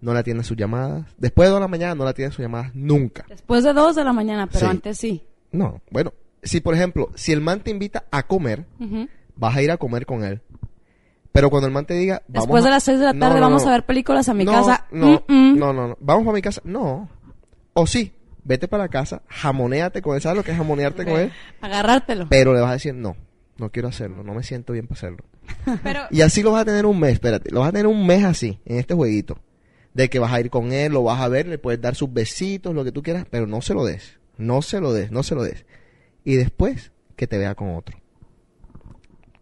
No 0.05 0.13
le 0.13 0.19
atiendas 0.19 0.45
sus 0.45 0.55
llamadas. 0.55 1.03
Después 1.17 1.47
de 1.47 1.51
dos 1.51 1.57
de 1.59 1.61
la 1.61 1.67
mañana 1.67 1.95
no 1.95 2.03
le 2.03 2.11
atiendas 2.11 2.35
sus 2.35 2.43
llamadas 2.43 2.75
nunca. 2.75 3.25
Después 3.27 3.63
de 3.63 3.73
dos 3.73 3.95
de 3.95 4.03
la 4.03 4.13
mañana, 4.13 4.45
pero 4.45 4.59
Sí. 4.59 4.65
antes 4.67 4.97
sí. 4.99 5.23
No, 5.51 5.81
bueno, 5.89 6.13
si 6.43 6.61
por 6.61 6.75
ejemplo, 6.75 7.09
si 7.15 7.31
el 7.31 7.41
man 7.41 7.61
te 7.61 7.71
invita 7.71 8.05
a 8.11 8.21
comer, 8.27 8.65
vas 9.35 9.55
a 9.55 9.63
ir 9.63 9.71
a 9.71 9.77
comer 9.77 10.05
con 10.05 10.23
él. 10.23 10.41
Pero 11.31 11.49
cuando 11.49 11.65
el 11.65 11.73
man 11.73 11.87
te 11.87 11.95
diga, 11.95 12.21
vamos 12.27 12.45
Después 12.45 12.63
de 12.63 12.69
las 12.69 12.83
seis 12.83 12.99
de 12.99 13.05
la 13.05 13.13
tarde 13.13 13.35
no, 13.39 13.41
vamos 13.41 13.63
no. 13.63 13.69
a 13.69 13.71
ver 13.71 13.85
películas 13.85 14.29
a 14.29 14.35
mi 14.35 14.45
casa. 14.45 14.85
No, 14.91 15.23
no, 15.27 15.73
no, 15.73 15.87
no. 15.87 15.97
Vamos 15.99 16.23
para 16.23 16.35
mi 16.35 16.41
casa. 16.43 16.61
No. 16.63 17.09
O 17.73 17.87
sí, 17.87 18.13
vete 18.43 18.67
para 18.67 18.83
la 18.83 18.89
casa, 18.89 19.23
jamoneate 19.27 20.03
con 20.03 20.13
él. 20.15 20.21
¿Sabes 20.21 20.37
lo 20.37 20.43
que 20.43 20.51
es 20.51 20.57
jamonearte 20.57 21.03
con 21.03 21.19
él? 21.19 21.31
Agarrártelo. 21.61 22.27
Pero 22.29 22.53
le 22.53 22.61
vas 22.61 22.69
a 22.69 22.73
decir, 22.73 22.93
no, 22.93 23.17
no 23.57 23.71
quiero 23.71 23.87
hacerlo, 23.87 24.23
no 24.23 24.35
me 24.35 24.43
siento 24.43 24.71
bien 24.73 24.85
para 24.85 24.97
hacerlo. 24.99 25.25
Pero, 25.83 26.01
Y 26.11 26.21
así 26.21 26.43
lo 26.43 26.51
vas 26.51 26.61
a 26.61 26.65
tener 26.65 26.85
un 26.85 26.99
mes, 26.99 27.13
espérate, 27.13 27.49
lo 27.51 27.61
vas 27.61 27.69
a 27.69 27.71
tener 27.71 27.87
un 27.87 28.05
mes 28.05 28.23
así, 28.23 28.59
en 28.65 28.77
este 28.77 28.93
jueguito. 28.93 29.39
De 29.95 30.09
que 30.09 30.19
vas 30.19 30.31
a 30.31 30.39
ir 30.39 30.49
con 30.51 30.71
él, 30.73 30.91
lo 30.93 31.01
vas 31.03 31.19
a 31.21 31.27
ver, 31.29 31.47
le 31.47 31.57
puedes 31.57 31.81
dar 31.81 31.95
sus 31.95 32.13
besitos, 32.13 32.75
lo 32.75 32.83
que 32.83 32.91
tú 32.91 33.01
quieras, 33.01 33.25
pero 33.31 33.47
no 33.47 33.61
se 33.61 33.73
lo 33.73 33.83
des. 33.83 34.19
No 34.37 34.61
se 34.61 34.79
lo 34.81 34.93
des, 34.93 35.09
no 35.11 35.23
se 35.23 35.33
lo 35.33 35.41
des. 35.43 35.65
Y 36.23 36.35
después, 36.35 36.91
que 37.15 37.25
te 37.25 37.37
vea 37.39 37.55
con 37.55 37.73
otro. 37.75 37.97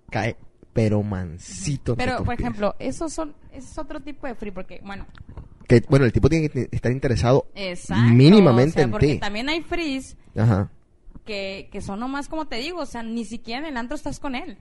Cae, 0.10 0.38
pero 0.74 1.02
mansito. 1.02 1.96
pero 1.96 2.18
por 2.18 2.28
pies. 2.36 2.40
ejemplo, 2.42 2.76
esos 2.80 3.12
son, 3.14 3.36
ese 3.52 3.68
es 3.72 3.78
otro 3.78 4.00
tipo 4.00 4.28
de 4.28 4.36
free, 4.36 4.52
porque, 4.52 4.80
bueno, 4.86 5.08
Que, 5.68 5.82
bueno, 5.90 6.06
el 6.06 6.12
tipo 6.14 6.30
tiene 6.30 6.50
que 6.50 6.68
estar 6.72 6.92
interesado 6.92 7.48
exacto. 7.56 8.14
mínimamente 8.14 8.72
o 8.72 8.74
sea, 8.76 8.84
en 8.84 8.92
porque 8.92 9.08
ti. 9.14 9.20
también 9.20 9.50
hay 9.50 9.62
frees 9.64 10.18
Ajá. 10.36 10.70
que, 11.26 11.70
que 11.72 11.82
son 11.82 12.00
nomás 12.00 12.28
como 12.30 12.48
te 12.48 12.58
digo, 12.58 12.80
o 12.82 12.86
sea, 12.86 13.02
ni 13.02 13.26
siquiera 13.26 13.62
en 13.62 13.66
el 13.66 13.78
antro 13.78 13.96
estás 13.96 14.20
con 14.20 14.36
él. 14.36 14.58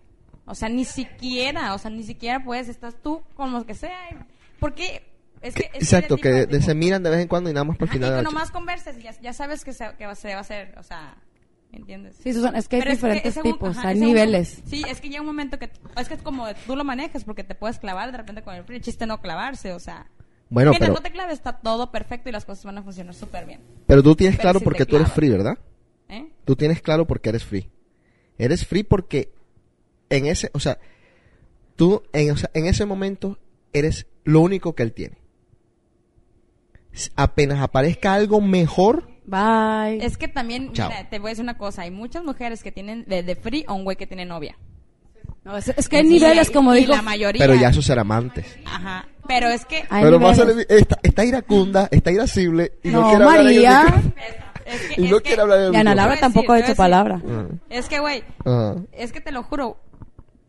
O 0.46 0.54
sea, 0.54 0.68
ni 0.68 0.84
siquiera, 0.84 1.74
o 1.74 1.78
sea, 1.78 1.90
ni 1.90 2.02
siquiera 2.02 2.42
puedes, 2.42 2.68
estás 2.68 2.96
tú 3.02 3.22
con 3.34 3.52
lo 3.52 3.64
que 3.66 3.74
sea. 3.74 4.26
Porque 4.58 5.02
es 5.42 5.54
que... 5.54 5.62
es 5.64 5.70
que 5.72 5.78
Exacto, 5.78 6.16
de 6.16 6.22
que 6.22 6.28
tipo- 6.30 6.38
de- 6.38 6.46
tipo- 6.58 6.64
se 6.64 6.74
miran 6.74 7.02
de 7.02 7.10
vez 7.10 7.20
en 7.20 7.28
cuando 7.28 7.50
y 7.50 7.52
nada 7.52 7.64
más 7.64 7.76
por 7.76 7.88
final 7.88 8.08
y 8.08 8.10
de 8.10 8.10
que 8.10 8.16
la 8.16 8.22
noche. 8.22 8.34
nomás 8.34 8.50
converses 8.50 8.96
y 8.98 9.02
ya, 9.02 9.12
ya 9.20 9.32
sabes 9.32 9.64
que 9.64 9.72
se, 9.72 9.86
que 9.98 10.06
va, 10.06 10.14
se 10.14 10.28
va 10.28 10.38
a 10.38 10.40
hacer, 10.40 10.74
o 10.78 10.82
sea, 10.82 11.16
¿me 11.70 11.78
entiendes? 11.78 12.16
Sí, 12.22 12.32
Susan, 12.32 12.54
es 12.56 12.68
que 12.68 12.76
hay 12.76 12.82
Pero 12.82 12.92
diferentes 12.94 13.42
tipos, 13.42 13.76
ajá, 13.76 13.88
hay 13.88 13.96
ese 13.96 14.04
un- 14.04 14.08
niveles. 14.08 14.62
sí, 14.66 14.82
es 14.88 15.00
que 15.00 15.08
llega 15.08 15.20
un 15.20 15.26
momento 15.26 15.58
que, 15.58 15.70
es 15.96 16.08
que 16.08 16.14
es 16.14 16.22
como 16.22 16.46
tú 16.66 16.76
lo 16.76 16.84
manejas 16.84 17.24
porque 17.24 17.44
te 17.44 17.54
puedes 17.54 17.78
clavar 17.78 18.12
de 18.12 18.18
repente 18.18 18.42
con 18.42 18.54
el 18.54 18.64
free, 18.64 18.76
el 18.76 18.82
chiste 18.82 19.06
no 19.06 19.20
clavarse, 19.20 19.72
o 19.72 19.78
sea... 19.78 20.06
Bueno, 20.50 20.70
mientras 20.70 20.90
pero, 20.90 21.00
no 21.00 21.02
te 21.02 21.12
claves 21.12 21.32
está 21.34 21.54
todo 21.60 21.90
perfecto 21.90 22.28
y 22.28 22.32
las 22.32 22.44
cosas 22.44 22.66
van 22.66 22.76
a 22.76 22.82
funcionar 22.82 23.14
súper 23.14 23.46
bien. 23.46 23.60
pero 23.86 24.02
tú 24.02 24.14
tienes 24.14 24.36
Pero 24.36 24.42
claro 24.42 24.58
si 24.58 24.64
porque 24.66 24.84
tú 24.84 24.96
eres 24.96 25.10
free, 25.10 25.30
¿verdad? 25.30 25.56
¿Eh? 26.10 26.28
Tú 26.44 26.56
tienes 26.56 26.82
claro 26.82 27.06
por 27.06 27.22
qué 27.22 27.30
eres 27.30 27.42
free. 27.42 27.70
Eres 28.36 28.66
free 28.66 28.82
porque 28.82 29.32
en 30.10 30.26
ese, 30.26 30.50
o 30.52 30.60
sea, 30.60 30.78
tú 31.74 32.02
en, 32.12 32.32
o 32.32 32.36
sea, 32.36 32.50
en 32.52 32.66
ese 32.66 32.84
momento 32.84 33.38
eres 33.72 34.06
lo 34.24 34.40
único 34.42 34.74
que 34.74 34.82
él 34.82 34.92
tiene. 34.92 35.21
Apenas 37.16 37.60
aparezca 37.60 38.14
algo 38.14 38.40
mejor, 38.40 39.08
Bye. 39.24 40.04
Es 40.04 40.16
que 40.16 40.26
también, 40.28 40.72
Chao. 40.72 40.88
mira, 40.90 41.08
te 41.08 41.18
voy 41.20 41.28
a 41.28 41.30
decir 41.30 41.44
una 41.44 41.56
cosa, 41.56 41.82
hay 41.82 41.90
muchas 41.92 42.24
mujeres 42.24 42.62
que 42.62 42.72
tienen 42.72 43.04
de, 43.06 43.22
de 43.22 43.36
free 43.36 43.64
a 43.68 43.72
un 43.72 43.84
güey 43.84 43.96
que 43.96 44.06
tiene 44.06 44.24
novia. 44.26 44.56
No, 45.44 45.56
es, 45.56 45.68
es 45.68 45.88
que 45.88 45.98
hay 45.98 46.02
Sí, 46.02 46.08
niveles, 46.14 46.50
como 46.50 46.74
y 46.74 46.80
dijo. 46.80 46.92
la 46.92 47.02
mayoría. 47.02 47.40
pero 47.46 47.54
ya 47.54 47.68
esos 47.68 47.84
serán 47.84 48.00
amantes. 48.06 48.44
Ajá, 48.66 49.06
pero 49.28 49.48
es 49.48 49.64
que... 49.64 49.84
Hay 49.90 50.02
pero 50.02 50.18
más 50.20 50.38
está, 50.68 50.98
está 51.02 51.24
iracunda, 51.24 51.88
está 51.92 52.10
irascible 52.10 52.72
y 52.82 52.88
no, 52.90 53.00
No, 53.00 53.08
quiere 53.10 53.24
hablar 53.24 53.44
María. 53.44 53.82
micrófono. 53.84 54.12
Es 54.64 54.80
que, 54.94 55.00
Y 55.00 55.04
es 55.06 55.10
no 55.10 55.16
que- 55.18 55.22
quiere 55.24 55.42
hablar 55.42 55.58
el 55.60 55.74
Y 55.74 55.76
Ana. 55.76 55.94
Laura 55.94 56.16
tampoco 56.20 56.52
ha 56.52 56.56
dicho 56.58 56.74
palabra. 56.76 57.20
Es 57.68 57.88
que, 57.88 57.98
güey, 57.98 58.22
Ajá. 58.44 58.76
es 58.92 59.12
que 59.12 59.20
te 59.20 59.32
lo 59.32 59.42
juro. 59.42 59.76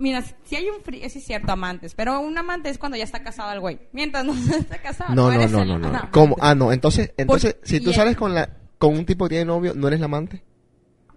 Mira, 0.04 0.22
si 0.44 0.58
hay 0.58 0.68
un 0.68 0.82
free, 0.82 1.00
sí 1.10 1.20
es 1.20 1.24
cierto, 1.24 1.54
amantes, 1.54 1.96
pero 1.96 2.20
un 2.20 2.38
amante 2.38 2.70
es 2.70 2.78
cuando 2.78 2.98
ya 2.98 3.06
está 3.06 3.24
casado 3.24 3.54
el 3.54 3.62
güey. 3.62 3.80
Mientras 3.94 4.26
no 4.26 4.34
está 4.54 4.82
casado, 4.82 5.16
No, 5.16 5.32
no, 5.32 5.48
no, 5.48 5.64
no, 5.64 5.80
no. 5.80 6.10
¿Cómo? 6.12 6.36
Ah, 6.42 6.54
no. 6.54 6.74
Entonces, 6.74 7.14
entonces, 7.16 7.56
si 7.64 7.80
tú 7.80 7.94
sales 7.94 8.18
con 8.18 8.34
la 8.34 8.50
con 8.78 8.98
un 8.98 9.06
tipo 9.06 9.24
que 9.24 9.30
tiene 9.30 9.46
novio, 9.46 9.72
¿no 9.74 9.88
eres 9.88 10.02
la 10.02 10.08
amante? 10.08 10.44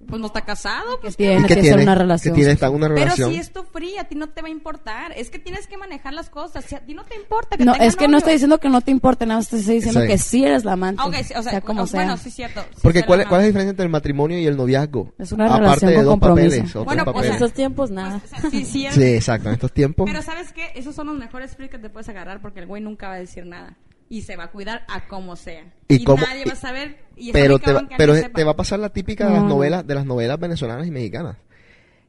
Pues 0.08 0.20
no 0.20 0.28
está 0.28 0.42
casado, 0.42 1.00
pues 1.00 1.16
Tiene 1.16 1.40
¿Y 1.40 1.42
que 1.42 1.48
qué 1.48 1.54
ser 1.54 1.62
tiene? 1.62 1.82
una 1.82 1.94
Que 1.94 1.98
relación. 1.98 2.34
tiene 2.34 2.52
está 2.52 2.70
una 2.70 2.86
Pero 2.88 3.00
relación. 3.00 3.32
si 3.32 3.38
es 3.38 3.52
tu 3.52 3.64
free, 3.64 3.98
a 3.98 4.04
ti 4.04 4.14
no 4.14 4.28
te 4.28 4.40
va 4.42 4.48
a 4.48 4.50
importar. 4.50 5.12
Es 5.16 5.30
que 5.30 5.38
tienes 5.38 5.66
que 5.66 5.76
manejar 5.76 6.12
las 6.14 6.30
cosas. 6.30 6.64
Si 6.64 6.74
a 6.74 6.80
ti 6.80 6.94
no 6.94 7.04
te 7.04 7.16
importa 7.16 7.56
que 7.56 7.64
No, 7.64 7.74
es 7.74 7.96
que 7.96 8.06
no 8.08 8.18
estoy 8.18 8.34
diciendo 8.34 8.58
que 8.58 8.68
no 8.68 8.80
te 8.80 8.90
importe, 8.92 9.26
nada 9.26 9.40
más 9.40 9.48
te 9.48 9.56
estoy 9.58 9.76
diciendo 9.76 10.00
Sí. 10.02 10.06
que 10.06 10.18
sí 10.18 10.44
eres 10.44 10.64
la 10.64 10.72
amante. 10.74 11.02
Ah, 11.04 11.08
ok, 11.08 11.14
sí, 11.24 11.34
o 11.36 11.42
sea, 11.42 11.60
como 11.60 11.82
o- 11.82 11.86
sea. 11.86 12.00
bueno, 12.00 12.16
sí 12.16 12.30
cierto. 12.30 12.60
sí 12.74 12.80
Porque 12.82 13.02
¿cuál, 13.04 13.20
es 13.22 13.30
la 13.30 13.38
diferencia 13.38 13.70
entre 13.70 13.84
el 13.84 13.90
matrimonio 13.90 14.38
y 14.38 14.46
el 14.46 14.56
noviazgo? 14.56 15.12
Es 15.18 15.32
una 15.32 15.46
Aparte 15.46 15.62
relación 15.64 15.90
de 15.90 15.96
con 15.96 16.04
dos 16.04 16.12
compromiso. 16.12 16.56
papeles, 16.56 16.84
Bueno, 16.84 17.04
pues, 17.12 17.26
En 17.26 17.34
esos 17.34 17.52
tiempos, 17.52 17.90
nada. 17.90 18.20
Sí, 18.50 18.64
sí, 18.64 18.84
eres- 18.86 18.94
Sí, 18.94 19.02
exacto. 19.02 19.48
En 19.48 19.54
estos 19.54 19.72
tiempos. 19.72 20.06
Pero 20.08 20.22
¿sabes 20.22 20.52
qué? 20.52 20.70
Esos 20.76 20.94
son 20.94 21.08
los 21.08 21.16
mejores 21.16 21.56
free 21.56 21.68
que 21.68 21.78
te 21.78 21.90
puedes 21.90 22.08
agarrar 22.08 22.40
porque 22.40 22.60
el 22.60 22.66
güey 22.66 22.80
nunca 22.82 23.08
va 23.08 23.14
a 23.14 23.18
decir 23.18 23.44
nada. 23.46 23.76
Y 24.08 24.22
se 24.22 24.36
va 24.36 24.44
a 24.44 24.50
cuidar 24.50 24.84
a 24.88 25.06
como 25.08 25.34
sea. 25.36 25.64
¿Y 25.88 25.96
Y, 25.96 26.04
cómo- 26.04 26.24
nadie 26.26 26.44
va 26.44 26.52
a 26.52 26.56
saber. 26.56 26.98
Y 27.16 27.32
pero 27.32 27.58
te 27.58 27.72
va, 27.72 27.88
pero 27.96 28.14
te 28.14 28.44
va 28.44 28.52
a 28.52 28.56
pasar 28.56 28.78
la 28.78 28.90
típica 28.90 29.26
de 29.26 29.32
las 29.34 29.42
No. 29.42 29.48
novelas 29.48 29.86
de 29.86 29.94
las 29.94 30.06
novelas 30.06 30.38
venezolanas 30.38 30.86
y 30.86 30.90
mexicanas. 30.90 31.36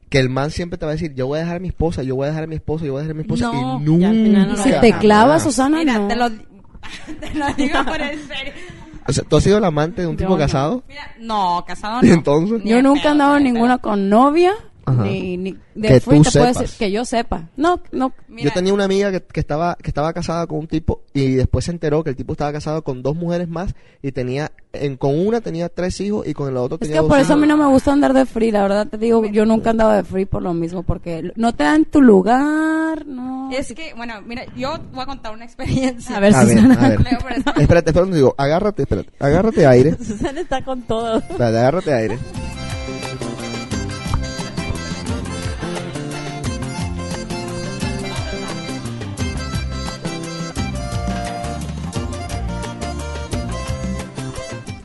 Que 0.08 0.18
el 0.20 0.28
man 0.30 0.50
siempre 0.50 0.78
te 0.78 0.86
va 0.86 0.92
a 0.92 0.94
decir, 0.94 1.14
yo 1.14 1.26
voy 1.26 1.38
a 1.38 1.42
dejar 1.42 1.56
a 1.56 1.60
mi 1.60 1.68
esposa, 1.68 2.02
yo 2.02 2.14
voy 2.16 2.24
a 2.26 2.28
dejar 2.28 2.44
a 2.44 2.46
mi 2.46 2.54
esposa, 2.54 2.84
yo 2.86 2.92
voy 2.92 3.00
a 3.00 3.02
dejar 3.02 3.12
a 3.12 3.14
mi 3.16 3.22
esposa. 3.22 3.44
No, 3.52 3.78
y 3.80 3.84
nunca. 3.84 4.12
no 4.12 4.56
Si 4.56 4.70
te 4.80 4.92
clavas. 4.98 5.42
Susana, 5.42 5.78
Mira, 5.78 5.98
no. 5.98 6.08
te 6.08 6.16
lo, 6.16 6.30
te 7.20 7.34
lo 7.34 7.46
digo 7.54 7.84
por 7.84 8.00
en 8.00 8.28
serio. 8.28 8.52
O 9.06 9.12
sea, 9.12 9.24
¿tú 9.24 9.36
has 9.38 9.42
sido 9.44 9.58
el 9.58 9.64
amante 9.64 10.02
de 10.02 10.06
un 10.06 10.14
Yo 10.14 10.18
tipo 10.18 10.30
no. 10.32 10.38
casado? 10.38 10.84
Mira, 10.86 11.14
no, 11.18 11.64
casado 11.66 12.00
¿Y 12.02 12.08
no. 12.08 12.14
entonces? 12.14 12.60
Yo 12.64 12.80
nunca 12.82 13.04
he 13.04 13.08
andado 13.08 13.40
ninguna 13.40 13.78
con 13.78 14.08
novia. 14.08 14.52
Ni, 14.96 15.36
ni 15.36 15.56
de 15.74 15.88
Que 15.88 16.00
free 16.00 16.18
tú 16.18 16.30
sepas. 16.30 16.58
decir- 16.58 16.78
que 16.78 16.90
yo 16.90 17.04
sepa. 17.04 17.48
No, 17.56 17.80
no. 17.92 18.12
Mira, 18.28 18.48
Yo 18.50 18.54
tenía 18.54 18.72
una 18.74 18.84
amiga 18.84 19.10
que, 19.10 19.20
que 19.22 19.40
estaba 19.40 19.76
que 19.76 19.88
estaba 19.90 20.12
casada 20.12 20.46
con 20.46 20.58
un 20.58 20.66
tipo 20.66 21.02
y 21.14 21.32
después 21.34 21.64
se 21.64 21.70
enteró 21.70 22.02
que 22.04 22.10
el 22.10 22.16
tipo 22.16 22.32
estaba 22.32 22.52
casado 22.52 22.82
con 22.82 23.02
dos 23.02 23.16
mujeres 23.16 23.48
más 23.48 23.74
y 24.02 24.12
tenía 24.12 24.52
en, 24.72 24.96
con 24.96 25.18
una 25.18 25.40
tenía 25.40 25.68
tres 25.68 26.00
hijos 26.00 26.26
y 26.26 26.34
con 26.34 26.48
el 26.48 26.56
otro 26.56 26.76
Es 26.76 26.80
tenía 26.80 26.96
que 26.96 27.00
dos 27.00 27.08
por 27.08 27.18
eso 27.18 27.32
a 27.32 27.36
mí 27.36 27.46
no 27.46 27.56
me 27.56 27.66
gusta 27.66 27.92
andar 27.92 28.12
de 28.12 28.26
free, 28.26 28.50
la 28.50 28.62
verdad 28.62 28.86
te 28.86 28.98
digo, 28.98 29.24
yo 29.26 29.44
nunca 29.46 29.70
andaba 29.70 29.96
de 29.96 30.04
free 30.04 30.24
por 30.26 30.42
lo 30.42 30.52
mismo, 30.54 30.82
porque 30.82 31.32
no 31.36 31.52
te 31.54 31.64
dan 31.64 31.84
tu 31.84 32.00
lugar, 32.02 33.06
no. 33.06 33.50
Es 33.50 33.72
que, 33.72 33.94
bueno, 33.94 34.14
mira, 34.26 34.44
yo 34.56 34.76
voy 34.92 35.02
a 35.02 35.06
contar 35.06 35.32
una 35.32 35.44
experiencia. 35.46 36.16
A 36.16 36.20
ver, 36.20 36.34
A 36.34 36.44
ver, 36.44 36.58
Susana. 36.58 36.74
a 36.84 36.88
ver. 36.90 37.00
Leo, 37.00 37.18
está- 37.36 37.50
Espérate, 37.52 37.90
espérate, 37.90 38.14
digo, 38.14 38.34
agárrate, 38.36 38.82
espérate, 38.82 39.10
agárrate 39.18 39.66
aire, 39.66 39.96
Susana 40.04 40.40
está 40.40 40.62
con 40.62 40.82
todo. 40.82 41.16
espérate, 41.18 41.58
agárrate 41.58 41.92
aire. 41.94 42.18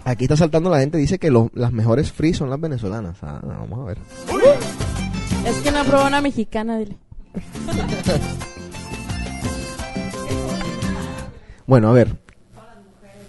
Aquí 0.05 0.25
está 0.25 0.35
saltando 0.35 0.69
la 0.69 0.79
gente, 0.79 0.97
dice 0.97 1.17
que 1.17 1.31
lo- 1.31 1.49
las 1.53 1.71
mejores 1.71 2.11
free 2.11 2.33
son 2.33 2.49
las 2.49 2.59
venezolanas. 2.59 3.17
Ah, 3.21 3.39
vamos 3.41 3.79
a 3.79 3.83
ver. 3.85 3.97
Es 5.45 5.55
que 5.57 5.71
no 5.71 5.83
probó 5.85 6.07
una 6.07 6.21
mexicana, 6.21 6.77
dile. 6.77 6.97
Bueno, 11.65 11.89
a 11.89 11.93
ver. 11.93 12.17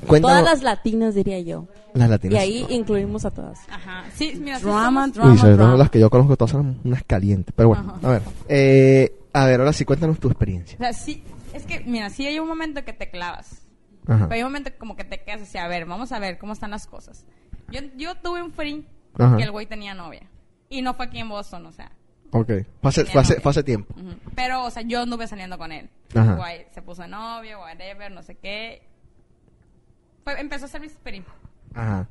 Cuéntanos. 0.06 0.40
Todas 0.40 0.54
las 0.54 0.62
latinas, 0.64 1.14
diría 1.14 1.38
yo. 1.40 1.66
Las 1.94 2.10
latinas. 2.10 2.34
Y 2.34 2.38
ahí 2.38 2.66
incluimos 2.68 3.24
a 3.24 3.30
todas. 3.30 3.58
Ajá. 3.70 4.04
Sí, 4.14 4.38
mira, 4.42 4.58
Drama, 4.58 5.06
somos- 5.14 5.40
drama, 5.44 5.72
Uy, 5.74 5.78
las 5.78 5.88
que 5.90 6.00
yo 6.00 6.10
conozco 6.10 6.36
todas 6.36 6.50
son 6.50 6.80
unas 6.84 7.04
calientes. 7.04 7.54
Pero 7.56 7.68
bueno, 7.70 7.94
Ajá. 7.96 8.06
a 8.08 8.10
ver. 8.10 8.22
Eh, 8.48 9.14
a 9.32 9.46
ver, 9.46 9.60
ahora 9.60 9.72
sí, 9.72 9.84
cuéntanos 9.84 10.18
tu 10.18 10.28
experiencia. 10.28 10.76
O 10.76 10.82
sea, 10.82 10.92
sí, 10.92 11.22
es 11.52 11.64
que, 11.64 11.80
mira, 11.86 12.10
sí 12.10 12.26
hay 12.26 12.38
un 12.40 12.48
momento 12.48 12.84
que 12.84 12.92
te 12.92 13.08
clavas. 13.08 13.62
Ajá. 14.06 14.24
Pero 14.28 14.34
hay 14.34 14.42
un 14.42 14.48
momento 14.48 14.70
como 14.78 14.96
que 14.96 15.04
te 15.04 15.22
quedas 15.22 15.42
así, 15.42 15.56
a 15.58 15.66
ver, 15.68 15.86
vamos 15.86 16.12
a 16.12 16.18
ver 16.18 16.38
cómo 16.38 16.52
están 16.52 16.70
las 16.70 16.86
cosas. 16.86 17.24
Yo, 17.70 17.80
yo 17.96 18.14
tuve 18.16 18.42
un 18.42 18.52
free 18.52 18.86
Ajá. 19.18 19.36
que 19.36 19.42
el 19.44 19.50
güey 19.50 19.66
tenía 19.66 19.94
novia. 19.94 20.28
Y 20.68 20.82
no 20.82 20.94
fue 20.94 21.06
aquí 21.06 21.18
en 21.18 21.28
Boston, 21.28 21.66
o 21.66 21.72
sea. 21.72 21.90
Ok. 22.32 22.48
Fue 22.82 22.88
hace, 22.90 23.04
fue 23.06 23.20
hace- 23.20 23.40
fue 23.40 23.50
hace 23.50 23.62
tiempo. 23.62 23.94
Ujú. 23.98 24.16
Pero, 24.34 24.64
o 24.64 24.70
sea, 24.70 24.82
yo 24.82 25.02
anduve 25.02 25.26
saliendo 25.28 25.56
con 25.56 25.70
él. 25.72 25.88
Ajá. 26.14 26.34
Guay, 26.34 26.66
se 26.72 26.82
puso 26.82 27.06
novio, 27.06 27.60
whatever, 27.60 28.10
no 28.10 28.22
sé 28.22 28.34
qué. 28.36 28.82
Fue, 30.24 30.40
empezó 30.40 30.64
a 30.66 30.68
ser 30.68 30.80
mi 30.80 30.88
free. 30.88 31.24
Ajá. 31.74 32.08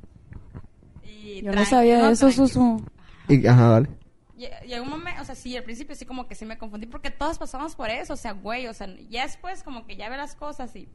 Y 1.02 1.42
Yo 1.42 1.52
no 1.52 1.64
sabía 1.64 2.10
eso, 2.10 2.26
tranqui. 2.26 2.36
Susu. 2.36 2.84
Y, 3.28 3.46
ajá, 3.46 3.68
dale. 3.68 3.88
Lle- 4.36 4.60
Llegó 4.66 4.84
un 4.84 4.90
momento, 4.90 5.22
o 5.22 5.24
sea, 5.24 5.34
sí, 5.34 5.56
al 5.56 5.62
principio 5.64 5.94
sí 5.94 6.04
como 6.06 6.26
que 6.26 6.34
sí 6.34 6.44
me 6.44 6.58
confundí 6.58 6.86
porque 6.86 7.10
todos 7.10 7.38
pasamos 7.38 7.74
por 7.76 7.90
eso, 7.90 8.14
o 8.14 8.16
sea, 8.16 8.32
güey, 8.32 8.66
o 8.66 8.74
sea, 8.74 8.88
ya 9.08 9.22
después 9.24 9.62
como 9.62 9.86
que 9.86 9.96
ya 9.96 10.08
ve 10.08 10.16
las 10.16 10.34
cosas 10.34 10.74
y 10.76 10.88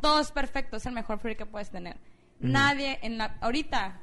todo 0.00 0.20
es 0.20 0.30
perfecto, 0.32 0.76
es 0.76 0.86
el 0.86 0.92
mejor 0.92 1.18
free 1.18 1.36
que 1.36 1.46
puedes 1.46 1.70
tener. 1.70 1.96
Nadie, 2.38 2.98
en 3.02 3.18
la, 3.18 3.36
ahorita, 3.40 4.00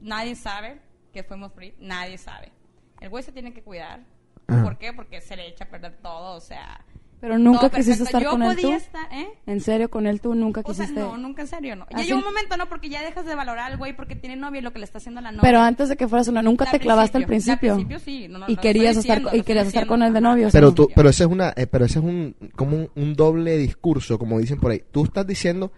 nadie 0.00 0.34
sabe 0.34 0.80
que 1.12 1.22
fuimos 1.22 1.52
free, 1.52 1.74
nadie 1.78 2.18
sabe. 2.18 2.52
El 3.00 3.08
güey 3.08 3.22
se 3.22 3.32
tiene 3.32 3.52
que 3.52 3.62
cuidar. 3.62 4.00
Ajá. 4.46 4.62
¿Por 4.62 4.78
qué? 4.78 4.92
Porque 4.92 5.20
se 5.20 5.36
le 5.36 5.46
echa 5.48 5.64
a 5.64 5.68
perder 5.68 5.96
todo, 6.02 6.36
o 6.36 6.40
sea... 6.40 6.84
Pero 7.20 7.38
nunca 7.38 7.68
quisiste 7.68 8.04
estar 8.04 8.22
Yo 8.22 8.30
con 8.30 8.42
él 8.42 8.56
tú. 8.58 8.72
estar, 8.72 9.06
¿eh? 9.12 9.28
En 9.46 9.60
serio, 9.60 9.90
con 9.90 10.06
él 10.06 10.22
tú 10.22 10.34
nunca 10.34 10.62
O 10.64 10.72
sea, 10.72 10.86
quisiste. 10.86 11.00
no, 11.02 11.18
nunca 11.18 11.42
en 11.42 11.48
serio, 11.48 11.76
no. 11.76 11.86
Ya 11.90 11.98
Así- 11.98 12.06
llegó 12.06 12.18
un 12.20 12.24
momento, 12.24 12.56
¿no? 12.56 12.66
Porque 12.66 12.88
ya 12.88 13.02
dejas 13.02 13.26
de 13.26 13.34
valorar 13.34 13.70
al 13.70 13.76
güey 13.76 13.94
porque 13.94 14.16
tiene 14.16 14.36
novia 14.36 14.60
y 14.60 14.62
lo 14.62 14.72
que 14.72 14.78
le 14.78 14.86
está 14.86 14.98
haciendo 14.98 15.18
a 15.20 15.22
la 15.24 15.30
novia. 15.30 15.42
Pero 15.42 15.60
antes 15.60 15.90
de 15.90 15.96
que 15.98 16.08
fueras 16.08 16.28
una, 16.28 16.40
nunca 16.42 16.70
te 16.70 16.80
clavaste 16.80 17.18
al 17.18 17.26
principio. 17.26 17.72
Al 17.74 17.86
principio 17.86 17.98
sí, 17.98 18.26
no, 18.28 18.38
no, 18.38 18.46
y 18.48 18.56
lo 18.56 18.62
querías 18.62 18.96
estoy 18.96 19.00
estar 19.02 19.18
diciendo, 19.18 19.36
y 19.38 19.42
querías 19.42 19.66
estar 19.66 19.86
con 19.86 20.02
él 20.02 20.14
de 20.14 20.20
novio. 20.22 20.48
Pero 20.50 20.70
¿sí? 20.70 20.74
tú, 20.76 20.88
pero 20.94 21.10
ese 21.10 21.24
es 21.24 21.28
una, 21.30 21.52
eh, 21.56 21.66
pero 21.66 21.84
ese 21.84 21.98
es 21.98 22.04
un, 22.06 22.34
como 22.56 22.76
un, 22.76 22.90
un 22.94 23.14
doble 23.14 23.58
discurso, 23.58 24.18
como 24.18 24.38
dicen 24.38 24.58
por 24.58 24.70
ahí. 24.70 24.82
Tú 24.90 25.04
estás 25.04 25.26
diciendo 25.26 25.72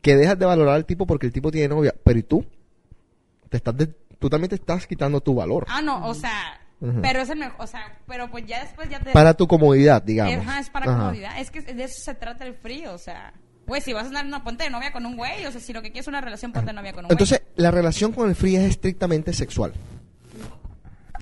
que 0.00 0.16
dejas 0.16 0.38
de 0.38 0.46
valorar 0.46 0.76
al 0.76 0.86
tipo 0.86 1.06
porque 1.06 1.26
el 1.26 1.32
tipo 1.32 1.50
tiene 1.50 1.68
novia, 1.68 1.94
pero 2.02 2.18
¿y 2.18 2.22
tú? 2.22 2.42
Te 3.50 3.58
estás 3.58 3.76
de- 3.76 3.92
tú 4.18 4.30
también 4.30 4.48
te 4.48 4.54
estás 4.54 4.86
quitando 4.86 5.20
tu 5.20 5.34
valor. 5.34 5.66
Ah, 5.68 5.82
no, 5.82 6.06
o 6.06 6.14
sea, 6.14 6.58
Pero 7.02 7.20
es 7.20 7.28
el 7.28 7.38
mejor, 7.38 7.56
o 7.60 7.66
sea, 7.66 7.98
pero 8.06 8.30
pues 8.30 8.46
ya 8.46 8.62
después 8.64 8.88
ya 8.88 8.98
te... 9.00 9.12
Para 9.12 9.34
tu 9.34 9.46
comodidad, 9.46 10.02
digamos. 10.02 10.46
Ajá, 10.46 10.60
es 10.60 10.70
para 10.70 10.86
Ajá. 10.86 10.98
comodidad. 10.98 11.38
Es 11.38 11.50
que 11.50 11.60
de 11.60 11.84
eso 11.84 12.00
se 12.00 12.14
trata 12.14 12.46
el 12.46 12.54
frío, 12.54 12.94
o 12.94 12.98
sea... 12.98 13.34
Güey, 13.66 13.82
si 13.82 13.92
vas 13.92 14.04
a 14.04 14.08
andar 14.08 14.24
una 14.26 14.42
ponte 14.42 14.64
de 14.64 14.70
novia 14.70 14.90
con 14.90 15.04
un 15.06 15.16
güey, 15.16 15.46
o 15.46 15.52
sea, 15.52 15.60
si 15.60 15.72
lo 15.72 15.80
que 15.82 15.88
quieres 15.92 16.04
es 16.04 16.08
una 16.08 16.20
relación, 16.20 16.52
ponte 16.52 16.68
de 16.68 16.72
novia 16.72 16.92
con 16.92 17.04
un 17.04 17.12
Entonces, 17.12 17.42
la 17.54 17.70
relación 17.70 18.12
con 18.12 18.28
el 18.28 18.34
free 18.34 18.56
es 18.56 18.62
estrictamente 18.62 19.32
sexual. 19.32 19.72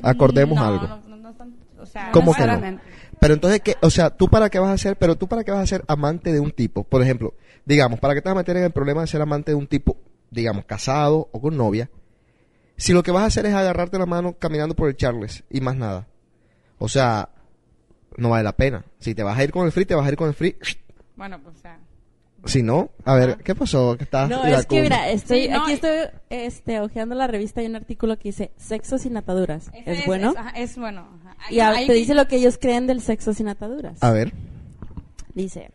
Acordemos 0.02 0.56
No, 0.56 0.64
algo. 0.64 0.86
no, 1.09 1.16
no, 1.16 1.34
o 1.80 1.86
sea, 1.86 2.11
¿Cómo 2.12 2.32
que 2.34 2.46
no? 2.46 2.78
Pero 3.20 3.34
entonces, 3.34 3.61
¿qué? 3.61 3.76
O 3.82 3.90
sea, 3.90 4.11
¿tú 4.11 4.28
para 4.28 4.48
qué 4.48 4.59
vas 4.59 4.70
a 4.70 4.78
ser? 4.78 4.96
Pero 4.96 5.16
tú 5.16 5.26
para 5.28 5.44
qué 5.44 5.50
vas 5.50 5.61
a 5.61 5.66
ser 5.66 5.84
amante 5.88 6.32
de 6.32 6.40
un 6.40 6.52
tipo. 6.52 6.84
Por 6.84 7.02
ejemplo, 7.02 7.34
digamos, 7.64 7.98
¿para 7.98 8.14
qué 8.14 8.22
te 8.22 8.28
vas 8.28 8.36
a 8.36 8.38
meter 8.38 8.56
en 8.56 8.64
el 8.64 8.70
problema 8.70 9.00
de 9.00 9.09
ser 9.09 9.20
amante 9.20 9.50
de 9.50 9.56
un 9.56 9.66
tipo, 9.66 9.96
digamos, 10.30 10.64
casado 10.64 11.28
o 11.32 11.40
con 11.40 11.56
novia? 11.56 11.90
Si 12.78 12.92
lo 12.94 13.02
que 13.02 13.10
vas 13.10 13.24
a 13.24 13.26
hacer 13.26 13.44
es 13.44 13.52
agarrarte 13.54 13.98
la 13.98 14.06
mano 14.06 14.34
caminando 14.38 14.74
por 14.74 14.88
el 14.88 14.96
Charles 14.96 15.44
y 15.50 15.60
más 15.60 15.76
nada. 15.76 16.06
O 16.78 16.88
sea, 16.88 17.28
no 18.16 18.30
vale 18.30 18.44
la 18.44 18.52
pena. 18.56 18.84
Si 19.00 19.14
te 19.14 19.22
vas 19.22 19.36
a 19.38 19.44
ir 19.44 19.50
con 19.50 19.66
el 19.66 19.72
free, 19.72 19.84
te 19.84 19.94
vas 19.94 20.06
a 20.06 20.10
ir 20.10 20.16
con 20.16 20.28
el 20.28 20.34
free. 20.34 20.56
Bueno, 21.16 21.38
pues, 21.42 21.56
o 21.56 21.58
sea... 21.60 21.78
Si 22.44 22.62
no, 22.62 22.90
a 23.04 23.16
ver, 23.16 23.38
¿qué 23.38 23.56
pasó? 23.56 23.96
¿Qué 23.98 24.04
estás 24.04 24.30
No, 24.30 24.44
es 24.44 24.64
que 24.64 24.80
mira, 24.80 25.10
estoy, 25.10 25.42
Sí, 25.42 25.48
no, 25.48 25.62
aquí 25.62 25.72
y- 25.72 25.74
estoy 25.74 25.90
este, 26.30 26.80
hojeando 26.80 27.16
la 27.16 27.26
revista 27.26 27.60
y 27.62 27.66
un 27.66 27.74
artículo 27.74 28.16
que 28.16 28.28
dice 28.28 28.52
sexo 28.56 28.96
sin 28.96 29.16
ataduras. 29.16 29.70
¿Es, 29.84 30.06
bueno? 30.06 30.32
ajá, 30.36 30.50
Es, 30.50 30.76
bueno. 30.78 31.08
ajá. 31.20 31.36
y 31.50 31.54
Ahí- 31.54 31.60
a- 31.60 31.68
ahí 31.80 31.86
te 31.88 31.94
dice 31.94 32.14
lo 32.14 32.28
que 32.28 32.36
ellos 32.36 32.56
creen 32.56 32.86
del 32.86 33.00
sexo 33.02 33.34
sin 33.34 33.48
ataduras. 33.48 34.00
A 34.04 34.12
ver. 34.12 34.32
Dice, 35.34 35.72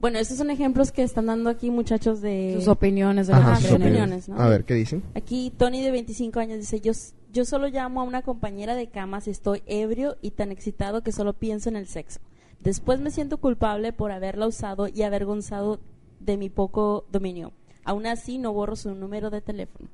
bueno, 0.00 0.18
estos 0.18 0.38
son 0.38 0.50
ejemplos 0.50 0.92
que 0.92 1.02
están 1.02 1.26
dando 1.26 1.50
aquí 1.50 1.70
muchachos 1.70 2.20
de... 2.22 2.54
Sus 2.56 2.68
opiniones 2.68 3.26
de 3.26 3.34
Ajá, 3.34 3.56
sus 3.56 3.72
opiniones, 3.72 4.28
¿no? 4.28 4.40
A 4.40 4.48
ver, 4.48 4.64
¿qué 4.64 4.74
dicen? 4.74 5.02
Aquí 5.14 5.52
Tony 5.56 5.82
de 5.82 5.90
25 5.90 6.40
años 6.40 6.58
dice, 6.58 6.80
yo, 6.80 6.92
yo 7.32 7.44
solo 7.44 7.68
llamo 7.68 8.00
a 8.00 8.04
una 8.04 8.22
compañera 8.22 8.74
de 8.74 8.88
cama 8.88 9.20
si 9.20 9.30
estoy 9.30 9.62
ebrio 9.66 10.16
y 10.22 10.30
tan 10.30 10.52
excitado 10.52 11.02
que 11.02 11.12
solo 11.12 11.34
pienso 11.34 11.68
en 11.68 11.76
el 11.76 11.86
sexo. 11.86 12.20
Después 12.60 13.00
me 13.00 13.10
siento 13.10 13.38
culpable 13.38 13.92
por 13.92 14.10
haberla 14.10 14.46
usado 14.46 14.88
y 14.88 15.02
avergonzado 15.02 15.80
de 16.18 16.36
mi 16.36 16.48
poco 16.48 17.04
dominio. 17.12 17.52
Aún 17.84 18.06
así 18.06 18.38
no 18.38 18.52
borro 18.52 18.76
su 18.76 18.94
número 18.94 19.30
de 19.30 19.40
teléfono. 19.40 19.88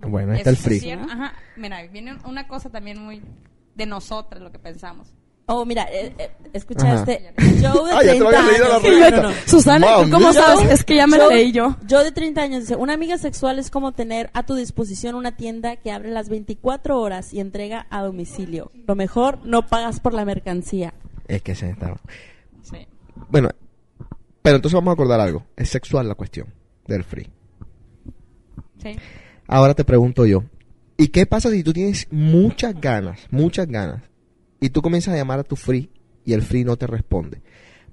Bueno, 0.00 0.32
ahí 0.32 0.38
está 0.38 0.50
el 0.50 0.56
es 0.56 0.62
free. 0.62 0.80
cierto, 0.80 1.06
Ajá, 1.10 1.34
mira, 1.56 1.86
viene 1.88 2.16
una 2.24 2.48
cosa 2.48 2.70
también 2.70 2.98
muy 2.98 3.22
de 3.74 3.86
nosotras, 3.86 4.42
lo 4.42 4.50
que 4.50 4.58
pensamos. 4.58 5.12
Oh, 5.52 5.64
mira, 5.64 5.82
eh, 5.92 6.12
eh, 6.16 6.30
escucha 6.52 6.94
este 6.94 7.32
Joe 7.60 7.88
de 7.88 7.92
Ah, 7.92 8.02
ya 8.04 8.12
te 8.12 8.18
30 8.18 8.18
lo 8.20 8.28
había 8.28 8.42
leído 8.52 8.68
la 8.68 8.76
años. 8.76 8.82
revista. 8.82 9.48
Susana, 9.50 9.86
¿tú 10.04 10.10
cómo 10.10 10.32
sabes? 10.32 10.70
Es 10.70 10.84
que 10.84 10.94
ya 10.94 11.06
me 11.08 11.18
la 11.18 11.26
leí 11.26 11.50
yo. 11.50 11.76
Joe 11.88 12.04
de 12.04 12.12
30 12.12 12.40
años 12.40 12.60
dice, 12.60 12.76
una 12.76 12.94
amiga 12.94 13.18
sexual 13.18 13.58
es 13.58 13.70
como 13.70 13.92
tener 13.92 14.30
a 14.32 14.44
tu 14.44 14.54
disposición 14.54 15.14
una 15.16 15.36
tienda 15.36 15.76
que 15.76 15.90
abre 15.90 16.10
las 16.10 16.28
24 16.28 17.00
horas 17.00 17.34
y 17.34 17.40
entrega 17.40 17.86
a 17.90 18.02
domicilio. 18.02 18.70
Lo 18.86 18.94
mejor, 18.94 19.38
no 19.44 19.66
pagas 19.66 19.98
por 20.00 20.14
la 20.14 20.24
mercancía. 20.24 20.94
Es 21.26 21.42
que 21.42 21.54
se 21.54 21.70
está. 21.70 21.96
Sí. 22.62 22.86
Bueno, 23.28 23.48
pero 24.42 24.56
entonces 24.56 24.74
vamos 24.74 24.92
a 24.92 24.94
acordar 24.94 25.20
algo. 25.20 25.44
Es 25.56 25.68
sexual 25.70 26.06
la 26.08 26.14
cuestión 26.14 26.46
del 26.86 27.02
free. 27.04 27.28
Sí. 28.82 28.96
Ahora 29.46 29.74
te 29.74 29.84
pregunto 29.84 30.26
yo. 30.26 30.44
¿Y 30.96 31.08
qué 31.08 31.26
pasa 31.26 31.50
si 31.50 31.62
tú 31.64 31.72
tienes 31.72 32.06
muchas 32.10 32.78
ganas, 32.80 33.20
muchas 33.30 33.66
ganas, 33.66 34.02
y 34.60 34.70
tú 34.70 34.82
comienzas 34.82 35.14
a 35.14 35.16
llamar 35.16 35.38
a 35.40 35.44
tu 35.44 35.56
free 35.56 35.90
y 36.24 36.32
el 36.34 36.42
free 36.42 36.64
no 36.64 36.76
te 36.76 36.86
responde? 36.86 37.40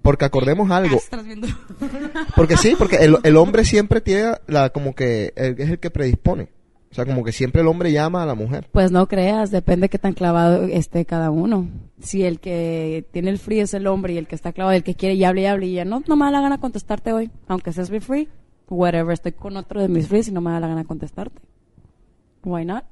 Porque 0.02 0.26
acordemos 0.26 0.70
algo. 0.72 0.98
Estás 0.98 1.26
viendo. 1.26 1.48
Porque 2.36 2.56
sí, 2.56 2.76
porque 2.78 2.98
el, 2.98 3.18
el 3.24 3.36
hombre 3.36 3.66
siempre 3.66 4.00
tiene 4.00 4.34
la 4.48 4.70
como 4.70 4.94
que 4.96 5.34
el- 5.36 5.60
es 5.60 5.70
el 5.70 5.80
que 5.80 5.90
predispone. 5.90 6.50
O 6.90 6.96
sea, 6.96 7.06
como 7.06 7.24
que 7.26 7.34
siempre 7.34 7.62
el 7.62 7.68
hombre 7.68 7.92
llama 7.92 8.24
a 8.24 8.26
la 8.26 8.34
mujer. 8.36 8.70
Pues 8.72 8.92
no 8.92 9.08
creas, 9.10 9.52
depende 9.52 9.90
qué 9.90 10.00
tan 10.00 10.14
clavado 10.14 10.64
esté 10.64 11.04
cada 11.06 11.32
uno. 11.32 11.68
Si 12.00 12.24
el 12.24 12.40
que 12.40 13.06
tiene 13.12 13.30
el 13.32 13.40
free 13.40 13.60
es 13.60 13.74
el 13.74 13.88
hombre 13.88 14.14
y 14.14 14.18
el 14.18 14.28
que 14.28 14.36
está 14.36 14.54
clavado, 14.54 14.76
el 14.78 14.84
que 14.84 14.96
quiere 14.96 15.16
y 15.16 15.24
hable 15.26 15.42
y 15.42 15.46
hable 15.48 15.66
y 15.68 15.74
ya 15.74 15.84
no, 15.84 16.02
no 16.08 16.16
me 16.16 16.26
da 16.26 16.32
la 16.32 16.42
gana 16.42 16.60
contestarte 16.60 17.12
hoy, 17.12 17.30
aunque 17.48 17.74
seas 17.74 17.90
mi 17.92 18.00
free, 18.00 18.30
whatever, 18.70 19.12
estoy 19.12 19.34
con 19.34 19.58
otro 19.58 19.82
de 19.82 19.90
mis 19.90 20.08
frees 20.08 20.30
y 20.30 20.32
no 20.32 20.40
me 20.40 20.52
da 20.52 20.62
la 20.62 20.68
gana 20.70 20.86
contestarte. 20.86 21.42
Why 22.46 22.64
not? 22.64 22.86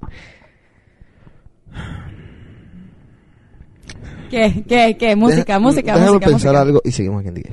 ¿Qué? 4.29 4.63
¿Qué? 4.67 4.97
¿Qué? 4.97 5.15
Música, 5.15 5.43
Deja- 5.45 5.59
música, 5.59 5.93
Déjame 5.93 6.11
música, 6.11 6.25
pensar 6.27 6.51
música. 6.53 6.61
algo 6.61 6.81
y 6.83 6.91
seguimos 6.91 7.19
aquí 7.19 7.27
en 7.29 7.33
DJ. 7.35 7.51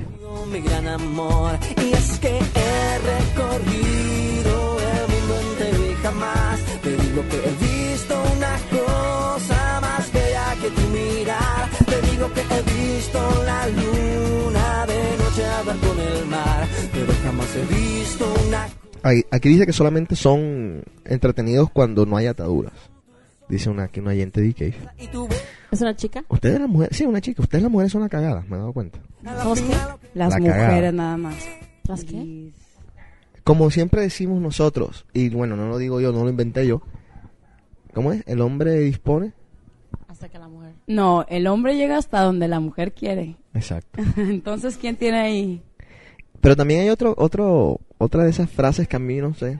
mi 0.51 0.59
gran 0.61 0.87
amor 0.87 1.57
y 1.83 1.93
es 1.93 2.19
que 2.19 2.29
he 2.29 2.99
recorrido 2.99 4.77
el 4.79 5.07
mundo 5.09 5.39
entero 5.41 5.91
y 5.91 5.95
jamás 6.03 6.59
te 6.81 6.89
digo 6.91 7.23
que 7.29 7.37
he 7.37 7.89
visto 7.89 8.15
una 8.37 8.57
cosa 8.69 9.79
más 9.81 10.13
bella 10.13 10.55
que 10.61 10.69
tu 10.69 10.81
mirar 10.89 11.69
te 11.85 12.11
digo 12.11 12.31
que 12.33 12.41
he 12.41 12.95
visto 12.95 13.19
la 13.45 13.67
luna 13.67 14.85
de 14.85 15.17
noche 15.23 15.45
hablar 15.45 15.77
con 15.77 15.99
el 15.99 16.25
mar 16.27 16.67
pero 16.91 17.13
jamás 17.23 17.47
he 17.55 17.73
visto 17.73 18.33
una 18.47 18.67
Aquí 19.31 19.49
dice 19.49 19.65
que 19.65 19.73
solamente 19.73 20.15
son 20.15 20.81
entretenidos 21.03 21.69
cuando 21.71 22.05
no 22.05 22.15
hay 22.15 22.27
ataduras. 22.27 22.71
Dice 23.49 23.69
una 23.69 23.83
aquí 23.83 23.99
un 23.99 24.07
oyente 24.07 24.39
de 24.39 24.47
DK. 24.47 24.73
¿Es 25.73 25.81
una 25.81 25.95
chica? 25.95 26.23
Ustedes 26.29 26.59
las 26.59 26.69
mujeres, 26.69 26.95
sí, 26.95 27.03
una 27.05 27.19
chica, 27.19 27.41
ustedes 27.41 27.63
las 27.63 27.71
mujeres 27.71 27.91
son 27.91 28.01
una 28.01 28.09
cagada, 28.09 28.45
me 28.47 28.55
he 28.55 28.59
dado 28.59 28.73
cuenta. 28.73 28.99
¿Somos 29.41 29.59
qué? 29.59 29.73
Las 30.13 30.29
La 30.33 30.37
mujeres 30.39 30.55
cagada. 30.67 30.91
nada 30.91 31.17
más. 31.17 31.35
¿Las 31.87 32.03
qué? 32.03 32.51
Como 33.43 33.71
siempre 33.71 34.01
decimos 34.01 34.39
nosotros, 34.39 35.05
y 35.13 35.29
bueno, 35.29 35.55
no 35.55 35.67
lo 35.67 35.77
digo 35.79 35.99
yo, 35.99 36.11
no 36.11 36.23
lo 36.23 36.29
inventé 36.29 36.67
yo. 36.67 36.83
¿Cómo 37.93 38.13
es? 38.13 38.23
El 38.27 38.41
hombre 38.41 38.75
dispone. 38.79 39.33
Hasta 40.07 40.29
que 40.29 40.37
la 40.37 40.47
mujer. 40.47 40.73
No, 40.85 41.25
el 41.27 41.47
hombre 41.47 41.75
llega 41.75 41.97
hasta 41.97 42.21
donde 42.21 42.47
la 42.47 42.59
mujer 42.59 42.93
quiere. 42.93 43.35
Exacto. 43.55 43.99
Entonces, 44.17 44.77
¿quién 44.77 44.95
tiene 44.95 45.19
ahí? 45.19 45.61
Pero 46.39 46.55
también 46.55 46.81
hay 46.81 46.89
otro, 46.89 47.15
otro, 47.17 47.79
otra 47.97 48.23
de 48.23 48.29
esas 48.29 48.49
frases 48.49 48.87
que 48.87 48.95
a 48.95 48.99
mí 48.99 49.17
no 49.17 49.33
sé. 49.33 49.59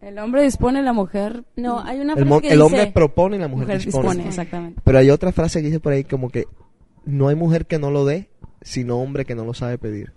El 0.00 0.18
hombre 0.18 0.42
dispone, 0.42 0.82
la 0.82 0.92
mujer... 0.94 1.44
No, 1.56 1.80
hay 1.80 2.00
una 2.00 2.14
El, 2.14 2.20
frase 2.20 2.24
mo- 2.28 2.40
que 2.40 2.46
el 2.48 2.52
dice... 2.54 2.62
hombre 2.64 2.86
propone 2.92 3.36
y 3.36 3.38
la 3.38 3.48
mujer, 3.48 3.66
Mujer 3.66 3.84
dispone. 3.84 4.08
dispone, 4.08 4.28
exactamente. 4.28 4.80
Pero 4.84 4.98
hay 4.98 5.10
otra 5.10 5.30
frase 5.32 5.60
que 5.60 5.66
dice 5.66 5.80
por 5.80 5.92
ahí 5.92 6.04
como 6.04 6.30
que 6.30 6.46
no 7.04 7.28
hay 7.28 7.36
mujer 7.36 7.66
que 7.66 7.78
no 7.78 7.90
lo 7.90 8.04
dé, 8.06 8.30
sino 8.62 8.98
hombre 8.98 9.24
que 9.26 9.34
no 9.34 9.44
lo 9.44 9.52
sabe 9.52 9.76
pedir. 9.78 10.12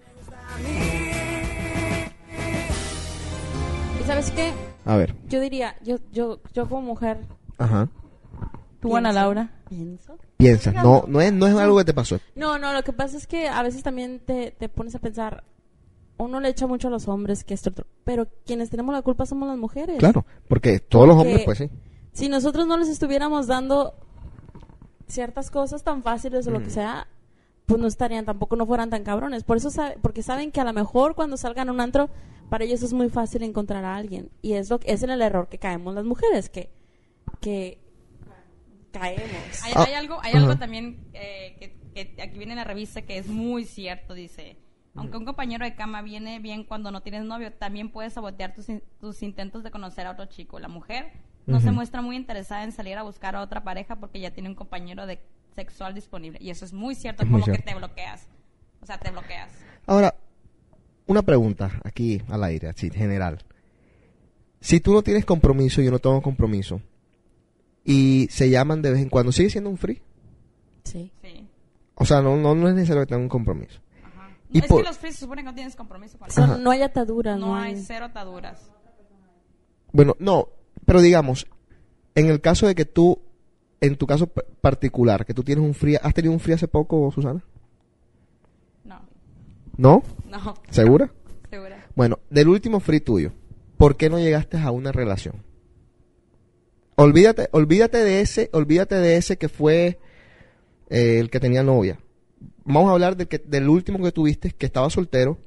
¿Y 4.01 4.07
sabes 4.07 4.31
qué? 4.31 4.51
A 4.85 4.95
ver. 4.95 5.15
Yo 5.29 5.39
diría, 5.39 5.75
yo, 5.83 5.97
yo, 6.11 6.39
yo 6.53 6.67
como 6.67 6.81
mujer... 6.81 7.19
Ajá. 7.57 7.89
¿Tú, 8.81 8.95
Ana 8.97 9.13
Laura? 9.13 9.49
Pienso. 9.69 10.17
Piensa, 10.37 10.71
no, 10.73 11.05
no 11.07 11.21
es, 11.21 11.31
no 11.31 11.47
es 11.47 11.55
algo 11.55 11.77
que 11.77 11.85
te 11.85 11.93
pasó. 11.93 12.19
No, 12.35 12.59
no, 12.59 12.73
lo 12.73 12.83
que 12.83 12.91
pasa 12.91 13.15
es 13.15 13.27
que 13.27 13.47
a 13.47 13.63
veces 13.63 13.81
también 13.81 14.19
te, 14.19 14.51
te 14.51 14.67
pones 14.67 14.93
a 14.95 14.99
pensar, 14.99 15.43
uno 16.23 16.39
le 16.39 16.49
echa 16.49 16.65
mucho 16.67 16.87
a 16.87 16.91
los 16.91 17.07
hombres 17.07 17.43
que 17.43 17.53
esto, 17.53 17.69
otro, 17.69 17.85
pero 18.03 18.27
quienes 18.45 18.69
tenemos 18.69 18.93
la 18.93 19.01
culpa 19.01 19.25
somos 19.25 19.47
las 19.47 19.57
mujeres. 19.57 19.97
Claro, 19.99 20.25
porque 20.47 20.79
todos 20.79 21.07
los 21.07 21.17
hombres, 21.17 21.41
pues 21.45 21.57
sí. 21.59 21.69
Si 22.13 22.29
nosotros 22.29 22.67
no 22.67 22.77
les 22.77 22.89
estuviéramos 22.89 23.47
dando 23.47 23.93
ciertas 25.07 25.51
cosas 25.51 25.83
tan 25.83 26.03
fáciles 26.03 26.47
o 26.47 26.51
lo 26.51 26.59
que 26.59 26.67
Mm. 26.67 26.71
sea, 26.71 27.07
pues 27.65 27.79
no 27.79 27.87
estarían, 27.87 28.25
tampoco 28.25 28.55
no 28.55 28.65
fueran 28.65 28.89
tan 28.89 29.03
cabrones. 29.03 29.43
Por 29.43 29.57
eso, 29.57 29.69
sabe- 29.69 29.97
porque 30.01 30.21
saben 30.23 30.51
que 30.51 30.59
a 30.61 30.63
lo 30.63 30.73
mejor 30.73 31.15
cuando 31.15 31.37
salgan 31.37 31.69
a 31.69 31.71
un 31.71 31.79
antro, 31.81 32.09
para 32.49 32.65
ellos 32.65 32.83
es 32.83 32.93
muy 32.93 33.09
fácil 33.09 33.41
encontrar 33.43 33.85
a 33.85 33.95
alguien. 33.95 34.29
Y 34.41 34.53
es 34.53 34.69
lo 34.69 34.79
que 34.79 34.91
es 34.91 35.01
en 35.03 35.09
el 35.11 35.21
error 35.21 35.47
que 35.49 35.57
caemos 35.59 35.93
las 35.95 36.03
mujeres, 36.05 36.49
que, 36.49 36.69
que 37.39 37.79
caemos. 38.91 39.63
Hay, 39.63 39.73
Ah, 39.75 39.83
hay 39.87 39.93
algo, 39.93 40.17
hay 40.21 40.33
algo 40.33 40.55
también 40.57 40.99
eh, 41.13 41.55
que, 41.59 41.77
que 42.15 42.21
aquí 42.21 42.37
viene 42.37 42.53
en 42.53 42.57
la 42.57 42.63
revista 42.63 43.01
que 43.03 43.17
es 43.17 43.27
muy 43.27 43.65
cierto, 43.65 44.13
dice. 44.13 44.57
Aunque 44.95 45.17
un 45.17 45.25
compañero 45.25 45.65
de 45.65 45.73
cama 45.75 46.01
viene 46.03 46.39
bien 46.39 46.63
cuando 46.63 46.91
no 46.91 47.01
tienes 47.01 47.23
novio, 47.23 47.51
también 47.51 47.89
puedes 47.89 48.13
sabotear 48.13 48.53
tus, 48.53 48.69
in- 48.69 48.83
tus 48.99 49.23
intentos 49.23 49.63
de 49.63 49.71
conocer 49.71 50.05
a 50.05 50.11
otro 50.11 50.25
chico. 50.27 50.59
La 50.59 50.67
mujer 50.67 51.11
no 51.47 51.59
se 51.59 51.71
muestra 51.71 52.01
muy 52.01 52.15
interesada 52.15 52.63
en 52.63 52.71
salir 52.71 52.97
a 52.97 53.03
buscar 53.03 53.35
a 53.35 53.41
otra 53.41 53.63
pareja 53.63 53.95
porque 53.95 54.19
ya 54.19 54.31
tiene 54.31 54.49
un 54.49 54.55
compañero 54.55 55.05
de 55.07 55.19
sexual 55.55 55.93
disponible. 55.95 56.37
Y 56.41 56.51
eso 56.51 56.63
es 56.63 56.73
muy 56.73 56.93
cierto, 56.95 57.23
Es 57.23 57.29
muy 57.29 57.41
como 57.41 57.55
que 57.55 57.61
te 57.63 57.73
bloqueas. 57.75 58.27
O 58.81 58.85
sea, 58.85 58.97
te 58.99 59.09
bloqueas. 59.11 59.49
Ahora, 59.87 60.13
una 61.07 61.21
pregunta 61.23 61.71
aquí 61.83 62.21
al 62.29 62.43
aire, 62.43 62.69
así, 62.69 62.89
general. 62.91 63.39
Si 64.61 64.79
tú 64.79 64.93
no 64.93 65.01
tienes 65.01 65.25
compromiso, 65.25 65.81
yo 65.81 65.89
no 65.91 65.99
tengo 65.99 66.21
compromiso, 66.21 66.81
y 67.83 68.27
se 68.29 68.49
llaman 68.49 68.81
de 68.81 68.91
vez 68.91 69.01
en 69.01 69.09
cuando, 69.09 69.31
¿sigue 69.31 69.49
siendo 69.49 69.69
un 69.69 69.77
free? 69.77 70.01
Sí. 70.85 71.11
Sí. 71.21 71.47
O 71.95 72.05
sea, 72.05 72.21
no, 72.21 72.37
no, 72.37 72.55
no 72.55 72.69
es 72.69 72.75
necesario 72.75 73.01
que 73.03 73.07
tenga 73.07 73.21
un 73.21 73.27
compromiso. 73.29 73.81
Y 74.53 74.59
es 74.59 74.67
por- 74.67 74.81
que 74.81 74.87
los 74.87 74.97
frees 74.97 75.15
se 75.15 75.21
supone 75.21 75.41
que 75.41 75.47
no 75.47 75.53
tienes 75.55 75.75
compromiso 75.75 76.17
con 76.17 76.29
Son- 76.31 76.63
no 76.63 76.71
hay 76.71 76.81
ataduras, 76.81 77.39
No, 77.39 77.47
no, 77.47 77.55
hay 77.55 77.73
hay... 77.73 77.81
cero 77.83 78.05
ataduras. 78.05 78.69
Bueno, 79.91 80.15
no, 80.19 80.49
pero 80.85 81.01
digamos, 81.01 81.45
en 82.15 82.27
el 82.27 82.39
caso 82.41 82.67
de 82.67 82.75
que 82.75 82.85
tú, 82.85 83.19
en 83.81 83.95
tu 83.97 84.07
caso 84.07 84.27
particular, 84.27 85.25
que 85.25 85.33
tú 85.33 85.43
tienes 85.43 85.63
un 85.65 85.73
free, 85.73 85.97
¿has 86.01 86.13
tenido 86.13 86.33
un 86.33 86.39
free 86.39 86.53
hace 86.53 86.67
poco, 86.67 87.11
Susana? 87.11 87.43
No. 88.83 89.01
¿No? 89.77 90.03
No. 90.29 90.53
¿Segura? 90.69 91.11
Segura. 91.49 91.85
Bueno, 91.95 92.19
del 92.29 92.47
último 92.47 92.79
free 92.79 92.99
tuyo, 93.01 93.31
¿por 93.77 93.97
qué 93.97 94.09
no 94.09 94.17
llegaste 94.19 94.57
a 94.57 94.71
una 94.71 94.91
relación? 94.91 95.43
Olvídate, 96.95 97.49
olvídate 97.51 97.97
de 98.03 98.21
ese, 98.21 98.49
olvídate 98.53 98.95
de 98.95 99.17
ese 99.17 99.37
que 99.37 99.49
fue 99.49 99.99
eh, 100.89 101.19
el 101.19 101.29
que 101.29 101.39
tenía 101.39 101.63
novia. 101.63 101.99
Vamos 102.65 102.89
a 102.89 102.93
hablar 102.93 103.17
del, 103.17 103.27
que, 103.27 103.39
del 103.39 103.67
último 103.69 104.03
que 104.03 104.11
tuviste, 104.11 104.51
que 104.51 104.65
estaba 104.65 104.89
soltero. 104.89 105.37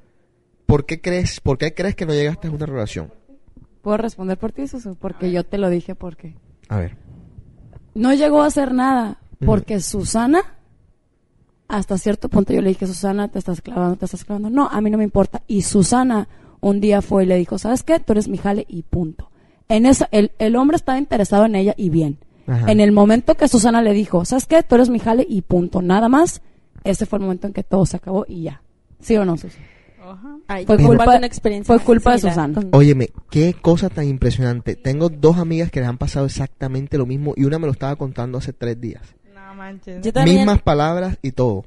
¿Por 0.67 0.85
qué 0.85 1.01
crees, 1.01 1.41
por 1.41 1.59
qué 1.59 1.75
crees 1.75 1.95
que 1.95 2.07
no 2.07 2.13
llegaste 2.13 2.49
a 2.49 2.51
una 2.51 2.67
relación? 2.67 3.13
¿Puedo 3.83 3.97
responder 3.99 4.37
por 4.37 4.53
ti, 4.53 4.67
Susu? 4.67 4.97
Porque 4.97 5.31
yo 5.31 5.45
te 5.45 5.59
lo 5.59 5.71
dije 5.71 5.95
porque 5.95 6.35
A 6.69 6.79
ver. 6.79 6.97
no 7.95 8.13
llegó 8.13 8.43
a 8.43 8.47
hacer 8.47 8.75
nada. 8.75 9.19
Porque 9.45 9.81
Susana, 9.81 10.41
hasta 11.69 11.99
cierto 11.99 12.29
punto 12.29 12.53
yo 12.53 12.63
le 12.63 12.69
dije, 12.71 12.87
Susana, 12.87 13.29
te 13.29 13.39
estás 13.39 13.61
clavando, 13.61 13.97
te 13.97 14.07
estás 14.07 14.25
clavando. 14.25 14.51
No, 14.51 14.69
a 14.69 14.81
mí 14.81 14.91
no 14.91 14.99
me 14.99 15.05
importa. 15.05 15.43
Y 15.47 15.63
Susana 15.63 16.29
un 16.61 16.81
día 16.81 17.03
fue 17.03 17.25
y 17.25 17.27
le 17.27 17.37
dijo, 17.37 17.59
¿sabes 17.59 17.83
qué? 17.83 18.01
Tú 18.01 18.13
eres 18.13 18.29
mi 18.29 18.39
jale 18.39 18.65
y 18.69 18.83
punto. 18.83 19.31
En 19.69 19.85
esa, 19.87 20.09
el, 20.11 20.33
el 20.39 20.57
hombre 20.57 20.77
estaba 20.77 20.99
interesado 20.99 21.45
en 21.45 21.55
ella 21.55 21.75
y 21.77 21.91
bien. 21.91 22.19
Ajá. 22.47 22.71
En 22.71 22.81
el 22.81 22.93
momento 22.93 23.35
que 23.35 23.47
Susana 23.49 23.83
le 23.83 23.93
dijo, 23.93 24.25
¿sabes 24.25 24.47
qué? 24.47 24.63
Tú 24.63 24.77
eres 24.77 24.89
mi 24.89 24.99
jale 24.99 25.27
y 25.29 25.43
punto. 25.43 25.83
Nada 25.83 26.09
más, 26.09 26.41
ese 26.85 27.07
fue 27.07 27.19
el 27.19 27.25
momento 27.25 27.47
en 27.47 27.53
que 27.53 27.63
todo 27.63 27.87
se 27.87 27.97
acabó 27.97 28.25
y 28.29 28.43
ya. 28.45 28.63
¿Sí 29.01 29.17
o 29.17 29.25
no, 29.25 29.37
Susu? 29.37 29.59
Ay, 30.47 30.65
Fue 30.67 30.77
culpa- 30.79 31.11
de 31.11 31.19
una 31.19 31.27
experiencia 31.27 31.75
fue 31.75 31.85
culpa 31.85 32.13
de. 32.13 32.21
Susana. 32.21 32.61
Óyeme, 32.73 33.11
qué 33.29 33.55
cosa 33.55 33.89
tan 33.89 34.07
impresionante. 34.07 34.77
Tengo 34.77 35.09
dos 35.09 35.37
amigas 35.39 35.71
que 35.71 35.81
les 35.81 35.89
han 35.89 35.99
pasado 35.99 36.27
exactamente 36.27 36.97
lo 36.97 37.07
mismo 37.07 37.35
y 37.37 37.45
una 37.45 37.59
me 37.59 37.67
lo 37.67 37.73
estaba 37.73 37.97
contando 37.97 38.39
hace 38.39 38.53
tres 38.53 38.81
días. 38.81 39.03
No 39.35 39.55
manches. 39.55 40.05
Yo 40.05 40.13
también- 40.13 40.39
Mismas 40.39 40.63
palabras 40.63 41.19
y 41.23 41.33
todo. 41.33 41.65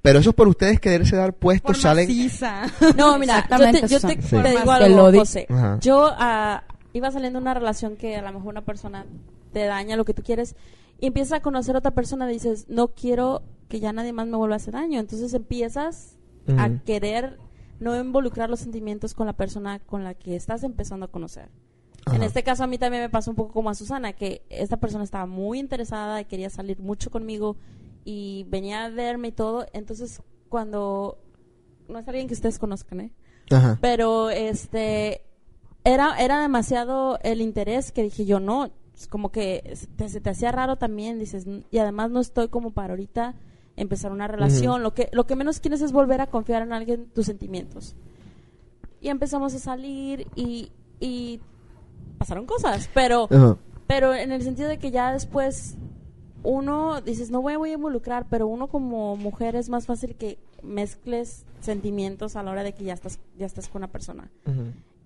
Pero 0.00 0.20
eso 0.20 0.30
es 0.30 0.36
por 0.36 0.48
ustedes 0.48 0.78
quererse 0.80 1.16
dar 1.16 1.34
puestos, 1.34 1.72
Por 1.72 1.76
salen... 1.76 2.06
maciza. 2.08 2.62
No, 2.96 3.18
mira, 3.18 3.46
yo 3.50 3.58
te, 3.58 3.88
yo 3.88 4.00
te, 4.00 4.16
digo 4.50 4.70
algo, 4.70 5.12
José. 5.12 5.46
Ajá. 5.50 5.78
Yo 5.82 6.10
ah, 6.16 6.62
iba 6.92 7.10
saliendo 7.10 7.38
de 7.40 7.42
una 7.42 7.54
relación 7.54 7.96
que 7.96 8.16
a 8.16 8.22
lo 8.22 8.32
mejor 8.32 8.50
una 8.50 8.64
persona 8.64 9.04
te 9.52 9.64
daña 9.64 9.96
lo 9.96 10.04
que 10.04 10.14
tú 10.14 10.22
quieres 10.22 10.54
y 10.98 11.06
empiezas 11.06 11.38
a 11.38 11.42
conocer 11.42 11.74
a 11.76 11.80
otra 11.80 11.92
persona 11.92 12.28
y 12.30 12.34
dices, 12.34 12.66
no 12.68 12.88
quiero 12.88 13.42
que 13.68 13.80
ya 13.80 13.92
nadie 13.92 14.12
más 14.12 14.26
me 14.26 14.36
vuelva 14.36 14.54
a 14.54 14.56
hacer 14.56 14.74
daño. 14.74 14.98
Entonces 15.00 15.34
empiezas 15.34 16.16
a 16.56 16.70
querer 16.84 17.38
no 17.80 17.98
involucrar 18.00 18.48
los 18.48 18.60
sentimientos 18.60 19.14
con 19.14 19.26
la 19.26 19.32
persona 19.32 19.80
con 19.80 20.04
la 20.04 20.14
que 20.14 20.36
estás 20.36 20.62
empezando 20.62 21.06
a 21.06 21.10
conocer. 21.10 21.50
En 22.12 22.22
este 22.22 22.44
caso 22.44 22.62
a 22.62 22.68
mí 22.68 22.78
también 22.78 23.02
me 23.02 23.10
pasó 23.10 23.30
un 23.30 23.36
poco 23.36 23.52
como 23.52 23.68
a 23.68 23.74
Susana, 23.74 24.12
que 24.12 24.42
esta 24.48 24.76
persona 24.76 25.02
estaba 25.02 25.26
muy 25.26 25.58
interesada 25.58 26.20
y 26.20 26.24
quería 26.26 26.50
salir 26.50 26.78
mucho 26.78 27.10
conmigo 27.10 27.56
y 28.04 28.46
venía 28.48 28.84
a 28.84 28.90
verme 28.90 29.28
y 29.28 29.32
todo. 29.32 29.66
Entonces 29.72 30.22
cuando... 30.48 31.18
No 31.88 31.98
es 31.98 32.08
alguien 32.08 32.26
que 32.26 32.34
ustedes 32.34 32.58
conozcan, 32.58 33.00
¿eh? 33.00 33.12
Ajá. 33.50 33.78
Pero 33.80 34.30
este 34.30 35.22
era 35.84 36.16
era 36.18 36.40
demasiado 36.40 37.18
el 37.22 37.40
interés 37.40 37.92
que 37.92 38.02
dije 38.02 38.24
yo 38.24 38.40
no, 38.40 38.70
como 39.10 39.30
que 39.30 39.72
se 39.74 39.86
te, 39.86 40.08
se 40.08 40.20
te 40.20 40.30
hacía 40.30 40.52
raro 40.52 40.76
también, 40.76 41.18
dices, 41.18 41.46
"N- 41.46 41.64
y 41.70 41.78
además 41.78 42.10
no 42.10 42.20
estoy 42.20 42.48
como 42.48 42.70
para 42.70 42.92
ahorita 42.94 43.34
empezar 43.76 44.10
una 44.10 44.26
relación, 44.26 44.82
lo 44.82 44.94
que 44.94 45.10
lo 45.12 45.26
que 45.26 45.36
menos 45.36 45.60
quieres 45.60 45.82
es 45.82 45.92
volver 45.92 46.20
a 46.22 46.28
confiar 46.28 46.62
en 46.62 46.72
alguien 46.72 47.06
tus 47.14 47.26
sentimientos. 47.26 47.94
Y 49.02 49.08
empezamos 49.08 49.54
a 49.54 49.58
salir 49.58 50.26
y 50.34 50.70
y 50.98 51.40
pasaron 52.18 52.46
cosas, 52.46 52.88
pero 52.94 53.28
pero 53.86 54.14
en 54.14 54.32
el 54.32 54.42
sentido 54.42 54.68
de 54.68 54.78
que 54.78 54.90
ya 54.90 55.12
después 55.12 55.76
uno 56.42 57.00
dices 57.02 57.30
no 57.30 57.42
me 57.42 57.56
voy 57.56 57.70
a 57.70 57.74
involucrar 57.74 58.26
pero 58.30 58.46
uno 58.46 58.68
como 58.68 59.16
mujer 59.16 59.56
es 59.56 59.68
más 59.68 59.86
fácil 59.86 60.14
que 60.14 60.38
mezcles 60.62 61.44
sentimientos 61.60 62.36
a 62.36 62.42
la 62.42 62.50
hora 62.52 62.62
de 62.62 62.72
que 62.72 62.84
ya 62.84 62.94
estás 62.94 63.18
ya 63.38 63.44
estás 63.46 63.68
con 63.68 63.80
una 63.80 63.92
persona. 63.92 64.30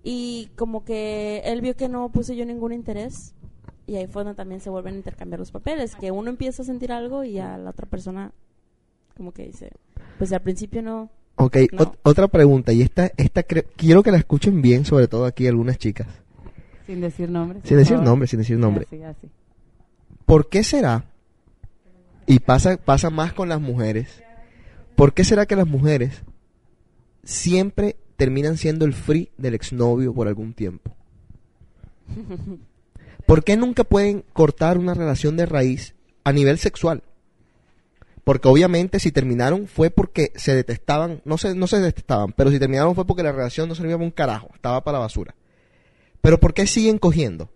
Y 0.03 0.49
como 0.55 0.83
que 0.85 1.41
él 1.45 1.61
vio 1.61 1.75
que 1.75 1.89
no 1.89 2.09
puse 2.09 2.35
yo 2.35 2.45
ningún 2.45 2.71
interés 2.73 3.33
y 3.91 3.97
ahí 3.97 4.07
fue 4.07 4.23
donde 4.23 4.37
también 4.37 4.61
se 4.61 4.69
vuelven 4.69 4.93
a 4.93 4.97
intercambiar 4.97 5.39
los 5.39 5.51
papeles 5.51 5.95
que 5.95 6.11
uno 6.11 6.29
empieza 6.29 6.61
a 6.61 6.65
sentir 6.65 6.91
algo 6.93 7.23
y 7.25 7.39
a 7.39 7.57
la 7.57 7.71
otra 7.71 7.85
persona 7.87 8.31
como 9.17 9.33
que 9.33 9.45
dice 9.47 9.71
pues 10.17 10.31
al 10.31 10.41
principio 10.41 10.81
no 10.81 11.09
Ok, 11.35 11.57
No. 11.71 11.79
ot- 11.79 11.97
otra 12.03 12.27
pregunta, 12.27 12.71
y 12.73 12.81
esta, 12.81 13.09
esta 13.17 13.41
quiero 13.43 14.03
que 14.03 14.11
la 14.11 14.17
escuchen 14.17 14.61
bien, 14.61 14.85
sobre 14.85 15.07
todo 15.07 15.25
aquí 15.25 15.47
algunas 15.47 15.77
chicas. 15.77 16.07
Sin 16.85 17.01
decir 17.01 17.29
nombre. 17.29 17.59
Sin 17.63 17.77
decir 17.77 17.97
nombre, 17.99 18.27
sin 18.27 18.39
decir 18.39 18.57
nombre. 18.59 18.85
Así, 18.85 19.01
así. 19.01 19.29
¿Por 20.25 20.49
qué 20.49 20.63
será? 20.63 21.05
Y 22.27 22.39
pasa, 22.39 22.77
pasa 22.77 23.09
más 23.09 23.33
con 23.33 23.49
las 23.49 23.59
mujeres. 23.61 24.21
¿Por 24.95 25.13
qué 25.13 25.23
será 25.23 25.45
que 25.45 25.55
las 25.55 25.67
mujeres 25.67 26.21
siempre 27.23 27.95
terminan 28.17 28.57
siendo 28.57 28.85
el 28.85 28.93
free 28.93 29.31
del 29.37 29.55
exnovio 29.55 30.13
por 30.13 30.27
algún 30.27 30.53
tiempo? 30.53 30.95
¿Por 33.25 33.43
qué 33.43 33.57
nunca 33.57 33.83
pueden 33.83 34.23
cortar 34.33 34.77
una 34.77 34.93
relación 34.93 35.37
de 35.37 35.45
raíz 35.45 35.95
a 36.23 36.31
nivel 36.31 36.57
sexual? 36.57 37.03
Porque 38.23 38.47
obviamente 38.47 38.99
si 38.99 39.11
terminaron 39.11 39.67
fue 39.67 39.89
porque 39.89 40.31
se 40.35 40.53
detestaban, 40.53 41.21
no 41.25 41.37
se, 41.37 41.55
no 41.55 41.65
se 41.67 41.79
detestaban, 41.79 42.33
pero 42.33 42.51
si 42.51 42.59
terminaron 42.59 42.93
fue 42.93 43.05
porque 43.05 43.23
la 43.23 43.31
relación 43.31 43.67
no 43.67 43.75
servía 43.75 43.95
para 43.95 44.05
un 44.05 44.11
carajo, 44.11 44.49
estaba 44.53 44.83
para 44.83 44.97
la 44.99 45.03
basura. 45.05 45.33
Pero 46.21 46.39
¿por 46.39 46.53
qué 46.53 46.67
siguen 46.67 46.97
cogiendo? 46.99 47.49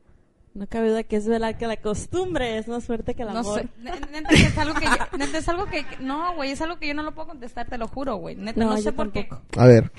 no 0.56 0.68
cabe 0.68 0.88
duda 0.88 1.04
que 1.04 1.18
es 1.18 1.28
verdad 1.28 1.58
que 1.58 1.68
la 1.68 1.76
costumbre 1.82 2.58
es 2.58 2.70
más 2.70 2.86
fuerte 2.86 3.14
que 3.14 3.24
el 3.24 3.28
No 3.34 3.40
amor 3.40 3.60
sé. 3.60 3.68
Neta, 3.84 4.30
es 4.34 4.58
algo 4.58 4.74
que 4.80 4.86
yo- 4.86 5.18
neta, 5.18 5.38
es 5.38 5.50
algo 5.50 5.66
que 5.66 5.86
no, 6.00 6.34
güey, 6.36 6.52
es 6.52 6.62
algo 6.62 6.80
que 6.80 6.88
yo 6.88 6.94
no 6.94 7.04
lo 7.04 7.14
puedo 7.14 7.28
contestar, 7.28 7.68
te 7.68 7.78
lo 7.78 7.90
juro, 7.90 8.16
güey. 8.16 8.38
Neta, 8.38 8.62
no, 8.62 8.70
No, 8.70 8.78
sé 8.78 8.94
por 8.94 9.12
qué. 9.12 9.28
A 9.58 9.66
ver, 9.68 9.92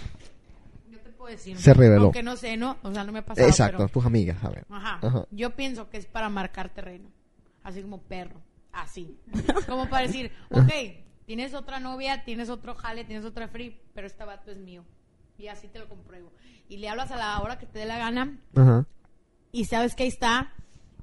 puedo 1.26 1.36
decir. 1.36 1.58
Se 1.58 1.74
reveló. 1.74 2.04
Aunque 2.04 2.22
no 2.22 2.36
sé, 2.36 2.56
¿no? 2.56 2.76
O 2.82 2.92
sea, 2.92 3.04
no 3.04 3.12
me 3.12 3.18
ha 3.20 3.24
pasado. 3.24 3.46
exacto, 3.48 3.78
pero- 3.78 3.88
tus 3.88 4.06
amigas, 4.06 4.42
a 4.44 4.50
ver. 4.50 4.64
Ajá. 4.70 5.00
Ajá. 5.02 5.26
Yo 5.30 5.54
pienso 5.56 5.90
que 5.90 5.96
es 5.96 6.06
para 6.06 6.28
marcar 6.28 6.70
terreno. 6.70 7.10
Así 7.62 7.82
como 7.82 8.00
perro. 8.02 8.40
Así. 8.72 9.18
como 9.68 9.88
para 9.88 10.06
decir, 10.06 10.30
ok, 10.50 10.70
tienes 11.26 11.54
otra 11.54 11.80
novia, 11.80 12.24
tienes 12.24 12.48
otro 12.48 12.74
jale, 12.74 13.04
tienes 13.04 13.24
otra 13.24 13.48
free, 13.48 13.80
pero 13.94 14.06
este 14.06 14.24
vato 14.24 14.50
es 14.50 14.58
mío. 14.58 14.84
Y 15.38 15.48
así 15.48 15.66
te 15.68 15.78
lo 15.78 15.88
compruebo. 15.88 16.32
Y 16.68 16.76
le 16.78 16.88
hablas 16.88 17.10
a 17.10 17.16
la 17.16 17.40
hora 17.40 17.58
que 17.58 17.66
te 17.66 17.78
dé 17.80 17.86
la 17.86 17.98
gana 17.98 18.38
Ajá. 18.54 18.86
y 19.52 19.64
sabes 19.66 19.94
que 19.94 20.04
ahí 20.04 20.08
está 20.08 20.52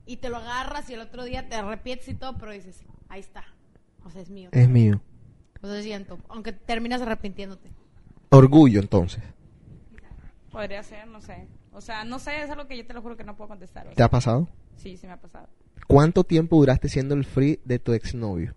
y 0.05 0.17
te 0.17 0.29
lo 0.29 0.37
agarras 0.37 0.89
y 0.89 0.93
el 0.93 1.01
otro 1.01 1.23
día 1.23 1.47
te 1.49 1.55
arrepientes 1.55 2.07
y 2.07 2.13
todo, 2.15 2.37
pero 2.37 2.51
dices, 2.51 2.83
ahí 3.09 3.19
está. 3.19 3.43
O 4.05 4.09
sea, 4.09 4.21
es 4.21 4.29
mío. 4.29 4.49
Es 4.51 4.67
mío. 4.69 5.01
O 5.61 5.67
sea, 5.67 5.81
siento. 5.81 6.17
Aunque 6.29 6.51
terminas 6.53 7.01
arrepintiéndote. 7.01 7.71
Orgullo, 8.29 8.79
entonces. 8.79 9.23
Podría 10.53 10.83
ser, 10.83 11.07
no 11.07 11.19
sé. 11.19 11.47
O 11.71 11.81
sea, 11.81 12.03
no 12.05 12.19
sé, 12.19 12.43
es 12.43 12.49
algo 12.51 12.67
que 12.67 12.77
yo 12.77 12.85
te 12.85 12.93
lo 12.93 13.01
juro 13.01 13.17
que 13.17 13.23
no 13.23 13.35
puedo 13.35 13.47
contestar. 13.49 13.89
¿Te 13.95 14.03
ha 14.03 14.09
pasado? 14.09 14.47
Sí, 14.77 14.95
sí 14.97 15.07
me 15.07 15.13
ha 15.13 15.17
pasado. 15.19 15.49
¿Cuánto 15.87 16.23
tiempo 16.23 16.55
duraste 16.57 16.87
siendo 16.89 17.15
el 17.15 17.25
free 17.25 17.59
de 17.65 17.79
tu 17.79 17.93
exnovio? 17.93 18.53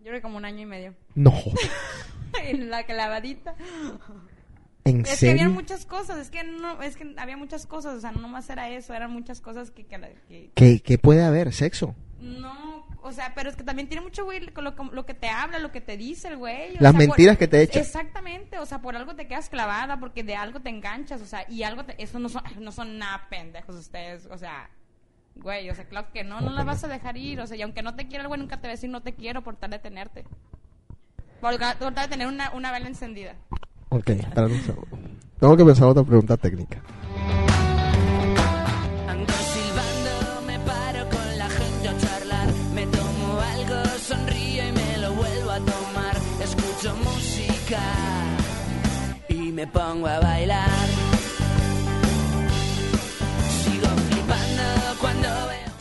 Yo 0.00 0.04
creo 0.04 0.14
que 0.16 0.20
como 0.22 0.36
un 0.36 0.44
año 0.44 0.60
y 0.60 0.66
medio. 0.66 0.94
No. 1.14 1.32
en 2.44 2.68
la 2.68 2.84
clavadita. 2.84 3.54
¿En 4.84 5.06
Es 5.06 5.18
que 5.18 5.30
había 5.30 5.48
muchas 5.48 5.86
cosas, 5.86 6.18
es 6.18 6.30
que 6.30 6.44
no, 6.44 6.80
es 6.82 6.96
que 6.96 7.14
había 7.16 7.36
muchas 7.38 7.66
cosas, 7.66 7.96
o 7.96 8.00
sea, 8.00 8.12
no 8.12 8.28
más 8.28 8.48
era 8.50 8.68
eso, 8.70 8.92
eran 8.94 9.10
muchas 9.10 9.40
cosas 9.40 9.70
que, 9.70 9.84
que, 9.86 9.98
que- 10.28 10.50
¿Qué, 10.54 10.80
qué 10.80 10.98
puede 10.98 11.22
haber? 11.24 11.52
¿Sexo? 11.54 11.94
No, 12.20 12.86
O 13.02 13.12
sea, 13.12 13.32
pero 13.34 13.48
es 13.48 13.56
que 13.56 13.62
también 13.62 13.88
tiene 13.88 14.02
mucho, 14.02 14.24
güey, 14.24 14.46
con 14.48 14.64
lo, 14.64 14.72
lo 14.92 15.06
que 15.06 15.14
te 15.14 15.28
habla, 15.28 15.58
lo 15.60 15.70
que 15.70 15.80
te 15.80 15.96
dice 15.96 16.28
el 16.28 16.36
güey. 16.36 16.72
Las 16.74 16.92
sea, 16.92 16.92
mentiras 16.92 17.36
por- 17.36 17.38
que 17.38 17.48
te 17.48 17.62
echa. 17.62 17.78
Exactamente, 17.80 18.58
o 18.58 18.66
sea, 18.66 18.80
por 18.80 18.96
algo 18.96 19.14
te 19.14 19.26
quedas 19.28 19.48
clavada, 19.48 20.00
porque 20.00 20.24
de 20.24 20.34
algo 20.34 20.60
te 20.60 20.68
enganchas, 20.70 21.20
o 21.20 21.26
sea, 21.26 21.44
y 21.48 21.62
algo, 21.62 21.84
te- 21.84 22.02
eso 22.02 22.18
no 22.18 22.28
son, 22.28 22.42
no 22.58 22.72
son 22.72 22.98
nada 22.98 23.26
pendejos 23.30 23.76
ustedes, 23.76 24.26
o 24.26 24.36
sea, 24.36 24.68
güey, 25.36 25.70
o 25.70 25.74
sea, 25.76 25.84
claro 25.84 26.08
que 26.12 26.24
no, 26.24 26.40
no 26.40 26.50
la 26.50 26.64
vas 26.64 26.82
a 26.82 26.88
dejar 26.88 27.16
ir, 27.16 27.40
o 27.40 27.46
sea, 27.46 27.56
y 27.56 27.62
aunque 27.62 27.82
no 27.82 27.94
te 27.94 28.08
quiera 28.08 28.22
el 28.22 28.28
güey, 28.28 28.40
nunca 28.40 28.56
te 28.56 28.62
va 28.66 28.72
a 28.72 28.76
decir 28.76 28.90
no 28.90 29.02
te 29.02 29.14
quiero 29.14 29.42
por 29.42 29.54
tal 29.56 29.70
de 29.70 29.78
tenerte. 29.78 30.24
Por, 31.40 31.56
por 31.78 31.94
tal 31.94 32.06
de 32.06 32.08
tener 32.08 32.26
una, 32.26 32.50
una 32.50 32.72
vela 32.72 32.88
encendida. 32.88 33.36
Ok, 33.90 34.10
espérate 34.10 34.52
un 34.54 34.62
segundo. 34.62 34.98
Tengo 35.38 35.56
que 35.56 35.64
pensar 35.64 35.86
otra 35.86 36.02
pregunta 36.02 36.36
técnica. 36.36 36.82
Me 49.58 49.66
pongo 49.66 50.06
a 50.06 50.20
bailar. 50.20 50.70
Sigo 53.64 53.88
flipando 53.88 54.62
cuando 55.00 55.28
veo. 55.48 55.72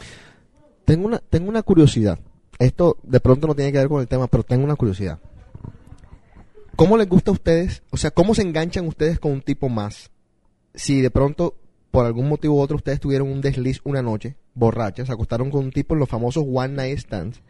Tengo 0.83 1.05
una, 1.05 1.19
tengo 1.19 1.49
una 1.49 1.61
curiosidad. 1.61 2.17
Esto 2.57 2.97
de 3.03 3.19
pronto 3.19 3.45
no 3.45 3.53
tiene 3.53 3.71
que 3.71 3.77
ver 3.77 3.87
con 3.87 4.01
el 4.01 4.07
tema, 4.07 4.25
pero 4.25 4.41
tengo 4.41 4.63
una 4.63 4.75
curiosidad. 4.75 5.19
¿Cómo 6.75 6.97
les 6.97 7.07
gusta 7.07 7.29
a 7.29 7.35
ustedes? 7.35 7.83
O 7.91 7.97
sea, 7.97 8.09
¿cómo 8.09 8.33
se 8.33 8.41
enganchan 8.41 8.87
ustedes 8.87 9.19
con 9.19 9.31
un 9.31 9.41
tipo 9.41 9.69
más? 9.69 10.09
Si 10.73 11.01
de 11.01 11.11
pronto, 11.11 11.53
por 11.91 12.07
algún 12.07 12.29
motivo 12.29 12.55
u 12.55 12.61
otro, 12.61 12.77
ustedes 12.77 12.99
tuvieron 12.99 13.31
un 13.31 13.41
desliz 13.41 13.81
una 13.83 14.01
noche, 14.01 14.37
borrachas, 14.55 15.05
se 15.05 15.13
acostaron 15.13 15.51
con 15.51 15.65
un 15.65 15.71
tipo 15.71 15.93
en 15.93 15.99
los 15.99 16.09
famosos 16.09 16.43
one 16.51 16.69
night 16.69 16.97
stands. 16.97 17.43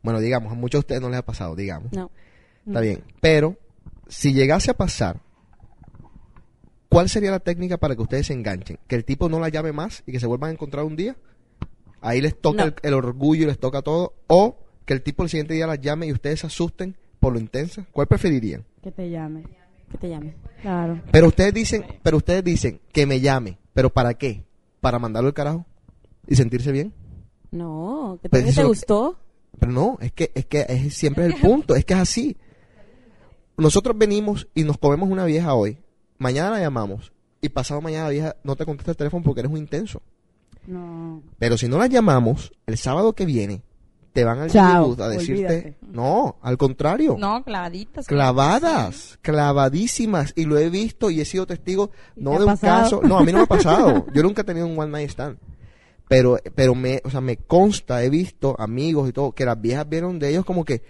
Bueno, 0.00 0.20
digamos, 0.20 0.52
a 0.52 0.54
muchos 0.54 0.78
de 0.78 0.82
ustedes 0.82 1.02
no 1.02 1.08
les 1.08 1.18
ha 1.18 1.24
pasado, 1.24 1.56
digamos. 1.56 1.92
No. 1.92 2.08
Está 2.64 2.78
bien. 2.78 3.02
Pero, 3.20 3.56
si 4.06 4.32
llegase 4.32 4.70
a 4.70 4.74
pasar, 4.74 5.20
¿cuál 6.92 7.08
sería 7.08 7.30
la 7.30 7.40
técnica 7.40 7.76
para 7.78 7.96
que 7.96 8.02
ustedes 8.02 8.26
se 8.26 8.32
enganchen? 8.34 8.78
¿Que 8.86 8.96
el 8.96 9.04
tipo 9.04 9.28
no 9.28 9.40
la 9.40 9.48
llame 9.48 9.72
más 9.72 10.02
y 10.06 10.12
que 10.12 10.20
se 10.20 10.26
vuelvan 10.26 10.50
a 10.50 10.52
encontrar 10.52 10.84
un 10.84 10.94
día? 10.96 11.16
Ahí 12.00 12.20
les 12.20 12.38
toca 12.40 12.64
No. 12.64 12.68
el, 12.68 12.74
el 12.82 12.94
orgullo 12.94 13.44
y 13.44 13.46
les 13.46 13.58
toca 13.58 13.82
todo. 13.82 14.14
O 14.26 14.58
que 14.84 14.92
el 14.94 15.02
tipo 15.02 15.22
el 15.22 15.28
siguiente 15.28 15.54
día 15.54 15.66
las 15.66 15.80
llame 15.80 16.06
y 16.06 16.12
ustedes 16.12 16.40
se 16.40 16.46
asusten 16.46 16.96
por 17.20 17.32
lo 17.32 17.38
intensa. 17.38 17.86
¿Cuál 17.92 18.06
preferirían? 18.08 18.64
Que 18.82 18.90
te 18.90 19.08
llame. 19.08 19.44
Que 19.90 19.98
te 19.98 20.08
llame. 20.08 20.34
Claro. 20.60 21.00
Pero 21.10 21.28
ustedes 21.28 21.54
dicen, 21.54 21.84
pero 22.02 22.16
ustedes 22.16 22.42
dicen 22.44 22.80
que 22.92 23.06
me 23.06 23.20
llame. 23.20 23.58
¿Pero 23.74 23.90
para 23.90 24.14
qué? 24.14 24.44
¿Para 24.80 24.98
mandarlo 24.98 25.28
al 25.28 25.34
carajo? 25.34 25.64
¿Y 26.26 26.34
sentirse 26.36 26.72
bien? 26.72 26.92
No, 27.52 28.18
que 28.22 28.28
Pues 28.28 28.42
te, 28.44 28.50
eso 28.50 28.60
te 28.60 28.62
que- 28.64 28.68
gustó. 28.68 29.18
Pero 29.60 29.70
no, 29.72 29.98
es 30.00 30.10
que, 30.12 30.32
es 30.34 30.46
que 30.46 30.64
es 30.68 30.94
siempre 30.94 31.26
el 31.26 31.34
punto, 31.34 31.76
es 31.76 31.84
que 31.84 31.92
es 31.94 32.00
así. 32.00 32.36
Nosotros 33.56 33.96
venimos 33.96 34.48
y 34.54 34.64
nos 34.64 34.78
comemos 34.78 35.10
una 35.10 35.24
vieja 35.24 35.54
hoy, 35.54 35.78
mañana 36.22 36.50
la 36.50 36.60
llamamos 36.60 37.12
y 37.40 37.48
pasado 37.50 37.80
mañana 37.82 38.04
la 38.04 38.10
vieja 38.10 38.36
no 38.44 38.56
te 38.56 38.64
contesta 38.64 38.92
el 38.92 38.96
teléfono 38.96 39.22
porque 39.24 39.40
eres 39.40 39.52
un 39.52 39.58
intenso. 39.58 40.00
No. 40.66 41.22
Pero 41.38 41.58
si 41.58 41.68
no 41.68 41.76
la 41.78 41.86
llamamos, 41.88 42.52
el 42.66 42.78
sábado 42.78 43.14
que 43.14 43.26
viene, 43.26 43.62
te 44.12 44.22
van 44.24 44.38
al 44.38 44.50
Chao, 44.50 44.94
a 45.00 45.08
decirte, 45.08 45.46
olvídate. 45.46 45.76
no, 45.82 46.36
al 46.42 46.56
contrario, 46.56 47.16
No, 47.18 47.42
clavaditas. 47.42 48.06
clavadas, 48.06 49.18
clavadísimas, 49.22 50.32
y 50.36 50.44
lo 50.44 50.58
he 50.58 50.70
visto 50.70 51.10
y 51.10 51.20
he 51.20 51.24
sido 51.24 51.46
testigo, 51.46 51.90
no 52.16 52.32
de 52.32 52.40
un 52.44 52.46
pasado? 52.46 52.82
caso, 52.82 53.00
no, 53.02 53.18
a 53.18 53.24
mí 53.24 53.32
no 53.32 53.38
me 53.38 53.44
ha 53.44 53.46
pasado, 53.46 54.06
yo 54.14 54.22
nunca 54.22 54.42
he 54.42 54.44
tenido 54.44 54.66
un 54.66 54.78
one 54.78 54.92
night 54.92 55.10
stand, 55.10 55.38
pero, 56.08 56.38
pero 56.54 56.74
me, 56.74 57.00
o 57.04 57.10
sea, 57.10 57.20
me 57.20 57.38
consta, 57.38 58.04
he 58.04 58.10
visto 58.10 58.54
amigos 58.60 59.08
y 59.08 59.12
todo, 59.12 59.32
que 59.32 59.44
las 59.44 59.60
viejas 59.60 59.88
vieron 59.88 60.18
de 60.18 60.28
ellos 60.28 60.44
como 60.44 60.64
que, 60.64 60.82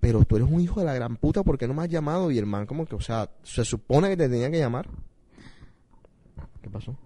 pero 0.00 0.24
tú 0.24 0.36
eres 0.36 0.48
un 0.50 0.60
hijo 0.60 0.80
de 0.80 0.86
la 0.86 0.94
gran 0.94 1.16
puta, 1.16 1.42
¿por 1.42 1.58
qué 1.58 1.68
no 1.68 1.74
me 1.74 1.82
has 1.82 1.88
llamado? 1.88 2.30
Y 2.30 2.38
el 2.38 2.46
man 2.46 2.66
como 2.66 2.86
que, 2.86 2.94
o 2.94 3.00
sea, 3.00 3.28
se 3.42 3.64
supone 3.64 4.08
que 4.08 4.16
te 4.16 4.28
tenía 4.28 4.50
que 4.50 4.58
llamar. 4.58 4.88
¿Qué 6.62 6.70
pasó? 6.70 6.96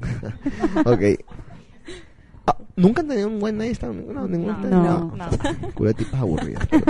ok. 0.84 1.02
Ah, 2.46 2.56
¿Nunca 2.76 3.00
han 3.02 3.08
tenido 3.08 3.28
un 3.28 3.38
buen 3.40 3.56
night 3.58 3.74
stand? 3.74 3.96
¿Ninguna, 4.00 4.26
ninguna 4.26 4.58
de 4.58 4.64
ustedes? 4.64 4.72
No. 4.72 5.16
No. 5.16 5.72
Culo 5.74 5.88
de 5.88 5.94
tipas 5.94 6.20
aburridas. 6.20 6.68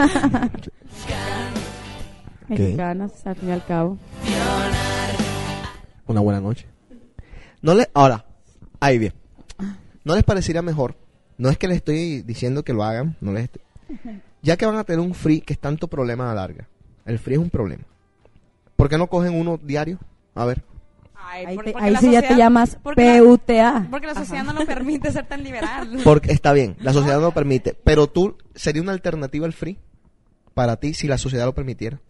Mexicanas, 2.48 3.26
al 3.26 3.36
fin 3.36 3.48
y 3.48 3.52
al 3.52 3.64
cabo. 3.64 3.98
Una 6.06 6.20
buena 6.20 6.40
noche. 6.40 6.66
No 7.62 7.74
le, 7.74 7.88
ahora, 7.94 8.24
ahí 8.80 8.98
bien. 8.98 9.12
¿No 10.04 10.14
les 10.14 10.24
parecería 10.24 10.62
mejor? 10.62 10.96
No 11.38 11.48
es 11.48 11.58
que 11.58 11.68
les 11.68 11.76
estoy 11.78 12.22
diciendo 12.22 12.64
que 12.64 12.72
lo 12.72 12.82
hagan, 12.82 13.16
no 13.20 13.32
les 13.32 13.44
estoy- 13.44 13.62
Ya 14.42 14.56
que 14.56 14.66
van 14.66 14.76
a 14.76 14.84
tener 14.84 15.00
un 15.00 15.14
free 15.14 15.40
que 15.40 15.52
es 15.52 15.58
tanto 15.58 15.88
problema 15.88 16.30
a 16.30 16.34
la 16.34 16.40
larga. 16.42 16.68
El 17.04 17.18
free 17.18 17.34
es 17.34 17.40
un 17.40 17.50
problema. 17.50 17.84
¿Por 18.76 18.88
qué 18.88 18.96
no 18.98 19.08
cogen 19.08 19.34
uno 19.34 19.58
diario? 19.62 19.98
A 20.34 20.44
ver. 20.46 20.62
Ay, 21.14 21.44
Ahí, 21.46 21.58
te- 21.58 21.72
la 21.72 22.00
sí 22.00 22.10
ya 22.10 22.20
te 22.22 22.28
sociedad- 22.28 22.36
llamas 22.38 22.78
porque 22.82 23.18
la- 23.18 23.22
PUTA. 23.22 23.86
Porque 23.90 24.06
la 24.06 24.14
sociedad 24.14 24.42
no 24.44 24.52
lo 24.52 24.64
permite 24.66 25.12
ser 25.12 25.26
tan 25.26 25.44
liberal. 25.44 25.98
Porque 26.04 26.32
está 26.32 26.52
bien, 26.52 26.76
la 26.80 26.92
sociedad 26.92 27.16
no 27.18 27.26
lo 27.26 27.32
permite. 27.34 27.74
Pero 27.84 28.06
tú, 28.08 28.36
¿sería 28.54 28.82
una 28.82 28.92
alternativa 28.92 29.46
al 29.46 29.52
free? 29.52 29.78
Para 30.54 30.76
ti, 30.76 30.94
si 30.94 31.06
la 31.06 31.18
sociedad 31.18 31.44
lo 31.46 31.54
permitiera. 31.54 32.00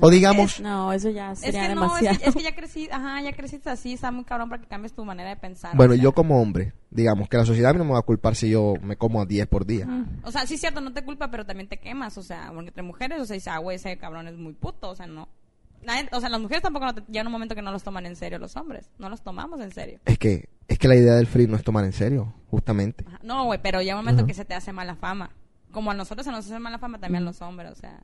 O 0.00 0.10
digamos, 0.10 0.60
No, 0.60 0.92
eso 0.92 1.10
ya 1.10 1.32
Es 1.32 1.40
sería 1.40 1.74
no, 1.74 1.96
es 1.98 2.18
que, 2.18 2.28
es 2.28 2.34
que 2.34 2.42
ya 2.42 2.54
crecí, 2.54 2.88
ajá, 2.90 3.20
ya 3.22 3.32
creciste 3.32 3.70
así, 3.70 3.92
está 3.94 4.10
muy 4.10 4.24
cabrón 4.24 4.48
para 4.48 4.60
que 4.62 4.68
cambies 4.68 4.92
tu 4.92 5.04
manera 5.04 5.28
de 5.30 5.36
pensar. 5.36 5.76
bueno, 5.76 5.92
o 5.92 5.96
sea. 5.96 6.02
yo 6.04 6.12
como 6.12 6.40
hombre, 6.40 6.72
digamos 6.90 7.28
que 7.28 7.36
la 7.36 7.44
sociedad 7.44 7.70
a 7.70 7.74
mí 7.74 7.78
no 7.78 7.84
me 7.84 7.92
va 7.92 7.98
a 7.98 8.02
culpar 8.02 8.34
si 8.36 8.50
yo 8.50 8.74
me 8.82 8.96
como 8.96 9.20
a 9.20 9.26
10 9.26 9.46
por 9.46 9.66
día. 9.66 9.86
O 10.22 10.30
sea, 10.30 10.46
sí 10.46 10.54
es 10.54 10.60
cierto, 10.60 10.80
no 10.80 10.92
te 10.92 11.04
culpa, 11.04 11.30
pero 11.30 11.44
también 11.46 11.68
te 11.68 11.78
quemas, 11.78 12.16
o 12.18 12.22
sea, 12.22 12.50
porque 12.54 12.68
entre 12.68 12.82
mujeres, 12.82 13.20
o 13.20 13.24
sea, 13.24 13.34
dice, 13.34 13.50
ah, 13.50 13.58
güey, 13.58 13.76
ese 13.76 13.96
cabrón 13.98 14.28
es 14.28 14.36
muy 14.36 14.52
puto, 14.52 14.90
o 14.90 14.94
sea, 14.96 15.06
no. 15.06 15.28
Nadie- 15.84 16.08
o 16.12 16.20
sea, 16.20 16.30
las 16.30 16.40
mujeres 16.40 16.62
tampoco, 16.62 16.86
no 16.86 16.94
te- 16.94 17.02
llega 17.12 17.26
un 17.26 17.32
momento 17.32 17.54
que 17.54 17.60
no 17.60 17.70
los 17.70 17.82
toman 17.82 18.06
en 18.06 18.16
serio 18.16 18.38
los 18.38 18.56
hombres, 18.56 18.90
no 18.98 19.08
los 19.10 19.22
tomamos 19.22 19.60
en 19.60 19.70
serio. 19.70 20.00
Es 20.06 20.18
que, 20.18 20.48
es 20.66 20.78
que 20.78 20.88
la 20.88 20.94
idea 20.96 21.14
del 21.14 21.26
free 21.26 21.46
no 21.46 21.56
es 21.56 21.62
tomar 21.62 21.84
en 21.84 21.92
serio, 21.92 22.32
justamente. 22.50 23.04
Ajá. 23.06 23.20
No, 23.22 23.44
güey, 23.44 23.60
pero 23.62 23.80
llega 23.82 23.94
un 23.98 24.04
momento 24.04 24.24
que 24.26 24.32
se 24.32 24.44
te 24.46 24.54
hace 24.54 24.72
mala 24.72 24.96
fama. 24.96 25.30
Como 25.72 25.90
a 25.90 25.94
nosotros 25.94 26.24
se 26.24 26.30
nos 26.30 26.46
hace 26.46 26.58
mala 26.58 26.78
fama, 26.78 27.00
también 27.00 27.24
a 27.24 27.26
los 27.26 27.42
hombres, 27.42 27.70
o 27.72 27.74
sea. 27.74 28.00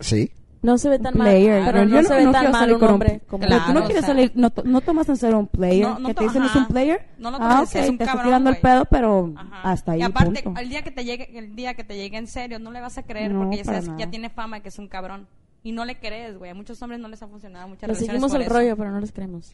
Sí. 0.00 0.30
No 0.60 0.76
se 0.76 0.88
ve 0.88 0.98
tan 0.98 1.16
mal, 1.16 1.28
player. 1.28 1.62
pero 1.64 1.84
Yo 1.84 2.02
no, 2.02 2.08
se 2.08 2.14
ve 2.16 2.22
tan 2.24 2.32
quiero 2.32 2.50
mal 2.50 2.60
salir 2.60 2.74
un 2.74 2.80
con 2.80 2.90
hombre 2.90 3.20
como 3.28 3.40
Pero 3.42 3.52
tú 3.52 3.58
Claro, 3.64 3.74
no 3.74 3.80
o 3.80 3.84
quieres 3.86 4.04
sea. 4.04 4.14
salir, 4.14 4.32
no, 4.34 4.52
no 4.64 4.80
tomas 4.80 5.08
en 5.08 5.16
serio 5.16 5.38
un 5.38 5.46
player. 5.46 5.86
No, 5.86 5.98
no 6.00 6.08
que 6.08 6.14
te 6.14 6.24
dicen 6.24 6.42
es 6.42 6.50
ajá. 6.50 6.58
un 6.58 6.66
player. 6.66 7.06
No 7.18 7.30
lo 7.30 7.36
ah, 7.36 7.40
tomas 7.40 7.54
en 7.54 7.62
ok, 7.62 7.68
serio, 7.68 7.84
es 7.84 7.90
un 7.90 7.98
te 7.98 8.04
está 8.04 8.12
cabrón, 8.12 8.26
tirando 8.26 8.50
el 8.50 8.56
pedo, 8.56 8.84
pero 8.86 9.32
Ajá. 9.36 9.60
hasta 9.70 9.92
ahí. 9.92 10.00
Y 10.00 10.02
aparte, 10.02 10.42
punto. 10.42 10.60
el 10.60 10.68
día 10.68 10.82
que 10.82 10.90
te 10.90 11.04
llegue, 11.04 11.38
el 11.38 11.54
día 11.54 11.74
que 11.74 11.84
te 11.84 11.96
llegue 11.96 12.16
en 12.18 12.26
serio, 12.26 12.58
no 12.58 12.72
le 12.72 12.80
vas 12.80 12.98
a 12.98 13.04
creer 13.04 13.30
No, 13.32 13.42
porque 13.42 13.58
ya 13.58 13.64
sabes 13.64 13.88
que 13.88 13.98
ya 13.98 14.10
tiene 14.10 14.30
fama 14.30 14.56
de 14.56 14.62
que 14.62 14.68
es 14.70 14.78
un 14.80 14.88
cabrón. 14.88 15.28
Y 15.62 15.70
no 15.70 15.84
le 15.84 15.98
crees, 15.98 16.36
güey. 16.38 16.50
A 16.50 16.54
muchos 16.54 16.80
hombres 16.82 17.00
no 17.00 17.06
les 17.08 17.22
ha 17.22 17.28
funcionado 17.28 17.68
muchas 17.68 17.88
Les 17.88 17.98
relaciones 17.98 18.20
seguimos 18.22 18.34
el 18.34 18.42
eso. 18.42 18.54
rollo, 18.54 18.76
pero 18.76 18.90
no 18.90 18.98
les 19.00 19.12
creemos. 19.12 19.52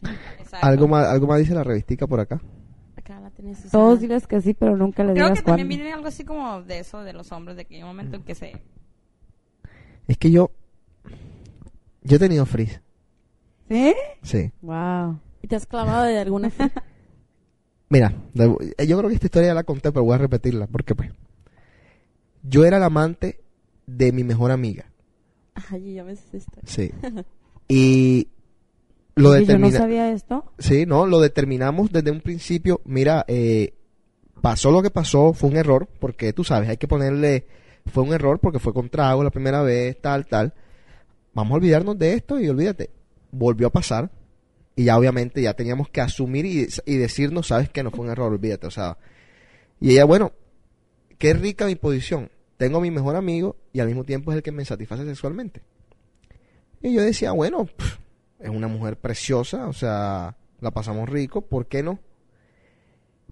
¿Algo 0.61 0.87
más, 0.87 1.07
algo 1.07 1.27
más 1.27 1.39
dice 1.39 1.53
la 1.53 1.63
revistica 1.63 2.07
por 2.07 2.19
acá? 2.19 2.41
Acá 2.95 3.19
la. 3.19 3.31
Todos 3.71 3.99
diles 3.99 4.25
que 4.25 4.41
sí, 4.41 4.55
pero 4.55 4.75
nunca 4.75 5.03
le 5.03 5.13
Creo 5.13 5.25
digas 5.25 5.39
que 5.39 5.45
también 5.45 5.67
viene 5.67 5.93
algo 5.93 6.07
así 6.07 6.23
como 6.23 6.63
de 6.63 6.79
eso 6.79 7.01
de 7.03 7.13
los 7.13 7.31
hombres, 7.31 7.57
de 7.57 7.65
que 7.65 7.75
hay 7.75 7.81
un 7.83 7.89
momento 7.89 8.15
en 8.17 8.23
que 8.23 8.33
se... 8.33 8.53
Es 10.07 10.17
que 10.17 10.31
yo, 10.31 10.51
yo 12.03 12.15
he 12.17 12.19
tenido 12.19 12.45
free. 12.45 12.69
¿Sí? 13.69 13.93
Sí. 14.21 14.51
Wow. 14.61 15.19
¿Y 15.41 15.47
te 15.47 15.55
has 15.55 15.65
clavado 15.65 16.05
de 16.05 16.19
alguna? 16.19 16.51
Mira, 17.89 18.13
eh, 18.35 18.87
yo 18.87 18.97
creo 18.97 19.09
que 19.09 19.15
esta 19.15 19.27
historia 19.27 19.49
ya 19.49 19.53
la 19.53 19.63
conté, 19.63 19.91
pero 19.91 20.03
voy 20.03 20.15
a 20.15 20.19
repetirla, 20.19 20.67
porque 20.67 20.95
pues, 20.95 21.11
yo 22.43 22.65
era 22.65 22.77
el 22.77 22.83
amante 22.83 23.41
de 23.85 24.11
mi 24.11 24.23
mejor 24.23 24.51
amiga, 24.51 24.85
Ay, 25.69 25.93
ya 25.93 26.03
me 26.03 26.13
esto. 26.13 26.59
sí, 26.65 26.91
y 27.67 28.27
lo 29.15 29.29
Oye, 29.29 29.45
yo 29.45 29.57
no 29.59 29.67
determina, 29.67 29.77
sabía 29.77 30.11
esto. 30.11 30.51
sí, 30.57 30.85
no, 30.87 31.05
lo 31.05 31.19
determinamos 31.21 31.91
desde 31.91 32.09
un 32.09 32.21
principio, 32.21 32.81
mira, 32.85 33.23
eh, 33.27 33.75
pasó 34.41 34.71
lo 34.71 34.81
que 34.81 34.89
pasó, 34.89 35.33
fue 35.33 35.51
un 35.51 35.57
error, 35.57 35.87
porque 35.99 36.33
tú 36.33 36.43
sabes, 36.43 36.67
hay 36.69 36.77
que 36.77 36.87
ponerle, 36.87 37.45
fue 37.85 38.03
un 38.03 38.13
error 38.13 38.39
porque 38.39 38.59
fue 38.59 38.73
con 38.73 38.89
trago 38.89 39.23
la 39.23 39.31
primera 39.31 39.61
vez, 39.61 39.99
tal, 40.01 40.25
tal, 40.25 40.53
vamos 41.33 41.53
a 41.53 41.55
olvidarnos 41.55 41.97
de 41.97 42.13
esto 42.13 42.39
y 42.39 42.49
olvídate, 42.49 42.89
volvió 43.31 43.67
a 43.67 43.71
pasar, 43.71 44.11
y 44.75 44.85
ya 44.85 44.97
obviamente 44.97 45.41
ya 45.41 45.53
teníamos 45.53 45.89
que 45.89 46.01
asumir 46.01 46.45
y, 46.45 46.67
y 46.85 46.97
decirnos, 46.97 47.47
sabes 47.47 47.69
que 47.69 47.83
no 47.83 47.91
fue 47.91 48.05
un 48.05 48.11
error, 48.11 48.31
olvídate, 48.31 48.67
o 48.67 48.71
sea, 48.71 48.97
y 49.79 49.91
ella, 49.91 50.05
bueno, 50.05 50.33
qué 51.17 51.33
rica 51.33 51.65
mi 51.65 51.75
posición, 51.75 52.29
tengo 52.57 52.77
a 52.77 52.81
mi 52.81 52.91
mejor 52.91 53.15
amigo 53.15 53.57
y 53.73 53.79
al 53.79 53.87
mismo 53.87 54.03
tiempo 54.03 54.31
es 54.31 54.37
el 54.37 54.43
que 54.43 54.51
me 54.51 54.65
satisface 54.65 55.05
sexualmente. 55.05 55.61
Y 56.81 56.93
yo 56.93 57.01
decía, 57.01 57.31
bueno, 57.31 57.65
pff, 57.65 57.97
es 58.39 58.49
una 58.49 58.67
mujer 58.67 58.97
preciosa, 58.97 59.67
o 59.67 59.73
sea, 59.73 60.37
la 60.61 60.71
pasamos 60.71 61.09
rico, 61.09 61.41
¿por 61.41 61.67
qué 61.67 61.83
no? 61.83 61.99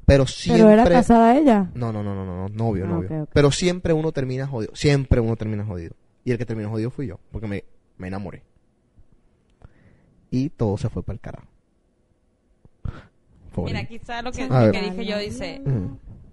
Pero 0.06 0.26
siempre... 0.28 0.64
Pero 0.64 0.74
era 0.82 0.84
casada 0.90 1.38
ella. 1.38 1.70
No, 1.76 1.92
no, 1.94 2.04
no, 2.04 2.14
no, 2.16 2.26
no, 2.26 2.36
no, 2.36 2.50
novio, 2.50 2.86
Ah, 2.86 2.90
novio. 2.90 3.08
ok, 3.08 3.24
ok. 3.24 3.30
Pero 3.34 3.52
siempre 3.52 3.94
uno 3.94 4.12
termina 4.12 4.48
jodido, 4.48 4.76
siempre 4.76 5.22
uno 5.22 5.36
termina 5.36 5.64
jodido. 5.66 5.96
Y 6.26 6.32
el 6.32 6.38
que 6.38 6.46
terminó 6.46 6.70
jodido 6.70 6.92
fui 6.92 7.08
yo, 7.08 7.20
porque 7.32 7.48
me, 7.48 7.64
me 7.98 8.08
enamoré. 8.08 8.44
Y 10.32 10.50
todo 10.50 10.78
se 10.78 10.90
fue 10.90 11.04
para 11.04 11.16
el 11.16 11.20
carajo. 11.22 11.48
Pobre. 13.54 13.72
Mira, 13.74 13.84
aquí 13.84 13.96
está 13.96 14.22
lo 14.22 14.32
que, 14.32 14.48
lo 14.48 14.72
que 14.72 14.82
dije 14.82 15.06
yo, 15.06 15.18
dice... 15.18 15.62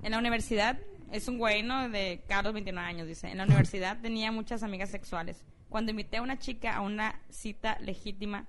En 0.02 0.12
la 0.12 0.18
universidad 0.18 0.78
Es 1.12 1.28
un 1.28 1.36
güey, 1.38 1.62
¿no? 1.62 1.88
De 1.90 2.22
Carlos, 2.28 2.54
29 2.54 2.88
años, 2.88 3.06
dice. 3.06 3.28
En 3.30 3.36
la 3.38 3.44
universidad 3.44 3.98
tenía 4.00 4.32
muchas 4.32 4.62
amigas 4.62 4.88
sexuales. 4.90 5.44
Cuando 5.68 5.90
invité 5.90 6.16
a 6.16 6.22
una 6.22 6.38
chica 6.38 6.74
a 6.74 6.80
una 6.80 7.20
cita 7.28 7.76
legítima 7.80 8.46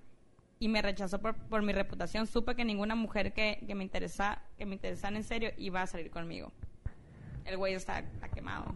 y 0.62 0.68
me 0.68 0.82
rechazó 0.84 1.20
por, 1.20 1.34
por 1.36 1.64
mi 1.64 1.74
reputación, 1.74 2.28
supe 2.28 2.56
que 2.56 2.64
ninguna 2.64 2.94
mujer 2.94 3.34
que, 3.34 3.64
que 3.66 3.74
me 3.74 3.84
interesa, 3.84 4.44
que 4.60 4.66
me 4.68 4.76
interesara 4.76 5.18
en 5.18 5.24
serio 5.24 5.50
iba 5.58 5.82
a 5.82 5.88
salir 5.88 6.12
conmigo. 6.12 6.52
El 7.46 7.58
güey 7.58 7.74
está, 7.74 7.98
está 8.00 8.30
quemado. 8.30 8.76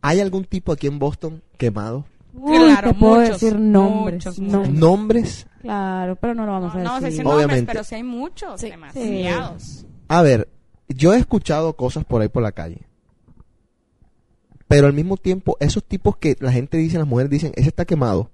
¿Hay 0.00 0.20
algún 0.20 0.44
tipo 0.44 0.70
aquí 0.70 0.86
en 0.86 1.00
Boston 1.00 1.42
quemado? 1.58 2.04
Uy, 2.34 2.56
Claro, 2.56 2.92
te 2.92 2.98
puedo 2.98 3.20
muchos, 3.20 3.40
decir 3.40 3.58
nombres. 3.58 4.14
muchos, 4.26 4.38
nombres. 4.38 4.72
¿Nombres? 4.74 5.46
Claro, 5.60 6.14
pero 6.16 6.34
no 6.34 6.46
lo 6.46 6.52
vamos 6.52 6.72
a 6.72 6.78
No, 6.78 6.78
decir. 6.78 6.88
vamos 6.88 7.02
a 7.02 7.06
decir 7.06 7.26
Obviamente. 7.26 7.56
nombres, 7.56 7.66
pero 7.74 7.84
sí 7.84 7.94
hay 7.96 8.02
muchos, 8.04 8.60
demasiados. 8.60 9.86
A 10.06 10.22
ver, 10.22 10.48
yo 10.88 11.12
he 11.14 11.18
escuchado 11.18 11.74
cosas 11.76 12.04
por 12.04 12.22
ahí 12.22 12.28
por 12.28 12.42
la 12.44 12.52
calle. 12.52 12.82
Pero 14.68 14.86
al 14.86 14.92
mismo 14.92 15.16
tiempo, 15.16 15.56
esos 15.60 15.84
tipos 15.84 16.16
que 16.16 16.36
la 16.40 16.52
gente 16.52 16.76
dice, 16.78 16.96
las 16.98 17.06
mujeres 17.06 17.30
dicen, 17.30 17.52
ese 17.56 17.68
está 17.68 17.84
quemado, 17.84 18.30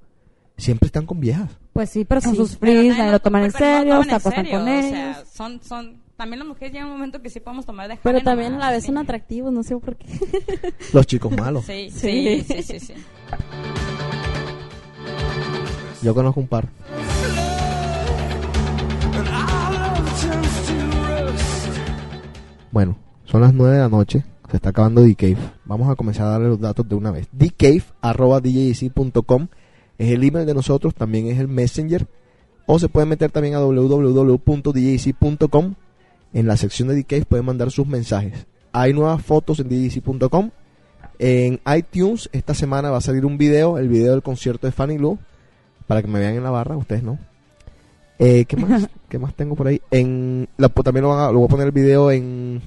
siempre 0.56 0.86
están 0.86 1.06
con 1.06 1.18
viejas. 1.18 1.50
Pues 1.78 1.90
sí, 1.90 2.04
pero 2.04 2.20
son 2.20 2.32
Sí, 2.32 2.38
sus 2.38 2.56
fris, 2.58 2.98
nadie 2.98 3.12
lo 3.12 3.20
toman 3.20 3.42
en 3.44 3.52
no 3.52 3.56
serio, 3.56 3.92
toman 3.92 4.08
se 4.08 4.14
acuestan 4.16 4.46
con 4.46 4.62
o 4.62 4.66
ellos. 4.68 4.90
sea, 4.90 5.24
son, 5.32 5.60
son, 5.62 6.02
también 6.16 6.40
las 6.40 6.48
mujeres 6.48 6.72
llegan 6.72 6.88
un 6.88 6.94
momento 6.94 7.22
que 7.22 7.30
sí 7.30 7.38
podemos 7.38 7.66
tomar 7.66 7.86
de 7.88 7.96
Pero 8.02 8.20
también 8.20 8.54
a 8.54 8.58
la 8.58 8.70
vez 8.72 8.82
sí. 8.82 8.88
son 8.88 8.98
atractivos, 8.98 9.52
no 9.52 9.62
sé 9.62 9.76
por 9.76 9.94
qué. 9.94 10.06
Los 10.92 11.06
chicos 11.06 11.30
malos. 11.30 11.64
Sí, 11.66 11.88
Sí. 11.92 12.42
sí, 12.48 12.62
sí, 12.62 12.62
sí, 12.64 12.80
sí. 12.80 12.94
Yo 16.02 16.12
conozco 16.16 16.40
un 16.40 16.48
par. 16.48 16.68
Bueno, 22.70 22.96
son 23.24 23.40
las 23.42 23.54
9 23.54 23.74
de 23.76 23.82
la 23.82 23.88
noche. 23.88 24.24
Se 24.50 24.56
está 24.56 24.70
acabando 24.70 25.02
D-Cave. 25.02 25.36
Vamos 25.64 25.90
a 25.90 25.94
comenzar 25.94 26.26
a 26.26 26.30
darle 26.30 26.48
los 26.48 26.60
datos 26.60 26.88
de 26.88 26.94
una 26.94 27.10
vez. 27.10 27.28
dcave 27.32 27.82
arroba 28.00 28.40
djc.com 28.40 29.48
es 29.98 30.10
el 30.12 30.24
email 30.24 30.46
de 30.46 30.54
nosotros, 30.54 30.94
también 30.94 31.26
es 31.26 31.38
el 31.38 31.48
messenger. 31.48 32.06
O 32.66 32.78
se 32.78 32.88
pueden 32.88 33.08
meter 33.08 33.30
también 33.30 33.54
a 33.54 33.60
www.djc.com. 34.68 35.74
En 36.34 36.46
la 36.46 36.56
sección 36.56 36.88
de 36.88 36.94
D-Cave 36.96 37.24
pueden 37.24 37.46
mandar 37.46 37.70
sus 37.70 37.86
mensajes. 37.86 38.46
Hay 38.72 38.92
nuevas 38.92 39.22
fotos 39.22 39.60
en 39.60 39.68
djc.com. 39.68 40.50
En 41.18 41.60
iTunes 41.76 42.28
esta 42.32 42.54
semana 42.54 42.90
va 42.90 42.98
a 42.98 43.00
salir 43.00 43.24
un 43.26 43.38
video, 43.38 43.78
el 43.78 43.88
video 43.88 44.12
del 44.12 44.22
concierto 44.22 44.66
de 44.66 44.72
Fanny 44.72 44.98
Lou, 44.98 45.18
para 45.86 46.02
que 46.02 46.08
me 46.08 46.18
vean 46.20 46.34
en 46.34 46.42
la 46.44 46.50
barra, 46.50 46.76
ustedes 46.76 47.02
no. 47.02 47.18
Eh, 48.18 48.44
¿Qué 48.44 48.56
más? 48.56 48.88
¿Qué 49.08 49.18
más 49.18 49.34
tengo 49.34 49.56
por 49.56 49.68
ahí? 49.68 49.80
En 49.90 50.48
la, 50.58 50.68
pues, 50.68 50.84
también 50.84 51.02
lo, 51.04 51.08
van 51.08 51.20
a- 51.20 51.32
lo 51.32 51.38
voy 51.38 51.46
a 51.46 51.48
poner 51.48 51.66
el 51.68 51.72
video 51.72 52.10
en 52.10 52.60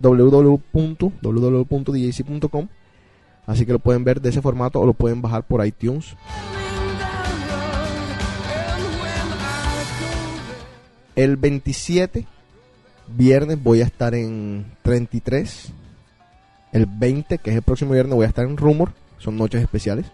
www.www.djc.com 0.00 2.68
Así 3.46 3.66
que 3.66 3.72
lo 3.72 3.78
pueden 3.78 4.04
ver 4.04 4.20
de 4.20 4.30
ese 4.30 4.40
formato 4.40 4.80
o 4.80 4.86
lo 4.86 4.94
pueden 4.94 5.20
bajar 5.20 5.44
por 5.44 5.64
iTunes. 5.64 6.16
El 11.14 11.36
27, 11.36 12.26
viernes, 13.08 13.62
voy 13.62 13.82
a 13.82 13.84
estar 13.84 14.14
en 14.14 14.66
33. 14.82 15.72
El 16.72 16.86
20, 16.86 17.38
que 17.38 17.50
es 17.50 17.56
el 17.56 17.62
próximo 17.62 17.92
viernes, 17.92 18.14
voy 18.16 18.24
a 18.24 18.28
estar 18.28 18.44
en 18.44 18.56
Rumor. 18.56 18.92
Son 19.18 19.36
noches 19.36 19.62
especiales. 19.62 20.06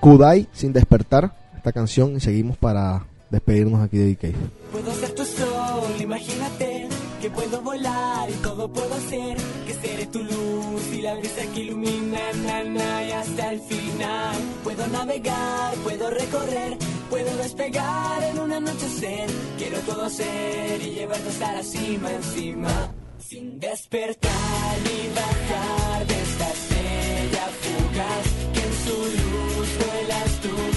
Kudai, 0.00 0.48
sin 0.52 0.72
despertar, 0.72 1.34
esta 1.56 1.72
canción. 1.72 2.16
Y 2.16 2.20
seguimos 2.20 2.56
para 2.56 3.04
despedirnos 3.30 3.80
aquí 3.80 3.98
de 3.98 4.14
DK. 4.14 4.34
Puedo 4.72 4.92
ser 4.94 5.10
tu 5.12 5.24
sol, 5.24 6.00
imagínate 6.00 6.88
que 7.20 7.30
puedo 7.30 7.60
volar 7.60 8.30
y 8.30 8.34
todo 8.34 8.72
puedo 8.72 8.94
hacer. 8.94 9.36
Que 9.66 9.74
seré 9.74 10.06
tu 10.06 10.22
luz 10.22 10.82
y 10.92 11.02
la 11.02 11.14
brisa 11.14 11.42
que 11.54 11.60
ilumina 11.60 12.20
na, 12.44 12.64
na, 12.64 13.04
y 13.04 13.12
hasta 13.12 13.52
el 13.52 13.60
final. 13.60 14.36
Puedo 14.64 14.86
navegar, 14.88 15.74
puedo 15.84 16.10
recorrer, 16.10 16.76
puedo 17.08 17.36
despegar 17.36 18.22
en 18.24 18.38
un 18.38 18.52
anochecer. 18.52 19.28
Quiero 19.58 19.78
todo 19.80 20.04
hacer 20.04 20.82
y 20.82 20.90
llevarte 20.90 21.28
hasta 21.28 21.52
la 21.52 21.62
cima 21.62 22.10
encima. 22.12 22.92
Sin 23.18 23.60
despertar 23.60 24.76
ni 24.84 25.14
bajar 25.14 26.06
de 26.06 26.22
esta 26.22 26.50
estrella 26.50 27.44
fugaz 27.62 28.26
que 28.54 28.60
en 28.60 28.74
su 28.84 28.96
luz 28.96 29.68
vuelas 29.78 30.40
tú, 30.42 30.69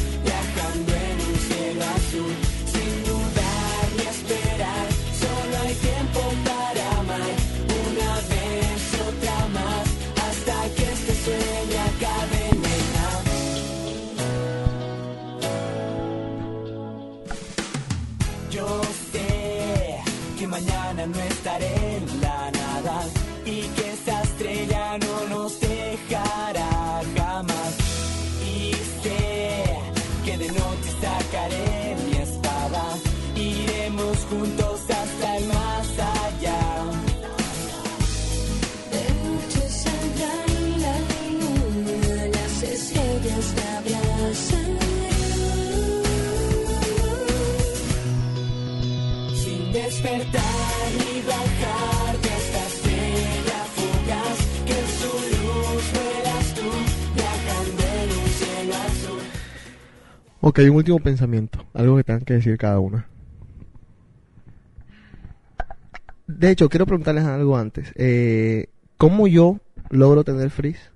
Ok, 60.53 60.59
un 60.69 60.75
último 60.75 60.99
pensamiento. 60.99 61.65
Algo 61.73 61.97
que 61.97 62.03
tengan 62.03 62.23
que 62.25 62.35
decir 62.35 62.55
cada 62.59 62.79
una. 62.79 63.07
De 66.27 66.51
hecho, 66.51 66.69
quiero 66.69 66.85
preguntarles 66.85 67.23
algo 67.25 67.57
antes. 67.57 67.91
Eh, 67.95 68.67
¿Cómo 68.97 69.27
yo 69.27 69.57
logro 69.89 70.23
tener 70.23 70.51
frizz? 70.51 70.91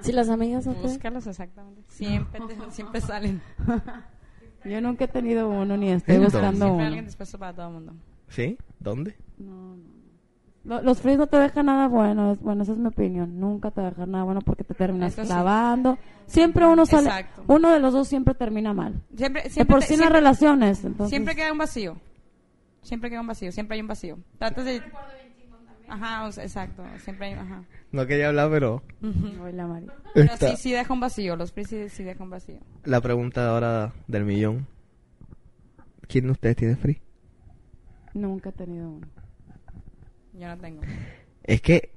Si 0.00 0.12
las 0.12 0.30
amigas 0.30 0.66
no. 0.66 0.72
Búscalos 0.74 1.26
exactamente. 1.26 1.82
Siempre, 1.88 2.40
te- 2.40 2.70
siempre 2.70 3.00
salen. 3.02 3.42
Yo 4.64 4.80
nunca 4.80 5.04
he 5.04 5.08
tenido 5.08 5.50
uno 5.50 5.76
ni 5.76 5.90
estoy 5.90 6.14
Entonces. 6.14 6.40
buscando 6.40 6.64
Siempre 6.64 6.74
uno. 6.76 6.86
alguien 6.86 7.04
dispuesto 7.04 7.38
para 7.38 7.52
todo 7.52 7.66
el 7.68 7.72
mundo. 7.74 7.92
¿Sí? 8.28 8.56
¿Dónde? 8.80 9.14
Lo- 9.36 9.76
Los 10.64 11.00
frizz 11.02 11.18
no 11.18 11.26
te 11.26 11.36
dejan 11.36 11.66
nada 11.66 11.88
bueno, 11.88 12.32
es, 12.32 12.40
bueno, 12.40 12.62
esa 12.62 12.72
es 12.72 12.78
mi 12.78 12.86
opinión. 12.88 13.38
Nunca 13.38 13.70
te 13.70 13.82
dejan 13.82 14.10
nada 14.12 14.24
bueno 14.24 14.40
porque 14.40 14.64
te 14.64 14.72
terminas 14.72 15.12
Eso 15.12 15.22
sí. 15.22 15.28
clavando. 15.28 15.98
Siempre 16.26 16.64
uno 16.66 16.86
sale, 16.86 17.08
Exacto. 17.08 17.44
uno 17.48 17.70
de 17.70 17.80
los 17.80 17.92
dos 17.92 18.08
siempre 18.08 18.32
termina 18.34 18.72
mal. 18.72 19.02
Siempre, 19.14 19.42
De 19.42 19.50
siempre 19.50 19.74
por 19.74 19.80
te- 19.82 19.88
sí 19.88 19.96
las 19.98 20.10
relaciones. 20.10 20.82
Entonces, 20.84 21.10
Siempre 21.10 21.34
queda 21.36 21.52
un 21.52 21.58
vacío. 21.58 21.96
Siempre 22.80 23.10
queda 23.10 23.20
un 23.20 23.26
vacío. 23.26 23.52
Siempre 23.52 23.74
hay 23.74 23.82
un 23.82 23.88
vacío. 23.88 24.18
Tratas 24.38 24.64
de. 24.64 24.82
Ajá, 25.86 26.24
o 26.24 26.32
sea, 26.32 26.44
exacto. 26.44 26.82
Siempre 27.02 27.26
hay. 27.26 27.32
Ajá. 27.34 27.62
No 27.92 28.06
quería 28.06 28.28
hablar, 28.28 28.48
pero 28.50 28.82
Ujú. 29.02 29.44
Ay, 29.44 29.52
la 29.52 29.66
Mari. 29.66 29.86
Pero 30.14 30.32
Está- 30.32 30.48
sí, 30.50 30.56
sí 30.56 30.72
deja 30.72 30.94
un 30.94 31.00
vacío. 31.00 31.36
Los 31.36 31.52
PRI 31.52 31.64
sí, 31.66 31.88
sí 31.90 32.02
deja 32.04 32.24
un 32.24 32.30
vacío. 32.30 32.58
la 32.84 33.02
pregunta 33.02 33.50
ahora 33.50 33.92
del 34.08 34.24
millón. 34.24 34.66
¿Quién 36.08 36.24
de 36.24 36.32
ustedes 36.32 36.56
tiene 36.56 36.76
frizz? 36.76 37.02
Nunca 38.14 38.48
he 38.48 38.52
tenido 38.52 38.88
uno. 38.88 39.06
Yo 40.38 40.48
no 40.48 40.56
tengo. 40.58 40.82
Es 41.44 41.60
que 41.60 41.90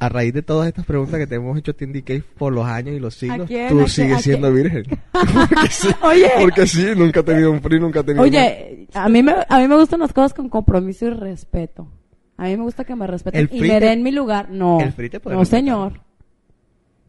a 0.00 0.08
raíz 0.08 0.32
de 0.32 0.42
todas 0.42 0.68
estas 0.68 0.86
preguntas 0.86 1.18
que 1.18 1.26
te 1.26 1.34
hemos 1.34 1.58
hecho 1.58 1.72
a 1.72 1.74
ti 1.74 1.84
en 1.84 1.92
DK 1.92 2.22
por 2.38 2.52
los 2.52 2.64
años 2.64 2.94
y 2.94 3.00
los 3.00 3.14
siglos, 3.14 3.48
tú 3.68 3.88
sigues 3.88 4.22
siendo 4.22 4.52
quién? 4.52 4.62
virgen. 4.62 4.84
porque, 5.12 5.68
sí, 5.70 5.88
Oye. 6.02 6.30
porque 6.40 6.66
sí, 6.66 6.86
nunca 6.96 7.20
he 7.20 7.22
tenido 7.24 7.50
un 7.50 7.60
frizz, 7.60 7.80
nunca 7.80 8.00
he 8.00 8.04
tenido 8.04 8.22
Oye, 8.22 8.86
a 8.94 9.08
mí, 9.08 9.22
me, 9.22 9.34
a 9.48 9.58
mí 9.58 9.68
me 9.68 9.76
gustan 9.76 10.00
las 10.00 10.12
cosas 10.12 10.34
con 10.34 10.48
compromiso 10.48 11.06
y 11.06 11.10
respeto. 11.10 11.88
A 12.36 12.44
mí 12.44 12.56
me 12.56 12.62
gusta 12.62 12.84
que 12.84 12.94
me 12.94 13.06
respeten 13.08 13.48
y 13.50 13.60
me 13.60 13.80
den 13.80 14.02
mi 14.04 14.12
lugar. 14.12 14.48
No, 14.50 14.80
el 14.80 14.92
free 14.92 15.10
te 15.10 15.18
puede 15.18 15.34
no 15.34 15.40
respetar. 15.40 15.58
señor. 15.60 16.00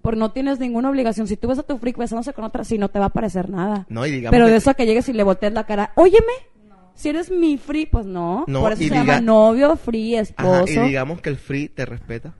Porque 0.01 0.17
no 0.19 0.31
tienes 0.31 0.59
ninguna 0.59 0.89
obligación. 0.89 1.27
Si 1.27 1.37
tú 1.37 1.47
ves 1.49 1.59
a 1.59 1.63
tu 1.63 1.77
freak 1.77 1.97
besándose 1.97 2.33
con 2.33 2.45
otra, 2.45 2.63
si 2.63 2.79
no 2.79 2.89
te 2.89 2.97
va 2.97 3.05
a 3.05 3.09
parecer 3.09 3.49
nada. 3.49 3.85
No, 3.89 4.07
y 4.07 4.11
digamos 4.11 4.31
Pero 4.31 4.45
que- 4.45 4.51
de 4.51 4.57
eso 4.57 4.71
a 4.71 4.73
que 4.73 4.87
llegues 4.87 5.07
y 5.09 5.13
le 5.13 5.21
voltees 5.21 5.53
la 5.53 5.65
cara, 5.65 5.91
óyeme, 5.95 6.33
si 6.99 7.09
eres 7.09 7.31
mi 7.31 7.57
free, 7.57 7.85
pues 7.85 8.05
no. 8.05 8.43
No, 8.47 8.59
Por 8.59 8.73
eso 8.73 8.83
se 8.83 8.89
diga- 8.89 9.05
llama 9.05 9.21
novio, 9.21 9.77
free, 9.77 10.15
Ajá, 10.15 10.21
esposo. 10.23 10.83
y 10.83 10.87
digamos 10.87 11.21
que 11.21 11.29
el 11.29 11.37
free 11.37 11.69
te 11.69 11.85
respeta. 11.85 12.33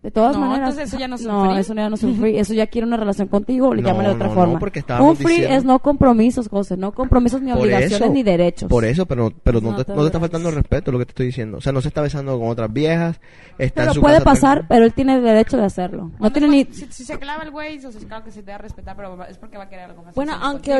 De 0.00 0.12
todas 0.12 0.36
No, 0.36 0.42
maneras. 0.46 0.70
entonces 0.70 0.88
eso 0.90 0.98
ya 1.00 1.08
no 1.08 1.16
es 1.16 1.22
un 1.22 1.26
No, 1.32 1.44
free. 1.50 1.58
eso 1.60 1.74
ya 1.74 1.88
no 1.88 1.94
es 1.96 2.02
un 2.04 2.14
free. 2.16 2.38
Eso 2.38 2.54
ya 2.54 2.68
quiere 2.68 2.86
una 2.86 2.96
relación 2.96 3.26
contigo 3.26 3.74
le 3.74 3.82
No, 3.82 3.88
llámale 3.88 4.10
de 4.10 4.14
otra 4.14 4.28
no, 4.28 4.34
no, 4.34 4.40
forma. 4.40 4.58
porque 4.60 4.84
un 5.00 5.16
free 5.16 5.28
diciendo- 5.40 5.56
es 5.56 5.64
no 5.64 5.78
compromisos, 5.80 6.48
José. 6.48 6.76
No 6.76 6.92
compromisos 6.92 7.42
ni 7.42 7.50
Por 7.50 7.62
obligaciones 7.62 8.00
eso, 8.00 8.12
ni 8.12 8.22
derechos. 8.22 8.68
Por 8.70 8.84
eso, 8.84 9.06
pero, 9.06 9.32
pero 9.42 9.60
no, 9.60 9.72
No 9.72 9.76
te, 9.78 9.84
te 9.86 9.92
no 9.94 10.00
te 10.02 10.06
está 10.06 10.20
faltando 10.20 10.50
el 10.50 10.54
respeto 10.54 10.92
lo 10.92 11.00
que 11.00 11.06
te 11.06 11.10
estoy 11.10 11.26
diciendo. 11.26 11.58
O 11.58 11.60
sea, 11.60 11.72
no 11.72 11.80
se 11.80 11.88
está 11.88 12.00
besando 12.00 12.38
con 12.38 12.48
otras 12.48 12.72
viejas. 12.72 13.20
Está 13.58 13.80
Pero 13.82 13.90
en 13.90 13.94
su 13.96 14.00
puede 14.00 14.14
casa 14.14 14.24
pasar, 14.24 14.40
tranquilo. 14.58 14.66
pero 14.68 14.84
él 14.84 14.92
tiene 14.92 15.14
el 15.16 15.22
derecho 15.24 15.56
de 15.56 15.64
hacerlo. 15.64 16.12
No 16.20 16.30
tiene 16.30 16.46
ni... 16.48 16.64
Si, 16.66 16.86
si 16.92 17.04
se 17.04 17.18
clava 17.18 17.42
el 17.42 17.50
güey, 17.50 17.74
entonces 17.74 18.04
claro 18.04 18.24
que 18.24 18.30
sí 18.30 18.40
te 18.42 18.52
va 18.52 18.54
a 18.54 18.58
respetar, 18.58 18.94
pero 18.94 19.24
es 19.24 19.36
porque 19.36 19.58
va 19.58 19.64
a 19.64 19.68
querer 19.68 19.86
algo 19.86 20.04
más. 20.04 20.14
Bueno, 20.14 20.32
aunque 20.40 20.70
contigo. 20.70 20.74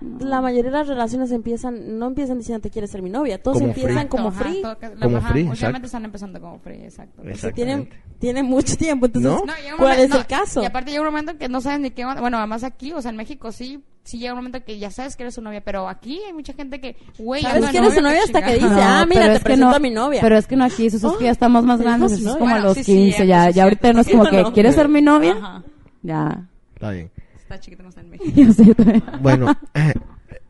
ahorita 0.00 0.24
la 0.24 0.40
mayoría 0.40 0.70
de 0.70 0.78
las 0.78 0.88
relaciones 0.88 1.30
empiezan, 1.30 1.98
no 1.98 2.06
empiezan 2.06 2.38
diciendo 2.38 2.62
te 2.62 2.70
quieres 2.70 2.90
ser 2.90 3.02
mi 3.02 3.10
novia, 3.10 3.42
todos 3.42 3.58
Como 3.58 3.68
empiezan 3.68 3.98
free. 3.98 4.08
como 4.08 4.28
Ajá, 4.28 4.44
free. 4.44 4.62
todo 4.62 4.78
que- 4.78 4.90
Como 4.92 5.16
ajá, 5.18 5.28
free, 5.28 5.42
exacto. 5.46 5.84
están 5.86 6.04
empezando 6.06 6.40
como 6.40 6.58
free, 6.60 6.84
exacto. 6.84 7.22
Tienen, 7.54 7.90
tienen 8.18 8.46
mucho 8.62 8.76
tiempo, 8.76 9.06
entonces, 9.06 9.30
¿No? 9.32 9.76
¿cuál 9.76 10.00
es 10.00 10.08
no, 10.10 10.16
el 10.16 10.26
caso? 10.26 10.62
Y 10.62 10.66
aparte 10.66 10.90
llega 10.90 11.02
un 11.02 11.08
momento 11.08 11.36
que 11.38 11.48
no 11.48 11.60
sabes 11.60 11.80
ni 11.80 11.90
qué. 11.90 12.04
Bueno, 12.04 12.38
además 12.38 12.64
aquí, 12.64 12.92
o 12.92 13.00
sea, 13.02 13.10
en 13.10 13.16
México 13.16 13.52
sí, 13.52 13.82
sí 14.04 14.18
llega 14.18 14.32
un 14.32 14.38
momento 14.38 14.64
que 14.64 14.78
ya 14.78 14.90
sabes 14.90 15.16
que 15.16 15.22
eres 15.24 15.34
su 15.34 15.42
novia, 15.42 15.60
pero 15.62 15.88
aquí 15.88 16.20
hay 16.26 16.32
mucha 16.32 16.52
gente 16.52 16.80
que, 16.80 16.96
güey, 17.18 17.42
¿Sabes 17.42 17.70
que 17.70 17.78
eres 17.78 17.94
su 17.94 18.00
novia, 18.00 18.20
hasta 18.24 18.42
que 18.42 18.54
dice, 18.54 18.66
ah, 18.70 19.04
mira, 19.08 19.22
pero 19.22 19.26
te 19.26 19.32
es 19.32 19.38
que 19.38 19.44
presento 19.44 19.70
no- 19.70 19.74
a 19.76 19.78
mi 19.78 19.90
novia? 19.90 20.20
Pero 20.20 20.36
es 20.36 20.46
que 20.46 20.56
no 20.56 20.64
aquí, 20.64 20.86
eso 20.86 20.96
es 20.96 21.16
que 21.18 21.24
ya 21.24 21.30
Oh, 21.30 21.32
estamos 21.32 21.64
más 21.64 21.80
grandes, 21.80 22.18
su 22.18 22.28
es 22.28 22.36
como 22.36 22.54
a 22.54 22.58
los 22.58 22.74
Bueno, 22.74 22.74
sí, 22.74 22.84
15, 22.84 23.18
sí, 23.22 23.26
ya, 23.26 23.50
ya 23.50 23.64
ahorita 23.64 23.92
no 23.92 24.00
es 24.00 24.08
como 24.08 24.24
que. 24.26 24.44
¿quieres 24.54 24.74
ser 24.74 24.88
mi 24.88 25.02
novia? 25.02 25.32
Ajá. 25.38 25.62
Ya. 26.02 26.48
Está 26.74 26.90
bien. 26.90 27.10
Está 27.36 27.60
chiquito, 27.60 27.82
no 27.82 27.88
está 27.90 28.00
en 28.00 28.10
México. 28.10 28.32
Yo 28.34 28.52
sí, 28.52 28.74
también. 28.74 29.02
Bueno, 29.20 29.54
eh, 29.74 29.94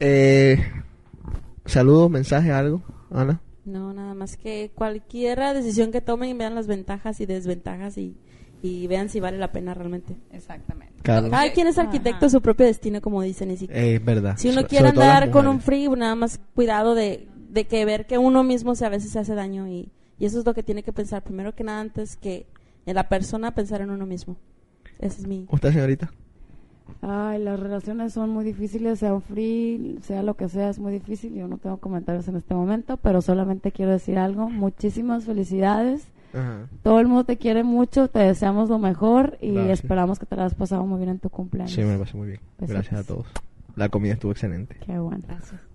eh, 0.00 0.72
saludos, 1.66 2.10
mensaje, 2.10 2.52
algo, 2.52 2.82
Ana. 3.10 3.40
No, 3.64 3.92
nada 3.92 4.14
más 4.14 4.36
que 4.36 4.70
cualquier 4.74 5.38
decisión 5.54 5.92
que 5.92 6.00
tomen, 6.00 6.36
vean 6.36 6.54
las 6.54 6.66
ventajas 6.66 7.20
y 7.20 7.26
desventajas 7.26 7.96
y, 7.96 8.16
y 8.60 8.86
vean 8.88 9.08
si 9.08 9.20
vale 9.20 9.38
la 9.38 9.52
pena 9.52 9.72
realmente. 9.74 10.16
Exactamente. 10.32 10.94
Cada 11.02 11.52
quien 11.52 11.66
es 11.68 11.78
arquitecto 11.78 12.26
de 12.26 12.30
su 12.30 12.40
propio 12.40 12.66
destino, 12.66 13.00
como 13.00 13.22
dicen. 13.22 13.50
Y 13.52 13.56
si, 13.56 13.64
Eh, 13.66 13.96
es 13.96 14.04
verdad. 14.04 14.36
si 14.36 14.48
uno 14.48 14.62
So- 14.62 14.66
quiere 14.68 14.88
andar 14.88 15.30
con 15.30 15.46
un 15.48 15.60
free, 15.60 15.88
nada 15.88 16.14
más 16.14 16.40
cuidado 16.54 16.94
de, 16.94 17.28
de 17.50 17.64
que 17.66 17.84
ver 17.84 18.06
que 18.06 18.18
uno 18.18 18.42
mismo 18.42 18.74
se, 18.74 18.84
a 18.84 18.88
veces 18.88 19.10
se 19.12 19.18
hace 19.20 19.34
daño 19.34 19.68
y, 19.68 19.90
y 20.18 20.26
eso 20.26 20.38
es 20.40 20.46
lo 20.46 20.54
que 20.54 20.62
tiene 20.62 20.82
que 20.82 20.92
pensar. 20.92 21.22
Primero 21.22 21.54
que 21.54 21.64
nada, 21.64 21.80
antes 21.80 22.16
que 22.16 22.46
en 22.86 22.94
la 22.96 23.08
persona, 23.08 23.54
pensar 23.54 23.80
en 23.80 23.90
uno 23.90 24.06
mismo. 24.06 24.36
Ese 24.98 25.20
es 25.22 25.26
mi... 25.28 25.46
¿Usted, 25.50 25.72
señorita? 25.72 26.12
Ay, 27.00 27.42
las 27.42 27.58
relaciones 27.58 28.12
son 28.12 28.30
muy 28.30 28.44
difíciles, 28.44 28.98
sea 29.00 29.14
un 29.14 29.22
free, 29.22 29.98
sea 30.02 30.22
lo 30.22 30.34
que 30.34 30.48
sea, 30.48 30.68
es 30.70 30.78
muy 30.78 30.92
difícil. 30.92 31.34
Yo 31.34 31.48
no 31.48 31.58
tengo 31.58 31.78
comentarios 31.78 32.28
en 32.28 32.36
este 32.36 32.54
momento, 32.54 32.96
pero 32.96 33.22
solamente 33.22 33.72
quiero 33.72 33.90
decir 33.92 34.18
algo. 34.18 34.48
Muchísimas 34.48 35.24
felicidades. 35.24 36.06
Ajá. 36.32 36.68
Todo 36.82 37.00
el 37.00 37.08
mundo 37.08 37.24
te 37.24 37.36
quiere 37.36 37.62
mucho, 37.64 38.08
te 38.08 38.20
deseamos 38.20 38.68
lo 38.68 38.78
mejor 38.78 39.36
y 39.40 39.52
Gracias. 39.52 39.80
esperamos 39.80 40.18
que 40.18 40.26
te 40.26 40.36
lo 40.36 40.42
hayas 40.42 40.54
pasado 40.54 40.86
muy 40.86 40.98
bien 40.98 41.10
en 41.10 41.18
tu 41.18 41.28
cumpleaños. 41.28 41.72
Sí, 41.72 41.82
me 41.82 41.94
lo 41.94 42.00
pasé 42.00 42.16
muy 42.16 42.28
bien. 42.28 42.40
Besitos. 42.58 42.68
Gracias 42.70 43.00
a 43.00 43.04
todos. 43.04 43.26
La 43.76 43.88
comida 43.88 44.14
estuvo 44.14 44.32
excelente. 44.32 44.76
Qué 44.86 44.98
bueno. 44.98 45.22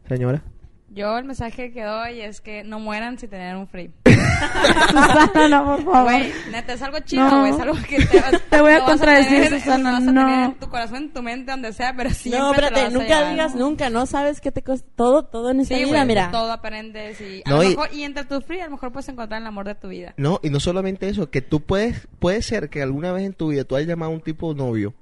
Señora. 0.08 0.42
Yo 0.90 1.18
el 1.18 1.26
mensaje 1.26 1.72
que 1.72 1.84
doy 1.84 2.22
es 2.22 2.40
que 2.42 2.64
no 2.64 2.80
mueran 2.80 3.20
sin 3.20 3.30
tener 3.30 3.56
un 3.58 3.68
free. 3.68 3.92
Susana, 4.06 5.48
no, 5.50 5.66
por 5.66 5.84
favor. 5.84 6.04
Güey, 6.04 6.32
neta, 6.52 6.74
es 6.74 6.82
algo 6.82 7.00
chido, 7.00 7.30
No. 7.30 7.40
güey. 7.42 7.52
Es 7.52 7.60
algo 7.60 7.76
que 7.88 7.98
te, 8.06 8.22
Te 8.50 8.62
voy 8.62 8.72
a 8.72 8.76
lo 8.76 8.82
vas 8.84 8.92
contradecir, 8.92 9.44
tener- 9.44 9.60
Susana, 9.60 9.92
lo 9.92 9.98
vas 10.00 10.08
a 10.08 10.12
no. 10.12 10.26
tener 10.26 10.54
tu 10.60 10.70
corazón, 10.70 10.98
en 11.04 11.14
tu 11.14 11.22
mente, 11.22 11.52
donde 11.52 11.74
sea, 11.74 11.94
pero 11.96 12.10
siempre 12.12 12.40
No, 12.40 12.52
te 12.54 12.62
lo 12.62 12.68
espérate, 12.68 12.86
vas 12.86 12.96
a 12.96 12.98
nunca 12.98 13.30
digas 13.32 13.56
nunca, 13.56 13.90
¿no? 13.90 14.06
Sabes 14.06 14.40
que 14.42 14.52
te 14.52 14.64
cuesta 14.64 14.88
todo, 14.96 15.26
todo 15.26 15.52
en 15.52 15.60
esta 15.60 15.76
Sí, 15.76 15.82
vida, 15.84 15.94
güey, 15.96 16.06
mira. 16.08 16.32
todo 16.32 16.52
aprendes 16.52 17.20
y 17.20 17.42
a 17.46 17.50
No, 17.50 17.58
lo 17.58 17.64
y- 17.64 17.68
mejor, 17.70 17.90
y 17.94 18.04
entre 18.04 18.24
tus 18.26 18.46
free 18.46 18.62
a 18.62 18.66
lo 18.66 18.72
mejor 18.72 18.92
puedes 18.92 19.10
encontrar 19.10 19.42
el 19.42 19.48
amor 19.48 19.66
de 19.68 19.76
tu 19.76 19.90
vida. 19.90 20.14
No, 20.18 20.40
y 20.42 20.50
no 20.50 20.60
solamente 20.60 21.10
eso, 21.10 21.30
que 21.30 21.42
tú 21.42 21.62
puedes, 21.62 22.08
puede 22.20 22.42
ser 22.42 22.70
que 22.70 22.82
alguna 22.82 23.12
vez 23.12 23.24
en 23.26 23.34
tu 23.34 23.50
vida 23.50 23.66
tú 23.66 23.76
hayas 23.76 23.90
llamado 23.90 24.12
a 24.12 24.16
un 24.16 24.22
tipo 24.22 24.54
novio 24.54 24.94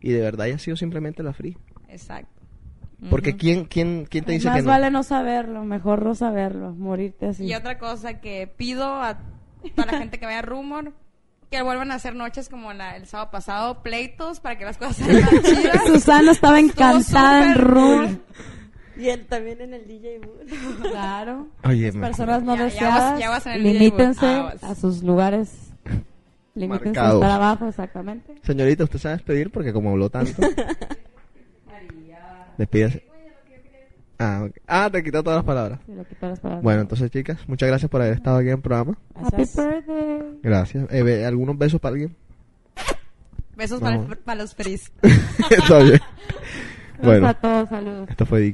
y 0.00 0.12
de 0.12 0.20
verdad 0.22 0.46
haya 0.46 0.58
sido 0.58 0.76
simplemente 0.76 1.22
la 1.22 1.34
free. 1.34 1.58
Exacto. 1.88 2.39
Porque 3.08 3.30
Ujú. 3.30 3.38
¿quién, 3.38 3.64
quién, 3.64 4.06
quién 4.10 4.24
te 4.24 4.32
dice 4.32 4.48
Más 4.48 4.56
que 4.58 4.62
no? 4.62 4.68
vale 4.68 4.90
no 4.90 5.02
saberlo, 5.02 5.64
mejor 5.64 6.04
no 6.04 6.14
saberlo, 6.14 6.72
morirte 6.72 7.26
así. 7.28 7.44
Y 7.46 7.54
otra 7.54 7.78
cosa 7.78 8.20
que 8.20 8.46
pido 8.46 8.84
a 8.94 9.18
toda 9.74 9.90
la 9.92 9.98
gente 9.98 10.18
que 10.18 10.26
vaya 10.26 10.40
a 10.40 10.42
Rumor, 10.42 10.92
que 11.50 11.62
vuelvan 11.62 11.90
a 11.92 11.94
hacer 11.94 12.14
noches 12.14 12.48
como 12.50 12.72
la- 12.74 12.96
el 12.96 13.06
sábado 13.06 13.30
pasado, 13.30 13.82
pleitos 13.82 14.40
para 14.40 14.58
que 14.58 14.64
las 14.66 14.76
cosas 14.76 14.96
sean 14.96 15.22
más 15.22 15.30
chidas. 15.42 15.86
Susana 15.86 16.30
estaba 16.32 16.60
encantada 16.60 17.54
en 17.54 17.64
cool. 17.64 18.20
Y 18.98 19.08
él 19.08 19.24
también 19.26 19.62
en 19.62 19.72
el 19.72 19.86
DJ 19.86 20.18
booth. 20.18 20.82
Claro. 20.90 21.48
Oye, 21.64 21.86
Las 21.92 21.96
personas 21.96 22.42
no 22.42 22.52
Ya- 22.54 22.58
ya 22.58 22.64
deseadas, 22.66 23.10
vas- 23.12 23.20
ya 23.20 23.30
vas 23.30 23.46
en 23.46 23.52
el 23.52 23.62
DJ 23.62 23.72
limítense. 23.78 24.26
Aguas. 24.26 24.62
a 24.62 24.74
sus 24.74 25.02
lugares. 25.02 25.72
Limítense 26.54 27.00
a 27.00 27.12
estar 27.14 27.30
abajo, 27.30 27.66
exactamente. 27.68 28.34
Señorita, 28.42 28.84
usted 28.84 28.98
sabe 28.98 29.14
despedir 29.14 29.50
porque 29.50 29.72
como 29.72 29.90
habló 29.90 30.10
tanto. 30.10 30.42
Despídase. 32.60 33.02
Ah, 34.18 34.42
ok. 34.46 34.56
ah, 34.66 34.90
te 34.92 35.02
quitó 35.02 35.22
todas 35.22 35.38
las 35.38 35.46
palabras. 35.46 35.80
Quito 35.86 36.28
las 36.28 36.40
palabras. 36.40 36.62
Bueno, 36.62 36.82
entonces, 36.82 37.10
chicas, 37.10 37.38
muchas 37.48 37.68
gracias 37.70 37.90
por 37.90 38.02
haber 38.02 38.12
estado 38.12 38.36
aquí 38.36 38.48
en 38.48 38.56
el 38.56 38.60
programa. 38.60 38.98
Happy 39.14 39.36
birthday. 39.38 40.38
Gracias. 40.42 40.86
Eh, 40.90 41.24
¿Algunos 41.24 41.56
besos 41.56 41.80
para 41.80 41.94
alguien? 41.94 42.14
Besos 43.56 43.80
No. 43.80 43.86
para, 44.06 44.20
para 44.22 44.42
los 44.42 44.54
fris. 44.54 44.92
Está 45.50 45.78
bien. 45.78 46.00
Bueno, 47.02 47.28
a 47.28 47.34
todos, 47.34 47.70
saludos. 47.70 48.10
esto 48.10 48.26
fue 48.26 48.52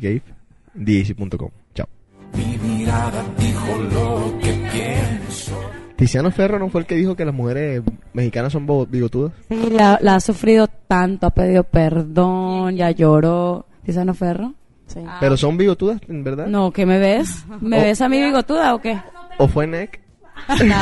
DAC.com. 0.74 1.50
Chao. 1.74 1.88
Mi 2.34 2.56
mirada 2.58 3.24
dijo 3.36 3.76
lo 3.92 4.38
que 4.38 4.52
pienso. 4.72 5.58
Tiziano 5.96 6.30
Ferro 6.30 6.60
no 6.60 6.68
fue 6.68 6.82
el 6.82 6.86
que 6.86 6.94
dijo 6.94 7.16
que 7.16 7.24
las 7.24 7.34
mujeres 7.34 7.82
mexicanas 8.12 8.52
son 8.52 8.66
bigotudas. 8.88 9.32
Sí, 9.48 9.68
la, 9.72 9.98
la 10.00 10.14
ha 10.14 10.20
sufrido 10.20 10.68
tanto, 10.68 11.26
ha 11.26 11.30
pedido 11.30 11.64
perdón, 11.64 12.76
ya 12.76 12.92
lloró. 12.92 13.66
Lisano 13.86 14.14
Ferro. 14.14 14.54
Sí. 14.86 15.00
Ah. 15.06 15.16
Pero 15.20 15.36
son 15.36 15.56
bigotudas, 15.56 16.00
en 16.08 16.22
verdad. 16.22 16.46
No, 16.46 16.70
¿qué 16.70 16.86
me 16.86 16.98
ves? 16.98 17.44
¿Me 17.60 17.80
ves 17.80 18.00
a 18.00 18.08
mí 18.08 18.22
bigotuda 18.22 18.74
o 18.74 18.80
qué? 18.80 19.00
¿O 19.38 19.48
fue 19.48 19.66
Neck? 19.66 20.00
No. 20.64 20.76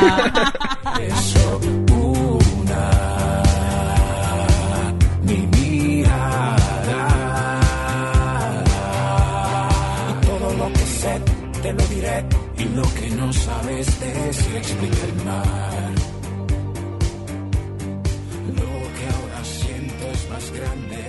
te 11.65 11.73
lo 11.73 11.87
diré 11.87 12.23
y 12.59 12.63
lo 12.75 12.83
que 12.93 13.09
no 13.15 13.33
sabes 13.33 13.99
decir 13.99 14.55
explica 14.55 15.03
el 15.05 15.15
mar. 15.25 15.91
Lo 18.61 18.73
que 18.95 19.05
ahora 19.15 19.43
siento 19.43 20.05
es 20.13 20.29
más 20.29 20.51
grande 20.51 21.03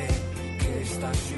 que 0.60 0.82
estación. 0.82 1.35